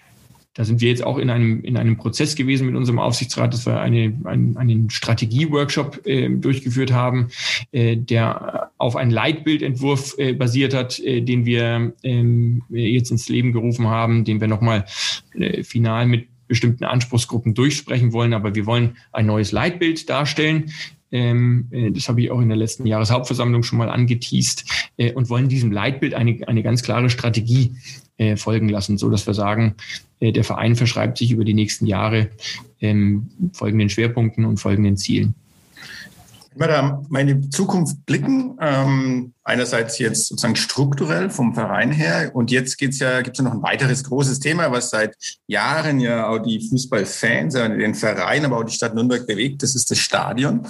da 0.55 0.65
sind 0.65 0.81
wir 0.83 0.91
jetzt 0.91 1.05
auch 1.05 1.17
in 1.17 1.31
einem, 1.31 1.63
in 1.63 1.77
einem 1.77 1.97
Prozess 1.97 2.35
gewesen 2.37 2.67
mit 2.67 2.77
unserem 2.77 2.99
Aufsichtsrat, 2.99 3.55
dass 3.55 3.65
wir 3.65 3.81
eine, 3.81 4.19
einen, 4.25 4.57
einen 4.57 4.91
Strategie-Workshop 4.91 6.07
äh, 6.07 6.29
durchgeführt 6.29 6.93
haben, 6.93 7.29
äh, 7.73 7.97
der 7.97 8.71
auf 8.77 8.97
einen 8.97 9.11
Leitbildentwurf 9.11 10.15
äh, 10.19 10.35
basiert 10.35 10.75
hat, 10.75 10.99
äh, 11.01 11.23
den 11.23 11.47
wir 11.47 11.95
ähm, 12.03 12.63
jetzt 12.69 13.11
ins 13.11 13.29
Leben 13.31 13.53
gerufen 13.53 13.87
haben, 13.87 14.25
den 14.25 14.41
wir 14.41 14.49
nochmal 14.49 14.85
äh, 15.35 15.63
final 15.63 16.07
mit 16.07 16.29
bestimmten 16.49 16.85
Anspruchsgruppen 16.85 17.55
durchsprechen 17.55 18.13
wollen. 18.13 18.35
Aber 18.35 18.55
wir 18.55 18.67
wollen 18.67 18.99
ein 19.13 19.25
neues 19.25 19.53
Leitbild 19.53 20.11
darstellen, 20.11 20.71
ähm, 21.13 21.69
äh, 21.71 21.91
das 21.93 22.09
habe 22.09 22.21
ich 22.21 22.31
auch 22.31 22.41
in 22.41 22.49
der 22.49 22.59
letzten 22.59 22.87
Jahreshauptversammlung 22.87 23.63
schon 23.63 23.79
mal 23.79 23.89
angeteased 23.89 24.65
und 25.15 25.31
wollen 25.31 25.49
diesem 25.49 25.73
Leitbild 25.73 26.15
eine, 26.15 26.39
eine 26.47 26.63
ganz 26.63 26.83
klare 26.83 27.09
Strategie 27.09 27.75
äh, 28.19 28.37
folgen 28.37 28.69
lassen, 28.69 28.99
so 28.99 29.11
dass 29.11 29.27
wir 29.27 29.35
sagen, 29.35 29.75
äh, 30.21 30.33
der 30.33 30.45
Verein 30.45 30.77
verschreibt 30.77 31.19
sich 31.19 31.31
über 31.33 31.45
die 31.45 31.55
nächsten 31.55 31.87
Jahre 31.87 32.31
ähm, 32.81 33.29
folgenden 33.53 33.89
Schwerpunkten 33.89 34.45
und 34.45 34.59
folgenden 34.59 34.97
Zielen. 34.97 35.35
Wenn 36.55 36.69
wir 36.69 36.69
da 36.69 37.03
meine 37.09 37.49
Zukunft 37.49 38.05
blicken, 38.05 38.57
ähm, 38.61 39.32
einerseits 39.45 39.99
jetzt 39.99 40.29
sozusagen 40.29 40.57
strukturell 40.57 41.31
vom 41.31 41.55
Verein 41.55 41.91
her 41.91 42.31
und 42.35 42.51
jetzt 42.51 42.79
geht's 42.79 42.99
ja, 43.01 43.23
gibt's 43.23 43.39
ja 43.39 43.45
noch 43.45 43.55
ein 43.55 43.63
weiteres 43.63 44.05
großes 44.05 44.39
Thema, 44.39 44.71
was 44.71 44.91
seit 44.91 45.17
Jahren 45.47 45.99
ja 45.99 46.29
auch 46.29 46.39
die 46.39 46.67
Fußballfans, 46.69 47.55
den 47.55 47.95
Verein, 47.95 48.45
aber 48.45 48.59
auch 48.59 48.65
die 48.65 48.75
Stadt 48.75 48.95
Nürnberg 48.95 49.27
bewegt, 49.27 49.63
das 49.63 49.75
ist 49.75 49.91
das 49.91 49.99
Stadion. 49.99 50.67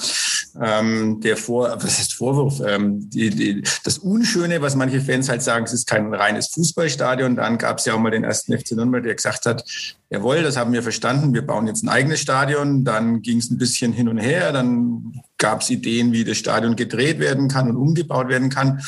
Ähm, 0.61 1.21
der 1.21 1.37
Vor, 1.37 1.71
was 1.77 1.99
heißt 1.99 2.15
Vorwurf? 2.15 2.61
Ähm, 2.67 3.09
die, 3.11 3.31
die, 3.31 3.63
das 3.85 3.99
Unschöne, 3.99 4.61
was 4.63 4.75
manche 4.75 5.01
Fans 5.01 5.29
halt 5.29 5.43
sagen, 5.43 5.65
es 5.65 5.73
ist 5.73 5.87
kein 5.87 6.13
reines 6.13 6.49
Fußballstadion. 6.49 7.37
Dann 7.37 7.59
gab's 7.59 7.85
ja 7.85 7.95
auch 7.95 7.99
mal 7.99 8.11
den 8.11 8.25
ersten 8.25 8.57
FC 8.59 8.73
Nürnberg, 8.73 9.03
der 9.03 9.15
gesagt 9.15 9.47
hat, 9.47 9.65
jawohl, 10.11 10.43
das 10.43 10.57
haben 10.57 10.73
wir 10.73 10.83
verstanden, 10.83 11.35
wir 11.35 11.47
bauen 11.47 11.67
jetzt 11.67 11.83
ein 11.83 11.89
eigenes 11.89 12.21
Stadion. 12.21 12.85
Dann 12.85 13.23
ging 13.23 13.39
es 13.39 13.51
ein 13.51 13.59
bisschen 13.59 13.93
hin 13.93 14.09
und 14.09 14.19
her, 14.19 14.53
dann 14.53 15.23
gab 15.43 15.61
es 15.61 15.71
Ideen, 15.71 16.13
wie 16.13 16.25
das 16.25 16.39
Stadion 16.39 16.77
gedreht 16.77 17.19
werden 17.19 17.49
kann 17.49 17.69
und 17.69 17.77
umgebaut 17.77 18.29
werden 18.29 18.49
kann. 18.49 18.81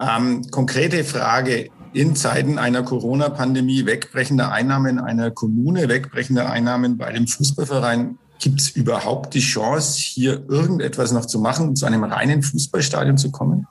Ähm, 0.00 0.42
konkrete 0.50 1.04
Frage, 1.04 1.68
in 1.94 2.16
Zeiten 2.16 2.58
einer 2.58 2.82
Corona-Pandemie 2.82 3.86
wegbrechender 3.86 4.50
Einnahmen 4.50 4.98
einer 4.98 5.30
Kommune, 5.30 5.88
wegbrechender 5.88 6.50
Einnahmen 6.50 6.98
bei 6.98 7.12
dem 7.12 7.28
Fußballverein, 7.28 8.18
gibt 8.40 8.60
es 8.60 8.70
überhaupt 8.70 9.34
die 9.34 9.40
Chance, 9.40 10.00
hier 10.00 10.44
irgendetwas 10.48 11.12
noch 11.12 11.26
zu 11.26 11.38
machen, 11.38 11.76
zu 11.76 11.86
einem 11.86 12.02
reinen 12.02 12.42
Fußballstadion 12.42 13.16
zu 13.16 13.30
kommen? 13.30 13.68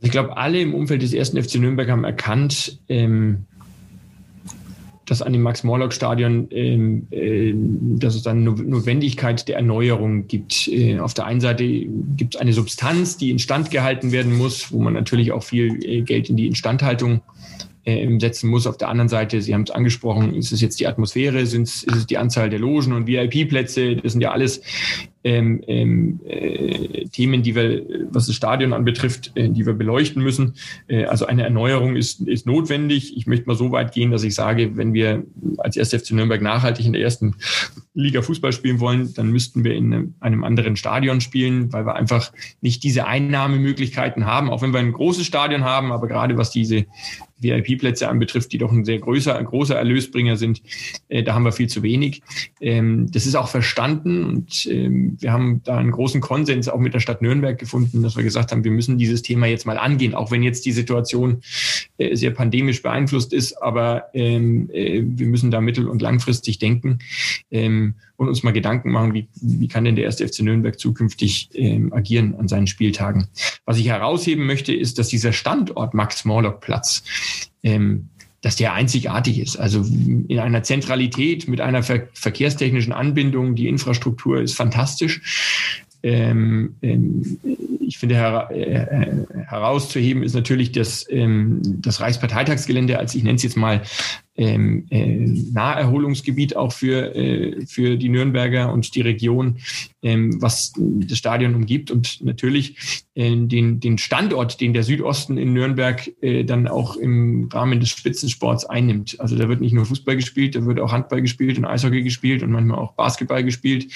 Ich 0.00 0.12
glaube, 0.12 0.36
alle 0.36 0.60
im 0.60 0.74
Umfeld 0.74 1.02
des 1.02 1.12
ersten 1.12 1.42
FC 1.42 1.56
Nürnberg 1.56 1.90
haben 1.90 2.04
erkannt, 2.04 2.78
ähm, 2.88 3.46
dass 5.06 5.22
an 5.22 5.32
dem 5.32 5.42
Max-Morlock-Stadion, 5.42 6.48
ähm, 6.50 7.06
äh, 7.10 7.54
dass 7.98 8.14
es 8.14 8.22
dann 8.22 8.38
eine 8.38 8.50
Notwendigkeit 8.50 9.46
der 9.48 9.56
Erneuerung 9.56 10.26
gibt. 10.26 10.68
Äh, 10.68 10.98
auf 10.98 11.14
der 11.14 11.26
einen 11.26 11.40
Seite 11.40 11.64
gibt 12.16 12.34
es 12.34 12.40
eine 12.40 12.52
Substanz, 12.52 13.16
die 13.16 13.30
instand 13.30 13.70
gehalten 13.70 14.12
werden 14.12 14.36
muss, 14.36 14.72
wo 14.72 14.80
man 14.80 14.94
natürlich 14.94 15.32
auch 15.32 15.44
viel 15.44 15.82
äh, 15.84 16.02
Geld 16.02 16.28
in 16.28 16.36
die 16.36 16.46
Instandhaltung 16.46 17.16
äh, 17.16 17.55
setzen 17.86 18.50
muss. 18.50 18.66
Auf 18.66 18.78
der 18.78 18.88
anderen 18.88 19.08
Seite, 19.08 19.40
Sie 19.40 19.54
haben 19.54 19.62
es 19.62 19.70
angesprochen, 19.70 20.34
ist 20.34 20.50
es 20.50 20.60
jetzt 20.60 20.80
die 20.80 20.88
Atmosphäre, 20.88 21.46
sind 21.46 21.62
es, 21.62 21.84
ist 21.84 21.96
es 21.96 22.06
die 22.06 22.18
Anzahl 22.18 22.50
der 22.50 22.58
Logen 22.58 22.92
und 22.92 23.06
VIP-Plätze? 23.06 23.96
Das 23.96 24.12
sind 24.12 24.20
ja 24.20 24.32
alles 24.32 24.60
ähm, 25.26 25.60
ähm, 25.66 26.20
äh, 26.24 27.04
Themen, 27.06 27.42
die 27.42 27.56
wir, 27.56 27.82
was 28.10 28.26
das 28.26 28.36
Stadion 28.36 28.72
anbetrifft, 28.72 29.32
äh, 29.34 29.48
die 29.48 29.66
wir 29.66 29.72
beleuchten 29.72 30.22
müssen. 30.22 30.54
Äh, 30.86 31.04
also 31.06 31.26
eine 31.26 31.42
Erneuerung 31.42 31.96
ist, 31.96 32.20
ist 32.20 32.46
notwendig. 32.46 33.16
Ich 33.16 33.26
möchte 33.26 33.46
mal 33.46 33.56
so 33.56 33.72
weit 33.72 33.92
gehen, 33.92 34.12
dass 34.12 34.22
ich 34.22 34.36
sage, 34.36 34.76
wenn 34.76 34.94
wir 34.94 35.24
als 35.58 35.76
1. 35.76 35.94
FC 35.94 36.12
Nürnberg 36.12 36.42
nachhaltig 36.42 36.86
in 36.86 36.92
der 36.92 37.02
ersten 37.02 37.34
Liga 37.92 38.22
Fußball 38.22 38.52
spielen 38.52 38.78
wollen, 38.78 39.14
dann 39.14 39.32
müssten 39.32 39.64
wir 39.64 39.74
in 39.74 40.14
einem 40.20 40.44
anderen 40.44 40.76
Stadion 40.76 41.20
spielen, 41.20 41.72
weil 41.72 41.86
wir 41.86 41.96
einfach 41.96 42.30
nicht 42.60 42.84
diese 42.84 43.06
Einnahmemöglichkeiten 43.06 44.26
haben, 44.26 44.48
auch 44.48 44.62
wenn 44.62 44.72
wir 44.72 44.80
ein 44.80 44.92
großes 44.92 45.26
Stadion 45.26 45.64
haben, 45.64 45.90
aber 45.90 46.06
gerade 46.06 46.36
was 46.38 46.52
diese 46.52 46.84
VIP-Plätze 47.38 48.08
anbetrifft, 48.08 48.52
die 48.52 48.58
doch 48.58 48.72
ein 48.72 48.84
sehr 48.84 48.98
größer, 48.98 49.42
großer 49.42 49.76
Erlösbringer 49.76 50.36
sind, 50.36 50.62
äh, 51.08 51.22
da 51.22 51.34
haben 51.34 51.44
wir 51.44 51.52
viel 51.52 51.68
zu 51.68 51.82
wenig. 51.82 52.22
Ähm, 52.60 53.10
das 53.10 53.26
ist 53.26 53.34
auch 53.34 53.48
verstanden 53.48 54.24
und 54.24 54.66
ähm, 54.66 55.16
wir 55.20 55.32
haben 55.32 55.62
da 55.64 55.76
einen 55.76 55.90
großen 55.90 56.20
Konsens 56.20 56.68
auch 56.68 56.80
mit 56.80 56.94
der 56.94 57.00
Stadt 57.00 57.22
Nürnberg 57.22 57.58
gefunden, 57.58 58.02
dass 58.02 58.16
wir 58.16 58.24
gesagt 58.24 58.52
haben, 58.52 58.64
wir 58.64 58.70
müssen 58.70 58.98
dieses 58.98 59.22
Thema 59.22 59.46
jetzt 59.46 59.66
mal 59.66 59.78
angehen, 59.78 60.14
auch 60.14 60.30
wenn 60.30 60.42
jetzt 60.42 60.64
die 60.66 60.72
Situation 60.72 61.42
äh, 61.98 62.14
sehr 62.16 62.30
pandemisch 62.30 62.82
beeinflusst 62.82 63.32
ist, 63.32 63.60
aber 63.62 64.04
ähm, 64.14 64.70
äh, 64.72 65.02
wir 65.04 65.26
müssen 65.26 65.50
da 65.50 65.60
mittel- 65.60 65.88
und 65.88 66.02
langfristig 66.02 66.58
denken. 66.58 66.98
Ähm, 67.50 67.94
und 68.16 68.28
uns 68.28 68.42
mal 68.42 68.52
Gedanken 68.52 68.90
machen, 68.90 69.14
wie, 69.14 69.28
wie 69.34 69.68
kann 69.68 69.84
denn 69.84 69.96
der 69.96 70.04
erste 70.04 70.26
FC 70.26 70.40
Nürnberg 70.40 70.78
zukünftig 70.78 71.50
ähm, 71.54 71.92
agieren 71.92 72.34
an 72.36 72.48
seinen 72.48 72.66
Spieltagen. 72.66 73.28
Was 73.64 73.78
ich 73.78 73.88
herausheben 73.88 74.46
möchte, 74.46 74.74
ist, 74.74 74.98
dass 74.98 75.08
dieser 75.08 75.32
Standort 75.32 75.94
Max-Morlock-Platz 75.94 77.02
ähm, 77.62 78.08
dass 78.46 78.54
der 78.54 78.74
einzigartig 78.74 79.40
ist. 79.40 79.56
Also 79.56 79.82
in 79.82 80.38
einer 80.38 80.62
Zentralität 80.62 81.48
mit 81.48 81.60
einer 81.60 81.82
ver 81.82 82.06
verkehrstechnischen 82.12 82.92
Anbindung, 82.92 83.56
die 83.56 83.66
Infrastruktur 83.66 84.40
ist 84.40 84.54
fantastisch. 84.54 85.65
Ähm, 86.06 86.76
ähm, 86.82 87.36
ich 87.80 87.98
finde, 87.98 88.14
her, 88.14 88.48
äh, 88.52 89.44
herauszuheben 89.48 90.22
ist 90.22 90.34
natürlich 90.34 90.70
das, 90.70 91.04
ähm, 91.10 91.60
das 91.80 92.00
Reichsparteitagsgelände 92.00 92.96
als, 92.96 93.16
ich 93.16 93.24
nenne 93.24 93.34
es 93.34 93.42
jetzt 93.42 93.56
mal, 93.56 93.82
ähm, 94.36 94.86
äh, 94.90 95.16
Naherholungsgebiet 95.52 96.56
auch 96.56 96.72
für, 96.72 97.14
äh, 97.16 97.66
für 97.66 97.96
die 97.96 98.08
Nürnberger 98.08 98.72
und 98.72 98.94
die 98.94 99.00
Region, 99.00 99.56
ähm, 100.02 100.40
was 100.40 100.74
das 100.76 101.18
Stadion 101.18 101.54
umgibt 101.54 101.90
und 101.90 102.22
natürlich 102.22 103.04
äh, 103.14 103.34
den, 103.34 103.80
den 103.80 103.98
Standort, 103.98 104.60
den 104.60 104.74
der 104.74 104.84
Südosten 104.84 105.38
in 105.38 105.54
Nürnberg 105.54 106.08
äh, 106.22 106.44
dann 106.44 106.68
auch 106.68 106.96
im 106.96 107.48
Rahmen 107.52 107.80
des 107.80 107.88
Spitzensports 107.88 108.64
einnimmt. 108.64 109.18
Also 109.18 109.36
da 109.36 109.48
wird 109.48 109.60
nicht 109.60 109.72
nur 109.72 109.86
Fußball 109.86 110.16
gespielt, 110.16 110.54
da 110.54 110.64
wird 110.66 110.78
auch 110.78 110.92
Handball 110.92 111.22
gespielt 111.22 111.58
und 111.58 111.64
Eishockey 111.64 112.02
gespielt 112.02 112.42
und 112.42 112.52
manchmal 112.52 112.78
auch 112.78 112.92
Basketball 112.92 113.42
gespielt. 113.42 113.90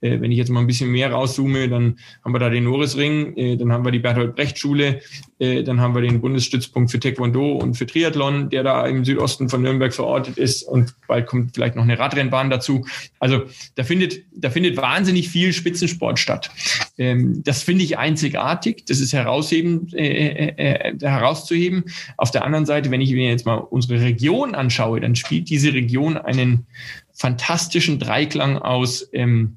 Äh, 0.00 0.20
wenn 0.20 0.30
ich 0.30 0.38
jetzt 0.38 0.50
mal 0.50 0.60
ein 0.60 0.66
bisschen 0.66 0.90
mehr 0.90 1.10
rauszoome, 1.10 1.68
dann 1.68 1.98
haben 2.24 2.32
wir 2.34 2.38
da 2.38 2.50
den 2.50 2.64
Norrisring, 2.64 3.36
äh, 3.36 3.56
dann 3.56 3.72
haben 3.72 3.84
wir 3.84 3.90
die 3.90 4.00
Bertolt 4.00 4.36
Brecht 4.36 4.58
Schule, 4.58 5.00
äh, 5.38 5.62
dann 5.62 5.80
haben 5.80 5.94
wir 5.94 6.02
den 6.02 6.20
Bundesstützpunkt 6.20 6.90
für 6.90 7.00
Taekwondo 7.00 7.52
und 7.52 7.74
für 7.74 7.86
Triathlon, 7.86 8.50
der 8.50 8.62
da 8.62 8.86
im 8.86 9.04
Südosten 9.04 9.48
von 9.48 9.62
Nürnberg 9.62 9.78
Nürnberg 9.78 9.94
verortet 9.94 10.38
ist 10.38 10.62
und 10.62 10.94
bald 11.06 11.26
kommt 11.26 11.54
vielleicht 11.54 11.76
noch 11.76 11.84
eine 11.84 11.98
Radrennbahn 11.98 12.50
dazu. 12.50 12.86
Also 13.18 13.42
da 13.76 13.84
findet, 13.84 14.20
da 14.32 14.50
findet 14.50 14.76
wahnsinnig 14.76 15.28
viel 15.28 15.52
Spitzensport 15.52 16.18
statt. 16.18 16.50
Ähm, 16.98 17.42
das 17.44 17.62
finde 17.62 17.84
ich 17.84 17.98
einzigartig. 17.98 18.84
Das 18.86 19.00
ist 19.00 19.12
herausheben, 19.12 19.88
äh, 19.94 20.06
äh, 20.06 20.90
äh, 20.90 20.98
herauszuheben. 21.00 21.84
Auf 22.16 22.30
der 22.30 22.44
anderen 22.44 22.66
Seite, 22.66 22.90
wenn 22.90 23.00
ich 23.00 23.12
mir 23.12 23.30
jetzt 23.30 23.46
mal 23.46 23.56
unsere 23.56 24.00
Region 24.00 24.54
anschaue, 24.54 25.00
dann 25.00 25.14
spielt 25.14 25.48
diese 25.48 25.72
Region 25.72 26.16
einen 26.16 26.66
fantastischen 27.14 27.98
Dreiklang 27.98 28.58
aus 28.58 29.08
ähm, 29.12 29.56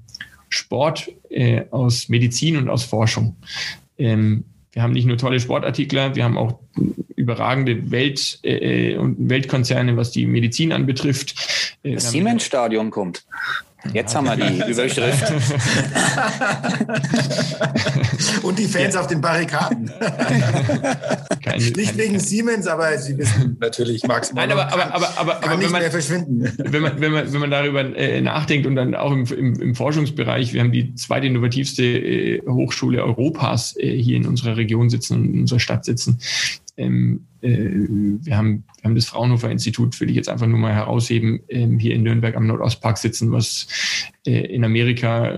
Sport, 0.51 1.11
äh, 1.29 1.63
aus 1.71 2.09
Medizin 2.09 2.57
und 2.57 2.69
aus 2.69 2.83
Forschung. 2.83 3.37
Ähm, 3.97 4.45
wir 4.71 4.83
haben 4.83 4.93
nicht 4.93 5.05
nur 5.05 5.17
tolle 5.17 5.39
Sportartikler, 5.39 6.15
wir 6.15 6.23
haben 6.23 6.37
auch 6.37 6.59
überragende 7.15 7.91
Welt- 7.91 8.39
äh, 8.43 8.95
und 8.97 9.29
Weltkonzerne, 9.29 9.97
was 9.97 10.11
die 10.11 10.25
Medizin 10.25 10.71
anbetrifft. 10.71 11.77
Äh, 11.83 11.95
das 11.95 12.11
Siemens-Stadion 12.11 12.89
kommt. 12.89 13.25
Jetzt 13.93 14.15
haben 14.15 14.25
wir 14.25 14.35
die 14.35 14.61
Überschrift. 14.71 15.31
Und 18.43 18.59
die 18.59 18.65
Fans 18.65 18.93
ja. 18.93 19.01
auf 19.01 19.07
den 19.07 19.21
Barrikaden. 19.21 19.89
Keine, 21.43 21.63
nicht 21.63 21.97
wegen. 21.97 22.19
Siemens, 22.19 22.67
aber 22.67 22.95
Sie 22.99 23.17
wissen 23.17 23.57
natürlich, 23.59 24.03
Max 24.03 24.31
Nein, 24.33 24.51
aber, 24.51 24.71
aber, 24.71 24.93
aber, 24.93 25.17
aber, 25.17 25.33
kann 25.35 25.53
aber 25.53 25.57
nicht 25.57 25.71
man, 25.71 25.81
mehr 25.81 25.89
verschwinden. 25.89 26.53
Wenn 26.57 26.83
man, 26.83 27.01
wenn, 27.01 27.11
man, 27.11 27.33
wenn 27.33 27.39
man 27.39 27.49
darüber 27.49 27.81
äh, 27.95 28.21
nachdenkt 28.21 28.67
und 28.67 28.75
dann 28.75 28.93
auch 28.93 29.11
im, 29.11 29.25
im, 29.25 29.59
im, 29.59 29.73
Forschungsbereich, 29.75 30.53
wir 30.53 30.61
haben 30.61 30.71
die 30.71 30.93
zweite 30.95 31.25
innovativste 31.27 31.83
äh, 31.83 32.41
Hochschule 32.47 33.03
Europas 33.03 33.75
äh, 33.77 33.97
hier 33.97 34.17
in 34.17 34.27
unserer 34.27 34.57
Region 34.57 34.89
sitzen 34.89 35.15
und 35.15 35.33
in 35.33 35.39
unserer 35.41 35.59
Stadt 35.59 35.85
sitzen. 35.85 36.19
Ähm, 36.77 37.27
äh, 37.41 37.49
wir, 37.49 38.37
haben, 38.37 38.63
wir 38.81 38.83
haben 38.83 38.95
das 38.95 39.05
Fraunhofer 39.05 39.49
Institut, 39.49 39.99
will 39.99 40.09
ich 40.09 40.15
jetzt 40.15 40.29
einfach 40.29 40.47
nur 40.47 40.59
mal 40.59 40.73
herausheben, 40.73 41.41
ähm, 41.49 41.79
hier 41.79 41.95
in 41.95 42.03
Nürnberg 42.03 42.35
am 42.35 42.47
Nordostpark 42.47 42.97
sitzen, 42.97 43.31
was 43.31 43.67
äh, 44.25 44.53
in 44.53 44.63
Amerika 44.63 45.37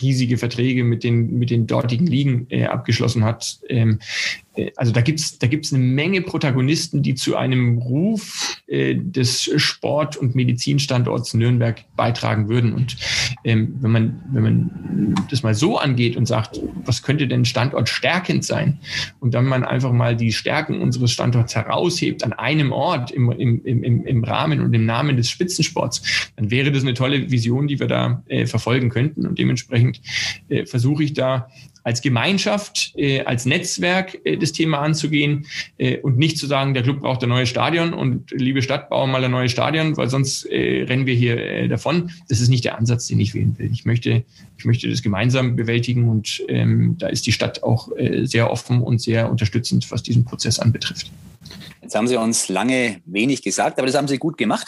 riesige 0.00 0.36
Verträge 0.36 0.84
mit 0.84 1.04
den, 1.04 1.38
mit 1.38 1.50
den 1.50 1.66
dortigen 1.66 2.06
Ligen 2.06 2.46
äh, 2.50 2.66
abgeschlossen 2.66 3.24
hat. 3.24 3.60
Ähm, 3.68 3.98
also 4.76 4.92
da 4.92 5.00
gibt's 5.00 5.38
da 5.38 5.46
gibt's 5.46 5.72
eine 5.72 5.82
Menge 5.82 6.22
Protagonisten, 6.22 7.02
die 7.02 7.14
zu 7.14 7.36
einem 7.36 7.78
Ruf 7.78 8.60
des 8.68 9.50
Sport- 9.56 10.16
und 10.16 10.34
Medizinstandorts 10.34 11.34
Nürnberg 11.34 11.84
beitragen 11.96 12.48
würden. 12.48 12.72
Und 12.72 12.96
wenn, 13.42 13.78
man, 13.80 14.22
wenn 14.32 14.42
man 14.42 15.14
das 15.30 15.42
mal 15.42 15.54
so 15.54 15.78
angeht 15.78 16.16
und 16.16 16.26
sagt, 16.26 16.60
was 16.84 17.02
könnte 17.02 17.28
denn 17.28 17.44
Standort 17.44 17.88
stärkend 17.88 18.44
sein? 18.44 18.78
Und 19.20 19.34
dann 19.34 19.44
man 19.44 19.64
einfach 19.64 19.92
mal 19.92 20.16
die 20.16 20.32
Stärken 20.32 20.80
unseres 20.80 21.12
Standorts 21.12 21.34
Standorts 21.34 21.54
heraushebt 21.54 22.24
an 22.24 22.32
einem 22.32 22.72
Ort 22.72 23.10
im, 23.10 23.30
im, 23.32 23.64
im, 23.64 24.06
im 24.06 24.24
Rahmen 24.24 24.60
und 24.60 24.72
im 24.72 24.86
Namen 24.86 25.16
des 25.16 25.30
Spitzensports, 25.30 26.30
dann 26.36 26.50
wäre 26.50 26.70
das 26.70 26.82
eine 26.82 26.94
tolle 26.94 27.30
Vision, 27.30 27.66
die 27.66 27.80
wir 27.80 27.86
da 27.86 28.22
äh, 28.26 28.46
verfolgen 28.46 28.88
könnten. 28.88 29.26
Und 29.26 29.38
dementsprechend 29.38 30.00
äh, 30.48 30.66
versuche 30.66 31.02
ich 31.02 31.12
da 31.12 31.48
als 31.84 32.00
Gemeinschaft, 32.00 32.92
äh, 32.96 33.20
als 33.20 33.44
Netzwerk 33.44 34.18
äh, 34.24 34.36
das 34.36 34.52
Thema 34.52 34.78
anzugehen 34.78 35.46
äh, 35.78 35.98
und 35.98 36.18
nicht 36.18 36.38
zu 36.38 36.46
sagen, 36.46 36.74
der 36.74 36.82
Club 36.82 37.00
braucht 37.00 37.22
ein 37.22 37.28
neues 37.28 37.50
Stadion 37.50 37.92
und 37.92 38.30
liebe 38.32 38.62
Stadt, 38.62 38.88
bauen 38.88 39.10
mal 39.10 39.22
ein 39.22 39.30
neues 39.30 39.52
Stadion, 39.52 39.96
weil 39.96 40.08
sonst 40.08 40.46
äh, 40.46 40.84
rennen 40.84 41.06
wir 41.06 41.14
hier 41.14 41.38
äh, 41.38 41.68
davon. 41.68 42.10
Das 42.28 42.40
ist 42.40 42.48
nicht 42.48 42.64
der 42.64 42.78
Ansatz, 42.78 43.06
den 43.06 43.20
ich 43.20 43.34
wählen 43.34 43.54
will. 43.58 43.70
Ich 43.70 43.84
möchte, 43.84 44.24
ich 44.56 44.64
möchte 44.64 44.88
das 44.88 45.02
gemeinsam 45.02 45.56
bewältigen 45.56 46.08
und 46.08 46.42
ähm, 46.48 46.96
da 46.98 47.08
ist 47.08 47.26
die 47.26 47.32
Stadt 47.32 47.62
auch 47.62 47.94
äh, 47.96 48.24
sehr 48.24 48.50
offen 48.50 48.80
und 48.80 49.00
sehr 49.00 49.30
unterstützend, 49.30 49.90
was 49.90 50.02
diesen 50.02 50.24
Prozess 50.24 50.58
anbetrifft. 50.58 51.10
Jetzt 51.84 51.94
haben 51.96 52.08
Sie 52.08 52.16
uns 52.16 52.48
lange 52.48 53.02
wenig 53.04 53.42
gesagt, 53.42 53.78
aber 53.78 53.86
das 53.86 53.94
haben 53.94 54.08
Sie 54.08 54.16
gut 54.16 54.38
gemacht. 54.38 54.66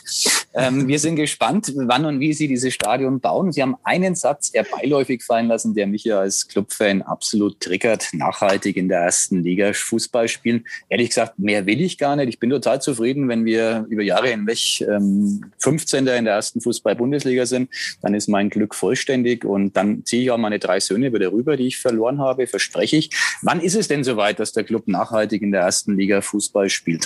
Ähm, 0.52 0.86
wir 0.86 0.98
sind 0.98 1.16
gespannt, 1.16 1.72
wann 1.74 2.04
und 2.04 2.20
wie 2.20 2.34
Sie 2.34 2.46
dieses 2.46 2.74
Stadion 2.74 3.20
bauen. 3.20 3.52
Sie 3.52 3.62
haben 3.62 3.74
einen 3.84 4.14
Satz 4.14 4.50
eher 4.52 4.64
beiläufig 4.64 5.24
fallen 5.24 5.46
lassen, 5.48 5.74
der 5.74 5.86
mich 5.86 6.04
ja 6.04 6.20
als 6.20 6.46
Clubfan 6.46 7.00
absolut 7.00 7.58
triggert. 7.58 8.08
Nachhaltig 8.12 8.76
in 8.76 8.88
der 8.88 9.00
ersten 9.00 9.42
Liga 9.42 9.72
Fußball 9.72 10.28
spielen. 10.28 10.66
Ehrlich 10.90 11.08
gesagt, 11.08 11.38
mehr 11.38 11.64
will 11.64 11.80
ich 11.80 11.96
gar 11.96 12.16
nicht. 12.16 12.28
Ich 12.28 12.38
bin 12.38 12.50
total 12.50 12.82
zufrieden, 12.82 13.30
wenn 13.30 13.46
wir 13.46 13.86
über 13.88 14.02
Jahre 14.02 14.28
hinweg 14.28 14.82
ähm, 14.82 15.50
15. 15.60 16.06
in 16.08 16.26
der 16.26 16.34
ersten 16.34 16.60
Fußball-Bundesliga 16.60 17.46
sind. 17.46 17.70
Dann 18.02 18.12
ist 18.12 18.28
mein 18.28 18.50
Glück 18.50 18.74
vollständig 18.74 19.46
und 19.46 19.74
dann 19.74 20.04
ziehe 20.04 20.22
ich 20.24 20.30
auch 20.30 20.36
meine 20.36 20.58
drei 20.58 20.80
Söhne 20.80 21.14
wieder 21.14 21.32
rüber, 21.32 21.56
die 21.56 21.68
ich 21.68 21.78
verloren 21.78 22.20
habe, 22.20 22.46
verspreche 22.46 22.98
ich. 22.98 23.08
Wann 23.40 23.62
ist 23.62 23.74
es 23.74 23.88
denn 23.88 24.04
soweit, 24.04 24.38
dass 24.38 24.52
der 24.52 24.64
Club 24.64 24.86
nachhaltig 24.86 25.40
in 25.40 25.52
der 25.52 25.62
ersten 25.62 25.96
Liga 25.96 26.20
Fußball 26.20 26.68
spielt? 26.68 27.05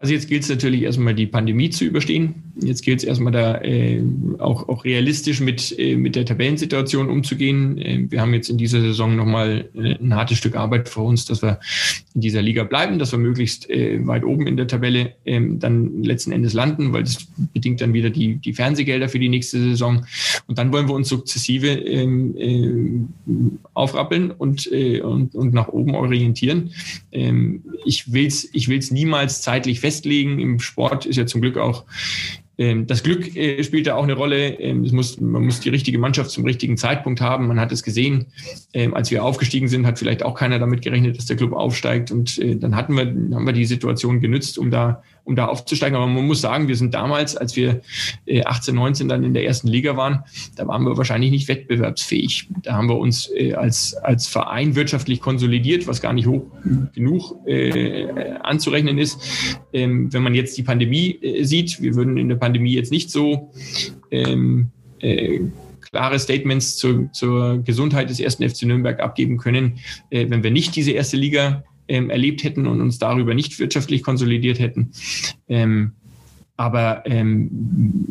Also 0.00 0.14
jetzt 0.14 0.28
gilt 0.28 0.44
es 0.44 0.48
natürlich 0.48 0.82
erstmal 0.82 1.12
die 1.12 1.26
Pandemie 1.26 1.70
zu 1.70 1.84
überstehen. 1.84 2.52
Jetzt 2.60 2.84
gilt 2.84 3.00
es 3.00 3.04
erstmal 3.04 3.32
da 3.32 3.60
äh, 3.62 4.00
auch, 4.38 4.68
auch 4.68 4.84
realistisch 4.84 5.40
mit, 5.40 5.76
äh, 5.76 5.96
mit 5.96 6.14
der 6.14 6.24
Tabellensituation 6.24 7.10
umzugehen. 7.10 7.78
Äh, 7.78 8.06
wir 8.08 8.20
haben 8.20 8.32
jetzt 8.32 8.48
in 8.48 8.58
dieser 8.58 8.80
Saison 8.80 9.16
nochmal 9.16 9.68
äh, 9.74 9.96
ein 10.00 10.14
hartes 10.14 10.38
Stück 10.38 10.54
Arbeit 10.54 10.88
vor 10.88 11.04
uns, 11.04 11.24
dass 11.24 11.42
wir 11.42 11.58
in 12.14 12.20
dieser 12.20 12.42
Liga 12.42 12.62
bleiben, 12.62 13.00
dass 13.00 13.10
wir 13.10 13.18
möglichst 13.18 13.68
äh, 13.70 14.06
weit 14.06 14.24
oben 14.24 14.46
in 14.46 14.56
der 14.56 14.68
Tabelle 14.68 15.14
äh, 15.24 15.40
dann 15.40 16.04
letzten 16.04 16.30
Endes 16.30 16.52
landen, 16.52 16.92
weil 16.92 17.02
das 17.02 17.26
bedingt 17.52 17.80
dann 17.80 17.92
wieder 17.92 18.10
die, 18.10 18.36
die 18.36 18.54
Fernsehgelder 18.54 19.08
für 19.08 19.18
die 19.18 19.28
nächste 19.28 19.58
Saison. 19.58 20.06
Und 20.46 20.58
dann 20.58 20.72
wollen 20.72 20.88
wir 20.88 20.94
uns 20.94 21.08
sukzessive 21.08 21.70
ähm, 21.70 22.36
äh, 22.36 23.68
aufrappeln 23.74 24.30
und, 24.30 24.70
äh, 24.70 25.00
und, 25.00 25.34
und 25.34 25.54
nach 25.54 25.68
oben 25.68 25.96
orientieren. 25.96 26.70
Ähm, 27.10 27.64
ich 27.84 28.12
will 28.12 28.26
es 28.26 28.48
ich 28.52 28.68
will's 28.68 28.92
niemals 28.92 29.42
zeitlich 29.42 29.80
festlegen. 29.88 30.38
Im 30.38 30.58
Sport 30.60 31.06
ist 31.06 31.16
ja 31.16 31.26
zum 31.26 31.40
Glück 31.40 31.56
auch 31.56 31.84
ähm, 32.58 32.88
das 32.88 33.04
Glück 33.04 33.36
äh, 33.36 33.62
spielt 33.62 33.86
da 33.86 33.94
auch 33.94 34.02
eine 34.02 34.14
Rolle. 34.14 34.58
Ähm, 34.58 34.86
muss, 34.92 35.20
man 35.20 35.44
muss 35.44 35.60
die 35.60 35.68
richtige 35.68 35.98
Mannschaft 35.98 36.30
zum 36.30 36.44
richtigen 36.44 36.76
Zeitpunkt 36.76 37.20
haben. 37.20 37.46
Man 37.46 37.60
hat 37.60 37.70
es 37.70 37.84
gesehen, 37.84 38.26
ähm, 38.74 38.94
als 38.94 39.10
wir 39.12 39.24
aufgestiegen 39.24 39.68
sind, 39.68 39.86
hat 39.86 39.98
vielleicht 39.98 40.24
auch 40.24 40.34
keiner 40.34 40.58
damit 40.58 40.82
gerechnet, 40.82 41.16
dass 41.16 41.26
der 41.26 41.36
Club 41.36 41.52
aufsteigt. 41.52 42.10
Und 42.10 42.38
äh, 42.38 42.56
dann 42.56 42.74
hatten 42.74 42.94
wir, 42.94 43.06
haben 43.06 43.46
wir 43.46 43.52
die 43.52 43.64
Situation 43.64 44.20
genützt, 44.20 44.58
um 44.58 44.72
da 44.72 45.02
um 45.28 45.36
da 45.36 45.46
aufzusteigen. 45.46 45.94
Aber 45.94 46.06
man 46.06 46.26
muss 46.26 46.40
sagen, 46.40 46.68
wir 46.68 46.76
sind 46.76 46.94
damals, 46.94 47.36
als 47.36 47.54
wir 47.54 47.82
18, 48.44 48.74
äh, 48.74 48.78
19 48.78 49.08
dann 49.08 49.22
in 49.24 49.34
der 49.34 49.44
ersten 49.44 49.68
Liga 49.68 49.96
waren, 49.96 50.24
da 50.56 50.66
waren 50.66 50.84
wir 50.84 50.96
wahrscheinlich 50.96 51.30
nicht 51.30 51.48
wettbewerbsfähig. 51.48 52.48
Da 52.62 52.72
haben 52.72 52.88
wir 52.88 52.96
uns 52.96 53.30
äh, 53.36 53.52
als, 53.52 53.94
als 53.94 54.26
Verein 54.26 54.74
wirtschaftlich 54.74 55.20
konsolidiert, 55.20 55.86
was 55.86 56.00
gar 56.00 56.14
nicht 56.14 56.26
hoch 56.26 56.46
genug 56.94 57.46
äh, 57.46 58.06
anzurechnen 58.42 58.96
ist. 58.96 59.20
Ähm, 59.74 60.10
wenn 60.12 60.22
man 60.22 60.34
jetzt 60.34 60.56
die 60.56 60.62
Pandemie 60.62 61.18
äh, 61.20 61.44
sieht, 61.44 61.82
wir 61.82 61.94
würden 61.94 62.16
in 62.16 62.30
der 62.30 62.36
Pandemie 62.36 62.72
jetzt 62.72 62.90
nicht 62.90 63.10
so 63.10 63.52
ähm, 64.10 64.70
äh, 65.00 65.40
klare 65.90 66.18
Statements 66.18 66.76
zur, 66.76 67.12
zur 67.12 67.62
Gesundheit 67.62 68.08
des 68.08 68.18
ersten 68.18 68.48
FC 68.48 68.62
Nürnberg 68.62 69.00
abgeben 69.00 69.36
können, 69.36 69.78
äh, 70.08 70.26
wenn 70.30 70.42
wir 70.42 70.50
nicht 70.50 70.74
diese 70.74 70.92
erste 70.92 71.18
Liga 71.18 71.64
ähm, 71.88 72.10
erlebt 72.10 72.44
hätten 72.44 72.66
und 72.66 72.80
uns 72.80 72.98
darüber 72.98 73.34
nicht 73.34 73.58
wirtschaftlich 73.58 74.02
konsolidiert 74.02 74.58
hätten. 74.58 74.92
Ähm, 75.48 75.92
aber 76.56 77.02
ähm, 77.06 78.06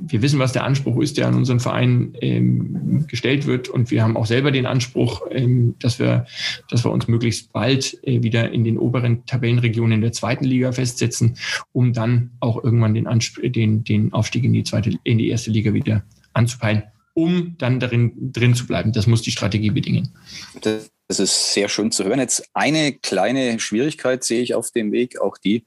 wir 0.00 0.22
wissen, 0.22 0.38
was 0.38 0.52
der 0.52 0.64
Anspruch 0.64 1.00
ist, 1.00 1.18
der 1.18 1.28
an 1.28 1.34
unseren 1.34 1.60
Verein 1.60 2.16
ähm, 2.20 3.06
gestellt 3.06 3.46
wird. 3.46 3.68
Und 3.68 3.90
wir 3.90 4.02
haben 4.02 4.16
auch 4.16 4.26
selber 4.26 4.50
den 4.50 4.66
Anspruch, 4.66 5.22
ähm, 5.30 5.74
dass, 5.78 5.98
wir, 5.98 6.26
dass 6.68 6.84
wir 6.84 6.90
uns 6.90 7.08
möglichst 7.08 7.52
bald 7.52 7.98
äh, 8.04 8.22
wieder 8.22 8.50
in 8.50 8.64
den 8.64 8.78
oberen 8.78 9.24
Tabellenregionen 9.26 10.00
der 10.00 10.12
zweiten 10.12 10.44
Liga 10.44 10.72
festsetzen, 10.72 11.36
um 11.72 11.92
dann 11.92 12.30
auch 12.40 12.62
irgendwann 12.62 12.94
den, 12.94 13.06
Anspr 13.06 13.48
den, 13.48 13.84
den 13.84 14.12
Aufstieg 14.12 14.44
in 14.44 14.52
die, 14.52 14.64
zweite, 14.64 14.98
in 15.04 15.18
die 15.18 15.28
erste 15.28 15.50
Liga 15.50 15.72
wieder 15.74 16.02
anzupeilen, 16.32 16.82
um 17.14 17.56
dann 17.58 17.80
darin 17.80 18.32
drin 18.32 18.54
zu 18.54 18.66
bleiben. 18.66 18.92
Das 18.92 19.06
muss 19.06 19.22
die 19.22 19.30
Strategie 19.30 19.70
bedingen. 19.70 20.14
Das 20.60 20.90
das 21.12 21.20
ist 21.20 21.52
sehr 21.52 21.68
schön 21.68 21.92
zu 21.92 22.04
hören. 22.04 22.20
Jetzt 22.20 22.48
eine 22.54 22.94
kleine 22.94 23.60
Schwierigkeit 23.60 24.24
sehe 24.24 24.40
ich 24.40 24.54
auf 24.54 24.70
dem 24.70 24.92
Weg, 24.92 25.20
auch 25.20 25.36
die, 25.36 25.66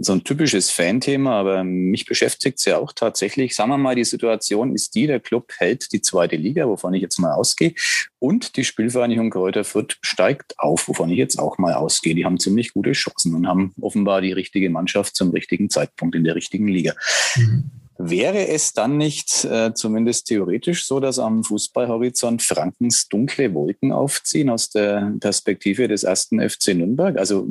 so 0.00 0.14
ein 0.14 0.24
typisches 0.24 0.70
Fan-Thema, 0.70 1.32
aber 1.32 1.64
mich 1.64 2.06
beschäftigt 2.06 2.58
es 2.58 2.64
ja 2.64 2.78
auch 2.78 2.94
tatsächlich. 2.94 3.54
Sagen 3.54 3.68
wir 3.68 3.76
mal, 3.76 3.94
die 3.94 4.04
Situation 4.04 4.74
ist 4.74 4.94
die, 4.94 5.06
der 5.06 5.20
Club 5.20 5.52
hält 5.58 5.92
die 5.92 6.00
zweite 6.00 6.36
Liga, 6.36 6.66
wovon 6.66 6.94
ich 6.94 7.02
jetzt 7.02 7.18
mal 7.18 7.34
ausgehe, 7.34 7.74
und 8.18 8.56
die 8.56 8.64
Spielvereinigung 8.64 9.28
Kräuter 9.28 9.64
Fürth 9.64 9.98
steigt 10.00 10.54
auf, 10.58 10.88
wovon 10.88 11.10
ich 11.10 11.18
jetzt 11.18 11.38
auch 11.38 11.58
mal 11.58 11.74
ausgehe. 11.74 12.14
Die 12.14 12.24
haben 12.24 12.38
ziemlich 12.38 12.72
gute 12.72 12.92
Chancen 12.92 13.34
und 13.34 13.46
haben 13.46 13.74
offenbar 13.82 14.22
die 14.22 14.32
richtige 14.32 14.70
Mannschaft 14.70 15.14
zum 15.14 15.30
richtigen 15.30 15.68
Zeitpunkt 15.68 16.14
in 16.14 16.24
der 16.24 16.36
richtigen 16.36 16.68
Liga. 16.68 16.94
Mhm. 17.36 17.70
Wäre 17.96 18.48
es 18.48 18.72
dann 18.72 18.96
nicht 18.96 19.44
äh, 19.44 19.72
zumindest 19.72 20.26
theoretisch 20.26 20.86
so, 20.86 20.98
dass 20.98 21.18
am 21.20 21.44
Fußballhorizont 21.44 22.42
Frankens 22.42 23.08
dunkle 23.08 23.54
Wolken 23.54 23.92
aufziehen 23.92 24.50
aus 24.50 24.70
der 24.70 25.12
Perspektive 25.20 25.86
des 25.86 26.02
ersten 26.02 26.40
FC 26.40 26.74
Nürnberg? 26.74 27.16
Also 27.18 27.46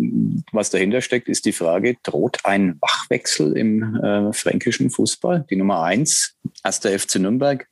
was 0.52 0.70
dahinter 0.70 1.02
steckt, 1.02 1.30
ist 1.30 1.46
die 1.46 1.54
Frage, 1.54 1.96
droht 2.04 2.39
ein 2.44 2.78
Wachwechsel 2.82 3.56
im 3.56 3.96
äh, 3.96 4.34
fränkischen 4.34 4.89
Fußball? 4.89 5.46
Die 5.50 5.56
Nummer 5.56 5.84
eins, 5.84 6.36
erster 6.64 6.98
FC 6.98 7.16
Nürnberg, 7.16 7.68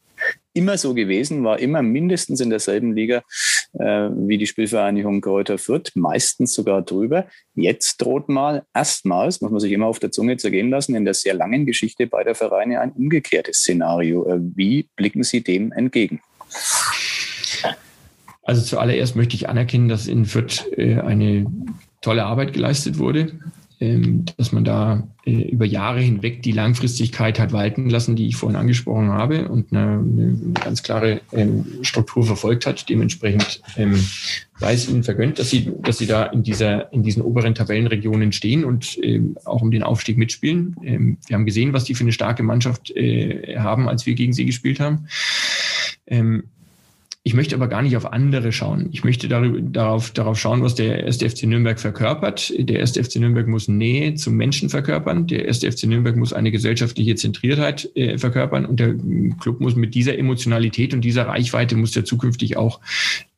immer 0.53 0.77
so 0.77 0.93
gewesen, 0.93 1.43
war 1.43 1.59
immer 1.59 1.81
mindestens 1.81 2.39
in 2.41 2.49
derselben 2.49 2.95
Liga 2.95 3.23
äh, 3.73 4.09
wie 4.11 4.37
die 4.37 4.47
Spielvereinigung 4.47 5.21
Kräuter 5.21 5.57
Fürth, 5.57 5.91
meistens 5.95 6.53
sogar 6.53 6.81
drüber. 6.81 7.25
Jetzt 7.55 8.01
droht 8.01 8.29
mal 8.29 8.63
erstmals, 8.73 9.41
muss 9.41 9.51
man 9.51 9.59
sich 9.59 9.71
immer 9.71 9.85
auf 9.87 9.99
der 9.99 10.11
Zunge 10.11 10.37
zergehen 10.37 10.69
lassen, 10.69 10.95
in 10.95 11.05
der 11.05 11.13
sehr 11.13 11.33
langen 11.33 11.65
Geschichte 11.65 12.07
beider 12.07 12.35
Vereine 12.35 12.81
ein 12.81 12.91
umgekehrtes 12.91 13.57
Szenario. 13.57 14.27
Äh, 14.27 14.39
wie 14.55 14.89
blicken 14.95 15.23
Sie 15.23 15.41
dem 15.41 15.71
entgegen? 15.71 16.21
Also 18.43 18.63
zuallererst 18.63 19.15
möchte 19.15 19.35
ich 19.35 19.47
anerkennen, 19.47 19.87
dass 19.87 20.07
in 20.07 20.25
Fürth 20.25 20.65
äh, 20.75 20.99
eine 20.99 21.45
tolle 22.01 22.25
Arbeit 22.25 22.53
geleistet 22.53 22.97
wurde 22.97 23.31
dass 24.37 24.51
man 24.51 24.63
da 24.63 25.07
äh, 25.25 25.49
über 25.49 25.65
Jahre 25.65 26.01
hinweg 26.01 26.43
die 26.43 26.51
Langfristigkeit 26.51 27.39
hat 27.39 27.51
walten 27.51 27.89
lassen, 27.89 28.15
die 28.15 28.27
ich 28.27 28.35
vorhin 28.35 28.55
angesprochen 28.55 29.09
habe 29.09 29.49
und 29.49 29.73
eine, 29.73 29.99
eine 29.99 30.37
ganz 30.63 30.83
klare 30.83 31.21
ähm, 31.31 31.65
Struktur 31.81 32.23
verfolgt 32.23 32.67
hat. 32.67 32.89
Dementsprechend 32.89 33.61
ähm, 33.77 33.95
sei 34.59 34.73
es 34.73 34.87
ihnen 34.87 35.03
vergönnt, 35.03 35.39
dass 35.39 35.49
sie, 35.49 35.71
dass 35.81 35.97
sie 35.97 36.05
da 36.05 36.25
in 36.25 36.43
dieser, 36.43 36.93
in 36.93 37.01
diesen 37.01 37.23
oberen 37.23 37.55
Tabellenregionen 37.55 38.31
stehen 38.31 38.65
und 38.65 38.99
ähm, 39.01 39.35
auch 39.45 39.63
um 39.63 39.71
den 39.71 39.81
Aufstieg 39.81 40.15
mitspielen. 40.15 40.75
Ähm, 40.83 41.17
wir 41.25 41.35
haben 41.35 41.47
gesehen, 41.47 41.73
was 41.73 41.85
die 41.85 41.95
für 41.95 42.03
eine 42.03 42.11
starke 42.11 42.43
Mannschaft 42.43 42.91
äh, 42.91 43.57
haben, 43.57 43.89
als 43.89 44.05
wir 44.05 44.13
gegen 44.13 44.33
sie 44.33 44.45
gespielt 44.45 44.79
haben. 44.79 45.07
Ähm, 46.05 46.43
ich 47.23 47.35
möchte 47.35 47.53
aber 47.53 47.67
gar 47.67 47.83
nicht 47.83 47.95
auf 47.95 48.11
andere 48.11 48.51
schauen. 48.51 48.89
Ich 48.91 49.03
möchte 49.03 49.27
darüber, 49.27 49.61
darauf, 49.61 50.09
darauf 50.09 50.39
schauen, 50.39 50.63
was 50.63 50.73
der 50.73 51.03
erste 51.03 51.29
FC 51.29 51.43
Nürnberg 51.43 51.79
verkörpert. 51.79 52.51
Der 52.57 52.79
erste 52.79 53.03
FC 53.03 53.17
Nürnberg 53.17 53.47
muss 53.47 53.67
Nähe 53.67 54.15
zum 54.15 54.35
Menschen 54.35 54.69
verkörpern. 54.69 55.27
Der 55.27 55.45
erste 55.45 55.71
FC 55.71 55.83
Nürnberg 55.83 56.15
muss 56.15 56.33
eine 56.33 56.49
gesellschaftliche 56.49 57.13
Zentriertheit 57.13 57.89
äh, 57.95 58.17
verkörpern. 58.17 58.65
Und 58.65 58.79
der 58.79 58.95
Club 59.39 59.61
muss 59.61 59.75
mit 59.75 59.93
dieser 59.93 60.17
Emotionalität 60.17 60.95
und 60.95 61.01
dieser 61.01 61.27
Reichweite 61.27 61.75
muss 61.75 61.91
der 61.91 62.05
zukünftig 62.05 62.57
auch 62.57 62.79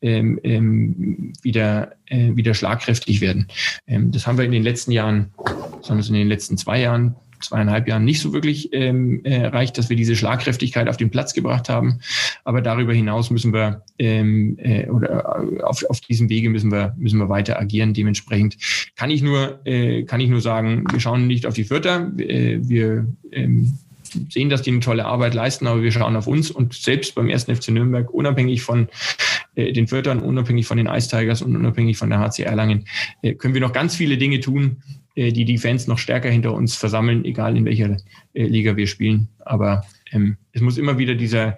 ähm, 0.02 0.40
ähm, 0.44 1.34
wieder, 1.42 1.92
äh, 2.06 2.36
wieder 2.36 2.54
schlagkräftig 2.54 3.20
werden. 3.20 3.48
Ähm, 3.86 4.12
das 4.12 4.26
haben 4.28 4.38
wir 4.38 4.46
in 4.46 4.54
den 4.54 4.64
letzten 4.64 4.94
Jahren, 4.94 5.34
besonders 5.82 6.08
in 6.08 6.16
den 6.16 6.30
letzten 6.30 6.58
zwei 6.58 6.80
Jahren, 6.80 7.16
zweieinhalb 7.44 7.88
Jahren 7.88 8.06
nicht 8.06 8.22
so 8.22 8.34
wirklich 8.34 8.70
ähm, 8.74 9.22
äh, 9.24 9.38
erreicht, 9.38 9.78
dass 9.78 9.90
wir 9.90 9.98
diese 9.98 10.16
Schlagkräftigkeit 10.16 10.88
auf 10.88 10.98
den 10.98 11.10
Platz 11.10 11.34
gebracht 11.34 11.70
haben. 11.70 12.00
Aber 12.44 12.62
darüber 12.62 12.94
hinaus 12.94 13.30
müssen 13.30 13.54
wir 13.54 13.84
ähm, 14.00 14.58
äh, 14.60 14.90
oder 14.90 15.44
äh, 15.58 15.62
auf, 15.62 15.84
auf 15.90 16.02
diesem 16.02 16.30
Wege 16.30 16.50
müssen 16.50 16.72
wir 16.72 16.94
müssen 16.98 17.20
wir 17.20 17.30
weiter 17.30 17.60
agieren. 17.60 17.94
Dementsprechend 17.94 18.58
kann 18.96 19.10
ich 19.10 19.22
nur 19.22 19.66
äh, 19.66 20.04
kann 20.04 20.20
ich 20.20 20.30
nur 20.30 20.42
sagen, 20.42 20.84
wir 20.92 21.00
schauen 21.00 21.28
nicht 21.28 21.46
auf 21.46 21.54
die 21.54 21.64
Vierter. 21.64 22.12
Äh, 22.18 22.60
wir 22.68 23.08
ähm, 23.32 23.78
sehen, 24.30 24.50
dass 24.50 24.62
die 24.62 24.72
eine 24.72 24.80
tolle 24.80 25.06
Arbeit 25.06 25.34
leisten, 25.34 25.68
aber 25.68 25.82
wir 25.82 25.92
schauen 25.92 26.16
auf 26.16 26.28
uns 26.28 26.52
und 26.52 26.74
selbst 26.74 27.16
beim 27.16 27.30
ersten 27.30 27.56
FC 27.56 27.70
Nürnberg, 27.70 28.10
unabhängig 28.12 28.62
von 28.62 28.88
äh, 29.56 29.72
den 29.74 29.88
Viertern, 29.88 30.20
unabhängig 30.20 30.68
von 30.68 30.78
den 30.78 30.88
Ice 30.88 31.10
Tigers 31.10 31.42
und 31.42 31.56
unabhängig 31.56 31.98
von 31.98 32.10
der 32.10 32.20
HC 32.20 32.44
Erlangen, 32.44 32.86
äh, 33.22 33.34
können 33.34 33.54
wir 33.54 33.62
noch 33.62 33.74
ganz 33.74 33.96
viele 33.96 34.18
Dinge 34.18 34.40
tun, 34.40 34.78
äh, 35.16 35.32
die 35.32 35.46
die 35.46 35.58
Fans 35.58 35.88
noch 35.88 35.98
stärker 35.98 36.30
hinter 36.30 36.54
uns 36.54 36.76
versammeln, 36.76 37.26
egal 37.26 37.56
in 37.58 37.66
welcher 37.66 37.98
äh, 38.34 38.46
Liga 38.46 38.76
wir 38.76 38.88
spielen. 38.88 39.30
Aber 39.40 39.86
ähm, 40.12 40.38
es 40.52 40.62
muss 40.62 40.78
immer 40.78 40.98
wieder 40.98 41.16
dieser, 41.16 41.58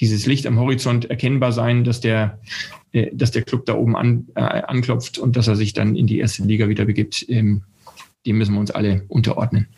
dieses 0.00 0.26
Licht 0.26 0.46
am 0.46 0.58
Horizont 0.58 1.10
erkennbar 1.10 1.52
sein, 1.52 1.84
dass 1.84 2.00
der, 2.00 2.38
äh, 2.92 3.10
dass 3.12 3.30
der 3.30 3.42
Club 3.42 3.66
da 3.66 3.74
oben 3.74 3.96
an, 3.96 4.28
äh, 4.34 4.40
anklopft 4.40 5.18
und 5.18 5.36
dass 5.36 5.48
er 5.48 5.56
sich 5.56 5.72
dann 5.72 5.96
in 5.96 6.06
die 6.06 6.18
erste 6.18 6.42
Liga 6.44 6.68
wieder 6.68 6.84
begibt. 6.84 7.24
Ähm, 7.28 7.62
dem 8.26 8.38
müssen 8.38 8.54
wir 8.54 8.60
uns 8.60 8.70
alle 8.70 9.04
unterordnen. 9.08 9.68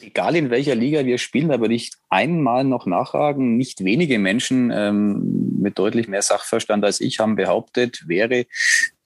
Egal 0.00 0.36
in 0.36 0.50
welcher 0.50 0.74
Liga 0.74 1.04
wir 1.04 1.18
spielen, 1.18 1.48
da 1.48 1.60
würde 1.60 1.74
ich 1.74 1.92
einmal 2.08 2.64
noch 2.64 2.86
nachhaken. 2.86 3.56
Nicht 3.56 3.84
wenige 3.84 4.18
Menschen 4.18 4.72
ähm, 4.74 5.58
mit 5.60 5.78
deutlich 5.78 6.08
mehr 6.08 6.22
Sachverstand 6.22 6.84
als 6.84 7.00
ich 7.00 7.18
haben 7.18 7.36
behauptet, 7.36 8.04
wäre 8.06 8.46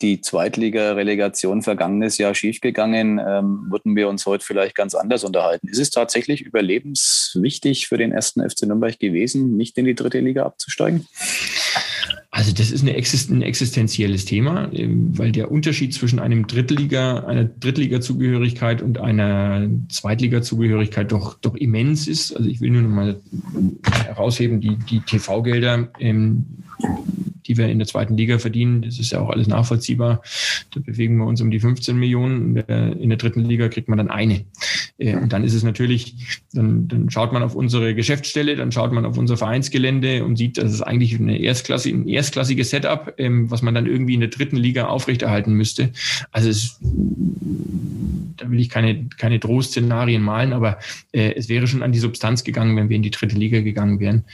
die 0.02 0.20
Zweitliga-Relegation 0.20 1.62
vergangenes 1.62 2.18
Jahr 2.18 2.34
schiefgegangen, 2.34 3.18
ähm, 3.18 3.66
würden 3.68 3.96
wir 3.96 4.08
uns 4.08 4.26
heute 4.26 4.44
vielleicht 4.44 4.74
ganz 4.74 4.94
anders 4.94 5.24
unterhalten. 5.24 5.68
Ist 5.68 5.78
es 5.78 5.90
tatsächlich 5.90 6.42
überlebenswichtig 6.42 7.88
für 7.88 7.98
den 7.98 8.12
ersten 8.12 8.48
FC 8.48 8.62
Nürnberg 8.62 8.98
gewesen, 8.98 9.56
nicht 9.56 9.76
in 9.78 9.84
die 9.84 9.94
dritte 9.94 10.20
Liga 10.20 10.44
abzusteigen? 10.44 11.06
Also 12.32 12.52
das 12.52 12.70
ist 12.70 12.82
eine 12.82 12.92
ein 12.92 13.42
existenzielles 13.42 14.24
Thema, 14.24 14.70
ähm, 14.72 15.18
weil 15.18 15.32
der 15.32 15.50
Unterschied 15.50 15.92
zwischen 15.92 16.20
einem 16.20 16.46
Drittliga, 16.46 17.24
einer 17.24 17.44
Drittliga-Zugehörigkeit 17.44 18.82
und 18.82 18.98
einer 18.98 19.68
Zweitliga-Zugehörigkeit 19.88 21.10
doch, 21.10 21.34
doch 21.34 21.56
immens 21.56 22.06
ist. 22.06 22.34
Also 22.34 22.48
ich 22.48 22.60
will 22.60 22.70
nur 22.70 22.82
noch 22.82 22.90
mal 22.90 23.20
herausheben, 24.06 24.60
die, 24.60 24.76
die 24.76 25.00
TV-Gelder, 25.00 25.88
ähm, 25.98 26.46
die 27.46 27.56
wir 27.56 27.68
in 27.68 27.78
der 27.78 27.88
zweiten 27.88 28.16
Liga 28.16 28.38
verdienen, 28.38 28.82
das 28.82 28.98
ist 28.98 29.10
ja 29.10 29.20
auch 29.20 29.30
alles 29.30 29.48
nachvollziehbar. 29.48 30.22
Da 30.72 30.80
bewegen 30.80 31.16
wir 31.16 31.26
uns 31.26 31.40
um 31.40 31.50
die 31.50 31.58
15 31.58 31.96
Millionen. 31.96 32.56
In 32.56 33.08
der 33.08 33.18
dritten 33.18 33.44
Liga 33.44 33.68
kriegt 33.68 33.88
man 33.88 33.98
dann 33.98 34.08
eine. 34.08 34.44
Äh, 34.98 35.16
und 35.16 35.32
dann 35.32 35.42
ist 35.42 35.54
es 35.54 35.62
natürlich, 35.62 36.14
dann, 36.52 36.86
dann 36.86 37.10
schaut 37.10 37.32
man 37.32 37.42
auf 37.42 37.54
unsere 37.54 37.94
Geschäftsstelle, 37.94 38.54
dann 38.54 38.70
schaut 38.70 38.92
man 38.92 39.04
auf 39.04 39.18
unser 39.18 39.36
Vereinsgelände 39.36 40.24
und 40.24 40.36
sieht, 40.36 40.58
dass 40.58 40.72
es 40.72 40.82
eigentlich 40.82 41.18
eine 41.18 41.38
Erstklasse, 41.38 41.88
ein 41.88 42.06
erstklassiges 42.06 42.70
Setup, 42.70 43.14
ähm, 43.18 43.50
was 43.50 43.62
man 43.62 43.74
dann 43.74 43.86
irgendwie 43.86 44.14
in 44.14 44.20
der 44.20 44.28
dritten 44.28 44.56
Liga 44.56 44.86
aufrechterhalten 44.86 45.54
müsste. 45.54 45.90
Also 46.30 46.50
es, 46.50 46.78
da 48.36 48.50
will 48.50 48.60
ich 48.60 48.68
keine, 48.68 49.06
keine 49.18 49.38
Drohszenarien 49.38 50.22
malen, 50.22 50.52
aber 50.52 50.78
äh, 51.12 51.34
es 51.34 51.48
wäre 51.48 51.66
schon 51.66 51.82
an 51.82 51.92
die 51.92 51.98
Substanz 51.98 52.44
gegangen, 52.44 52.76
wenn 52.76 52.88
wir 52.88 52.96
in 52.96 53.02
die 53.02 53.10
dritte 53.10 53.36
Liga 53.36 53.60
gegangen 53.60 53.98
wären. 53.98 54.24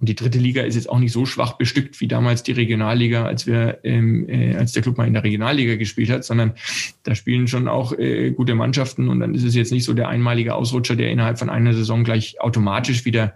Und 0.00 0.08
die 0.08 0.14
dritte 0.14 0.38
Liga 0.38 0.62
ist 0.62 0.76
jetzt 0.76 0.88
auch 0.88 0.98
nicht 0.98 1.12
so 1.12 1.26
schwach 1.26 1.52
bestückt 1.52 2.00
wie 2.00 2.08
damals 2.08 2.42
die 2.42 2.52
Regionalliga, 2.52 3.26
als 3.26 3.46
wir, 3.46 3.80
ähm, 3.84 4.26
äh, 4.28 4.56
als 4.56 4.72
der 4.72 4.82
Club 4.82 4.96
mal 4.96 5.06
in 5.06 5.12
der 5.12 5.24
Regionalliga 5.24 5.76
gespielt 5.76 6.08
hat, 6.08 6.24
sondern 6.24 6.54
da 7.02 7.14
spielen 7.14 7.48
schon 7.48 7.68
auch 7.68 7.92
äh, 7.92 8.30
gute 8.30 8.54
Mannschaften 8.54 9.10
und 9.10 9.20
dann 9.20 9.34
ist 9.34 9.44
es 9.44 9.54
jetzt 9.54 9.72
nicht 9.72 9.84
so 9.84 9.92
der 9.92 10.08
einmalige 10.08 10.54
Ausrutscher, 10.54 10.96
der 10.96 11.10
innerhalb 11.10 11.38
von 11.38 11.50
einer 11.50 11.74
Saison 11.74 12.02
gleich 12.02 12.40
automatisch 12.40 13.04
wieder 13.04 13.34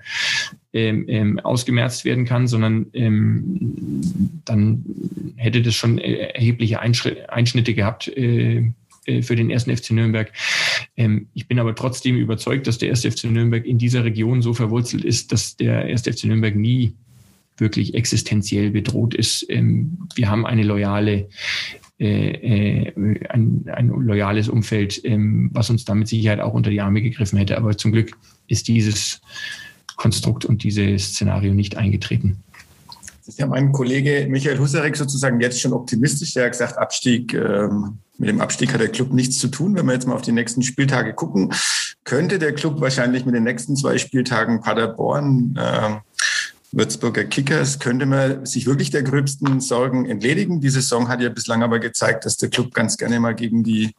ähm, 0.73 1.05
ähm, 1.07 1.39
ausgemerzt 1.39 2.07
werden 2.07 2.25
kann, 2.25 2.47
sondern 2.47 2.87
ähm, 2.95 4.41
dann 4.45 4.85
hätte 5.37 5.61
das 5.61 5.75
schon 5.75 5.99
äh, 5.99 6.31
erhebliche 6.35 6.81
Einschnitte 6.81 7.75
gehabt. 7.75 8.09
Äh, 8.09 8.73
für 9.23 9.37
den 9.37 9.51
ersten 9.51 9.77
FC 9.77 9.93
Nürnberg. 9.93 10.33
Ähm, 10.97 11.29
ich 11.35 11.49
bin 11.49 11.59
aber 11.59 11.75
trotzdem 11.75 12.17
überzeugt, 12.17 12.67
dass 12.67 12.79
der 12.79 12.89
erste 12.89 13.11
FC 13.11 13.25
Nürnberg 13.25 13.65
in 13.65 13.79
dieser 13.79 14.05
Region 14.05 14.43
so 14.43 14.55
verwurzelt 14.55 15.05
ist, 15.05 15.33
dass 15.33 15.57
der 15.57 15.87
erste 15.87 16.13
FC 16.13 16.25
Nürnberg 16.25 16.57
nie 16.57 16.95
wirklich 17.57 17.95
existenziell 17.95 18.71
bedroht 18.71 19.15
ist. 19.15 19.47
Ähm, 19.49 19.99
wir 20.15 20.29
haben 20.29 20.47
eine 20.47 20.63
loyale 20.63 21.29
äh, 22.01 22.89
äh, 22.89 22.93
ein, 23.29 23.65
ein 23.73 23.89
loyales 23.89 24.49
Umfeld, 24.49 25.01
ähm, 25.05 25.51
was 25.53 25.71
uns 25.71 25.85
da 25.85 25.95
mit 25.95 26.09
Sicherheit 26.09 26.41
auch 26.41 26.53
unter 26.53 26.71
die 26.71 26.81
Arme 26.81 27.01
gegriffen 27.01 27.39
hätte. 27.39 27.57
Aber 27.57 27.77
zum 27.77 27.93
Glück 27.93 28.17
ist 28.49 28.67
dieses 28.67 29.21
Konstrukt 29.97 30.45
und 30.45 30.65
dieses 30.65 31.11
Szenario 31.11 31.55
nicht 31.55 31.77
eingetreten. 31.77 32.43
Das 33.19 33.29
ist 33.29 33.39
ja 33.39 33.47
mein 33.47 33.71
Kollege 33.71 34.27
Michael 34.29 34.59
Husarek 34.59 34.97
sozusagen 34.97 35.41
jetzt 35.41 35.61
schon 35.61 35.73
optimistisch. 35.73 36.35
Der 36.35 36.47
hat 36.47 36.53
gesagt, 36.53 36.77
Abstieg, 36.79 37.33
ähm, 37.33 37.99
mit 38.19 38.29
dem 38.29 38.41
Abstieg 38.41 38.73
hat 38.73 38.81
der 38.81 38.89
Club 38.89 39.13
nichts 39.13 39.39
zu 39.39 39.49
tun. 39.49 39.75
Wenn 39.75 39.87
wir 39.87 39.93
jetzt 39.93 40.07
mal 40.07 40.15
auf 40.15 40.23
die 40.23 40.33
nächsten 40.33 40.63
Spieltage 40.63 41.15
gucken, 41.15 41.53
könnte 42.05 42.39
der 42.39 42.55
Club 42.55 42.81
wahrscheinlich 42.81 43.25
mit 43.25 43.35
den 43.35 43.45
nächsten 43.45 43.77
zwei 43.77 43.99
Spieltagen 43.99 44.61
Paderborn, 44.61 45.57
äh, 45.59 45.97
Würzburger 46.77 47.25
Kickers 47.25 47.79
könnte 47.79 48.05
man 48.05 48.45
sich 48.47 48.67
wirklich 48.67 48.91
der 48.91 49.05
gröbsten 49.05 49.61
Sorgen 49.61 50.07
entledigen. 50.07 50.61
Die 50.61 50.71
Saison 50.71 51.09
hat 51.09 51.21
ja 51.21 51.29
bislang 51.29 51.63
aber 51.63 51.79
gezeigt, 51.79 52.25
dass 52.25 52.37
der 52.37 52.51
Club 52.51 52.75
ganz 52.75 52.97
gerne 52.97 53.21
mal 53.21 53.35
gegen 53.35 53.63
die 53.63 53.95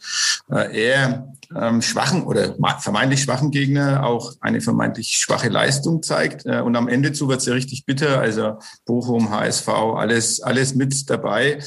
äh, 0.52 0.78
eher 0.78 1.34
ähm, 1.56 1.82
schwachen 1.82 2.24
oder 2.24 2.56
vermeintlich 2.80 3.22
schwachen 3.22 3.52
Gegner 3.52 4.06
auch 4.06 4.34
eine 4.42 4.62
vermeintlich 4.62 5.18
schwache 5.18 5.50
Leistung 5.50 6.04
zeigt. 6.04 6.46
Äh, 6.46 6.62
und 6.62 6.76
am 6.76 6.88
Ende 6.88 7.14
zu 7.14 7.28
wird 7.28 7.42
es 7.42 7.46
ja 7.46 7.54
richtig 7.54 7.86
bitter. 7.86 8.20
Also 8.20 8.58
Bochum, 8.86 9.30
HSV, 9.30 9.68
alles, 9.68 10.42
alles 10.42 10.76
mit 10.76 11.10
dabei. 11.10 11.60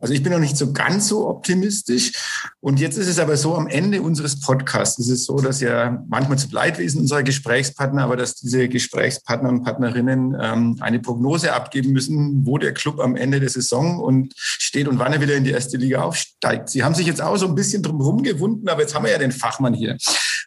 Also 0.00 0.14
ich 0.14 0.22
bin 0.22 0.32
noch 0.32 0.38
nicht 0.38 0.56
so 0.56 0.72
ganz 0.72 1.08
so 1.08 1.28
optimistisch. 1.28 2.12
Und 2.60 2.78
jetzt 2.78 2.96
ist 2.98 3.08
es 3.08 3.18
aber 3.18 3.36
so, 3.36 3.56
am 3.56 3.66
Ende 3.66 4.00
unseres 4.00 4.38
Podcasts 4.38 4.98
ist 5.00 5.08
es 5.08 5.24
so, 5.24 5.38
dass 5.38 5.60
ja 5.60 6.04
manchmal 6.08 6.38
zu 6.38 6.46
Leidwesen 6.52 7.00
unserer 7.00 7.24
Gesprächspartner, 7.24 8.04
aber 8.04 8.16
dass 8.16 8.36
diese 8.36 8.68
Gesprächspartner 8.68 9.48
und 9.48 9.64
Partnerinnen 9.64 10.36
ähm, 10.40 10.76
eine 10.80 11.00
Prognose 11.00 11.52
abgeben 11.52 11.90
müssen, 11.92 12.46
wo 12.46 12.58
der 12.58 12.74
Club 12.74 13.00
am 13.00 13.16
Ende 13.16 13.40
der 13.40 13.48
Saison 13.48 13.98
und 13.98 14.34
steht 14.36 14.86
und 14.86 15.00
wann 15.00 15.12
er 15.12 15.20
wieder 15.20 15.34
in 15.34 15.44
die 15.44 15.50
erste 15.50 15.76
Liga 15.76 16.02
aufsteigt. 16.02 16.68
Sie 16.68 16.84
haben 16.84 16.94
sich 16.94 17.06
jetzt 17.06 17.20
auch 17.20 17.36
so 17.36 17.48
ein 17.48 17.56
bisschen 17.56 17.82
drum 17.82 18.00
rumgewunden, 18.00 18.68
aber 18.68 18.82
jetzt 18.82 18.94
haben 18.94 19.04
wir 19.04 19.10
ja 19.10 19.17
den 19.18 19.32
Fachmann 19.32 19.74
hier. 19.74 19.96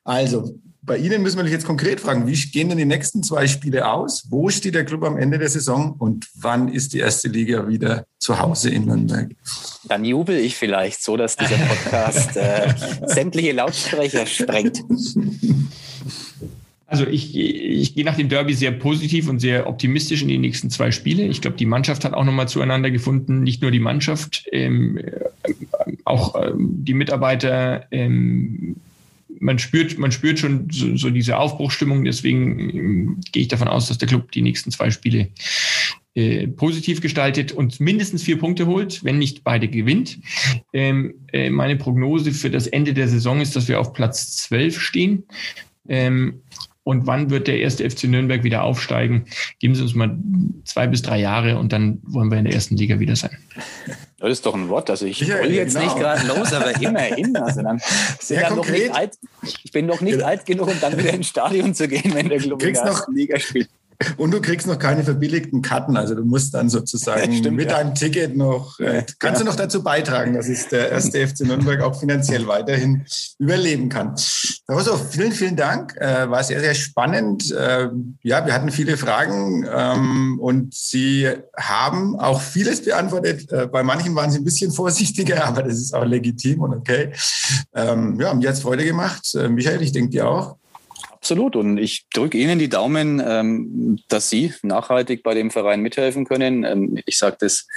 Also, 0.03 0.55
bei 0.83 0.97
Ihnen 0.97 1.21
müssen 1.21 1.37
wir 1.37 1.45
jetzt 1.45 1.65
konkret 1.65 1.99
fragen, 1.99 2.25
wie 2.25 2.33
gehen 2.33 2.69
denn 2.69 2.77
die 2.77 2.85
nächsten 2.85 3.21
zwei 3.21 3.47
Spiele 3.47 3.87
aus? 3.87 4.25
Wo 4.29 4.49
steht 4.49 4.73
der 4.73 4.83
Club 4.83 5.03
am 5.03 5.15
Ende 5.15 5.37
der 5.37 5.49
Saison 5.49 5.93
und 5.99 6.27
wann 6.33 6.69
ist 6.69 6.93
die 6.93 6.99
erste 6.99 7.27
Liga 7.27 7.67
wieder 7.67 8.05
zu 8.17 8.39
Hause 8.39 8.71
in 8.71 8.85
Nürnberg? 8.85 9.29
Dann 9.83 10.03
jubel 10.03 10.37
ich 10.37 10.55
vielleicht 10.55 11.03
so, 11.03 11.17
dass 11.17 11.35
dieser 11.35 11.57
Podcast 11.57 12.35
äh, 12.35 12.73
sämtliche 13.05 13.51
Lautsprecher 13.51 14.25
sprengt. 14.25 14.81
Also 16.91 17.07
ich, 17.07 17.33
ich 17.37 17.95
gehe 17.95 18.03
nach 18.03 18.17
dem 18.17 18.27
Derby 18.27 18.53
sehr 18.53 18.71
positiv 18.71 19.29
und 19.29 19.39
sehr 19.39 19.65
optimistisch 19.65 20.23
in 20.23 20.27
die 20.27 20.37
nächsten 20.37 20.69
zwei 20.69 20.91
Spiele. 20.91 21.23
Ich 21.23 21.39
glaube, 21.39 21.55
die 21.55 21.65
Mannschaft 21.65 22.03
hat 22.03 22.13
auch 22.13 22.25
nochmal 22.25 22.49
zueinander 22.49 22.91
gefunden. 22.91 23.43
Nicht 23.43 23.61
nur 23.61 23.71
die 23.71 23.79
Mannschaft, 23.79 24.43
ähm, 24.51 24.97
äh, 24.97 25.53
auch 26.03 26.35
ähm, 26.35 26.83
die 26.83 26.93
Mitarbeiter. 26.93 27.85
Ähm, 27.91 28.75
man 29.39 29.57
spürt, 29.57 29.97
man 29.99 30.11
spürt 30.11 30.39
schon 30.39 30.67
so, 30.69 30.97
so 30.97 31.09
diese 31.11 31.37
Aufbruchstimmung. 31.37 32.03
Deswegen 32.03 32.59
ähm, 32.59 33.21
gehe 33.31 33.43
ich 33.43 33.47
davon 33.47 33.69
aus, 33.69 33.87
dass 33.87 33.97
der 33.97 34.09
Club 34.09 34.29
die 34.33 34.41
nächsten 34.41 34.69
zwei 34.69 34.91
Spiele 34.91 35.29
äh, 36.13 36.49
positiv 36.49 36.99
gestaltet 36.99 37.53
und 37.53 37.79
mindestens 37.79 38.23
vier 38.23 38.37
Punkte 38.37 38.67
holt, 38.67 39.01
wenn 39.05 39.17
nicht 39.17 39.45
beide 39.45 39.69
gewinnt. 39.69 40.19
Ähm, 40.73 41.13
äh, 41.31 41.49
meine 41.49 41.77
Prognose 41.77 42.33
für 42.33 42.49
das 42.49 42.67
Ende 42.67 42.93
der 42.93 43.07
Saison 43.07 43.39
ist, 43.39 43.55
dass 43.55 43.69
wir 43.69 43.79
auf 43.79 43.93
Platz 43.93 44.35
12 44.35 44.81
stehen. 44.81 45.23
Ähm, 45.87 46.41
und 46.83 47.05
wann 47.05 47.29
wird 47.29 47.47
der 47.47 47.59
erste 47.59 47.87
FC 47.89 48.05
Nürnberg 48.05 48.43
wieder 48.43 48.63
aufsteigen? 48.63 49.25
Geben 49.59 49.75
Sie 49.75 49.83
uns 49.83 49.93
mal 49.93 50.17
zwei 50.65 50.87
bis 50.87 51.01
drei 51.01 51.19
Jahre 51.19 51.57
und 51.59 51.73
dann 51.73 51.99
wollen 52.03 52.31
wir 52.31 52.39
in 52.39 52.45
der 52.45 52.53
ersten 52.53 52.75
Liga 52.75 52.99
wieder 52.99 53.15
sein. 53.15 53.37
Das 54.17 54.31
ist 54.31 54.45
doch 54.45 54.55
ein 54.55 54.69
Wort. 54.69 54.89
Also 54.89 55.05
ich 55.05 55.19
ja, 55.19 55.41
will 55.41 55.51
jetzt 55.51 55.75
genau. 55.75 55.85
nicht 55.85 55.97
gerade 55.97 56.27
los, 56.27 56.53
aber 56.53 56.79
immerhin. 56.81 57.35
Also 57.35 57.61
dann 57.61 57.81
Sehr 58.19 58.41
dann 58.41 58.53
konkret. 58.53 58.89
Noch 58.89 58.97
alt, 58.97 59.17
ich 59.43 59.71
bin 59.71 59.85
noch 59.85 60.01
nicht 60.01 60.13
genau. 60.13 60.27
alt 60.27 60.45
genug, 60.45 60.67
um 60.67 60.79
dann 60.79 60.97
wieder 60.97 61.13
ins 61.13 61.27
Stadion 61.27 61.73
zu 61.73 61.87
gehen, 61.87 62.13
wenn 62.13 62.29
der 62.29 62.39
Club 62.39 62.61
in 62.63 62.73
der 62.73 62.83
ersten 62.83 63.15
Liga 63.15 63.39
spielt. 63.39 63.69
Und 64.17 64.31
du 64.31 64.41
kriegst 64.41 64.67
noch 64.67 64.79
keine 64.79 65.03
verbilligten 65.03 65.61
Karten, 65.61 65.97
also 65.97 66.15
du 66.15 66.23
musst 66.23 66.53
dann 66.53 66.69
sozusagen 66.69 67.33
Stimmt, 67.37 67.57
mit 67.57 67.69
ja. 67.69 67.77
deinem 67.77 67.95
Ticket 67.95 68.35
noch, 68.35 68.79
äh, 68.79 69.05
kannst 69.19 69.39
ja. 69.39 69.45
du 69.45 69.51
noch 69.51 69.55
dazu 69.55 69.83
beitragen, 69.83 70.33
dass 70.33 70.47
es 70.47 70.67
der 70.69 70.89
erste 70.89 71.27
FC 71.27 71.41
Nürnberg 71.41 71.81
auch 71.81 71.99
finanziell 71.99 72.47
weiterhin 72.47 73.05
überleben 73.39 73.89
kann. 73.89 74.15
Also 74.67 74.97
vielen, 74.97 75.31
vielen 75.31 75.55
Dank, 75.55 75.95
äh, 75.97 76.29
war 76.29 76.43
sehr, 76.43 76.59
sehr 76.59 76.75
spannend. 76.75 77.51
Äh, 77.51 77.89
ja, 78.23 78.45
wir 78.45 78.53
hatten 78.53 78.71
viele 78.71 78.97
Fragen 78.97 79.65
ähm, 79.71 80.39
und 80.39 80.73
Sie 80.73 81.27
haben 81.57 82.17
auch 82.19 82.41
vieles 82.41 82.83
beantwortet. 82.83 83.51
Äh, 83.51 83.67
bei 83.67 83.83
manchen 83.83 84.15
waren 84.15 84.31
Sie 84.31 84.39
ein 84.39 84.45
bisschen 84.45 84.71
vorsichtiger, 84.71 85.45
aber 85.47 85.63
das 85.63 85.75
ist 85.75 85.93
auch 85.93 86.05
legitim 86.05 86.61
und 86.61 86.73
okay. 86.73 87.11
Ähm, 87.73 88.19
ja, 88.19 88.33
mir 88.33 88.47
hat 88.47 88.55
es 88.55 88.61
Freude 88.61 88.85
gemacht. 88.85 89.35
Äh, 89.35 89.49
Michael, 89.49 89.81
ich 89.81 89.91
denke 89.91 90.11
dir 90.11 90.29
auch. 90.29 90.60
Absolut. 91.21 91.55
Und 91.55 91.77
ich 91.77 92.07
drücke 92.11 92.39
Ihnen 92.39 92.57
die 92.57 92.67
Daumen, 92.67 93.21
ähm, 93.23 93.99
dass 94.07 94.31
Sie 94.31 94.55
nachhaltig 94.63 95.21
bei 95.21 95.35
dem 95.35 95.51
Verein 95.51 95.81
mithelfen 95.81 96.25
können. 96.25 96.63
Ähm, 96.63 96.97
ich 97.05 97.19
sage 97.19 97.37
das 97.39 97.67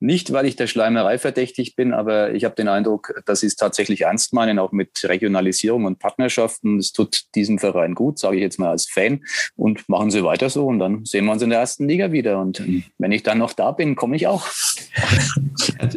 nicht, 0.00 0.32
weil 0.32 0.46
ich 0.46 0.56
der 0.56 0.68
Schleimerei 0.68 1.18
verdächtig 1.18 1.76
bin, 1.76 1.92
aber 1.92 2.32
ich 2.32 2.44
habe 2.44 2.54
den 2.54 2.66
Eindruck, 2.66 3.12
dass 3.26 3.40
Sie 3.40 3.46
es 3.46 3.56
tatsächlich 3.56 4.02
ernst 4.02 4.32
meinen, 4.32 4.58
auch 4.58 4.72
mit 4.72 5.04
Regionalisierung 5.04 5.84
und 5.84 5.98
Partnerschaften. 5.98 6.78
Es 6.78 6.92
tut 6.92 7.24
diesem 7.34 7.58
Verein 7.58 7.94
gut, 7.94 8.18
sage 8.18 8.36
ich 8.36 8.42
jetzt 8.42 8.58
mal 8.58 8.70
als 8.70 8.88
Fan. 8.88 9.22
Und 9.54 9.86
machen 9.90 10.10
Sie 10.10 10.24
weiter 10.24 10.48
so 10.48 10.66
und 10.66 10.78
dann 10.78 11.04
sehen 11.04 11.26
wir 11.26 11.32
uns 11.32 11.42
in 11.42 11.50
der 11.50 11.58
ersten 11.58 11.86
Liga 11.86 12.10
wieder. 12.10 12.40
Und 12.40 12.62
wenn 12.96 13.12
ich 13.12 13.22
dann 13.22 13.36
noch 13.36 13.52
da 13.52 13.72
bin, 13.72 13.96
komme 13.96 14.16
ich 14.16 14.26
auch. 14.26 14.46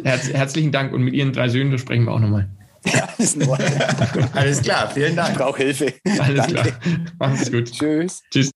Herz, 0.04 0.28
herzlichen 0.28 0.72
Dank. 0.72 0.92
Und 0.92 1.04
mit 1.04 1.14
Ihren 1.14 1.32
drei 1.32 1.48
Söhnen, 1.48 1.72
da 1.72 1.78
sprechen 1.78 2.04
wir 2.04 2.12
auch 2.12 2.20
nochmal. 2.20 2.50
Ja, 2.84 3.08
Ordnung. 3.48 3.80
Alles 4.34 4.62
klar, 4.62 4.90
vielen 4.90 5.16
Dank. 5.16 5.32
Ich 5.32 5.38
brauche 5.38 5.62
Hilfe. 5.62 5.94
Alles 6.18 6.46
Danke. 6.46 6.52
klar. 6.52 6.66
Mach's 7.18 7.50
gut. 7.50 7.70
Tschüss. 7.70 8.22
Tschüss. 8.30 8.50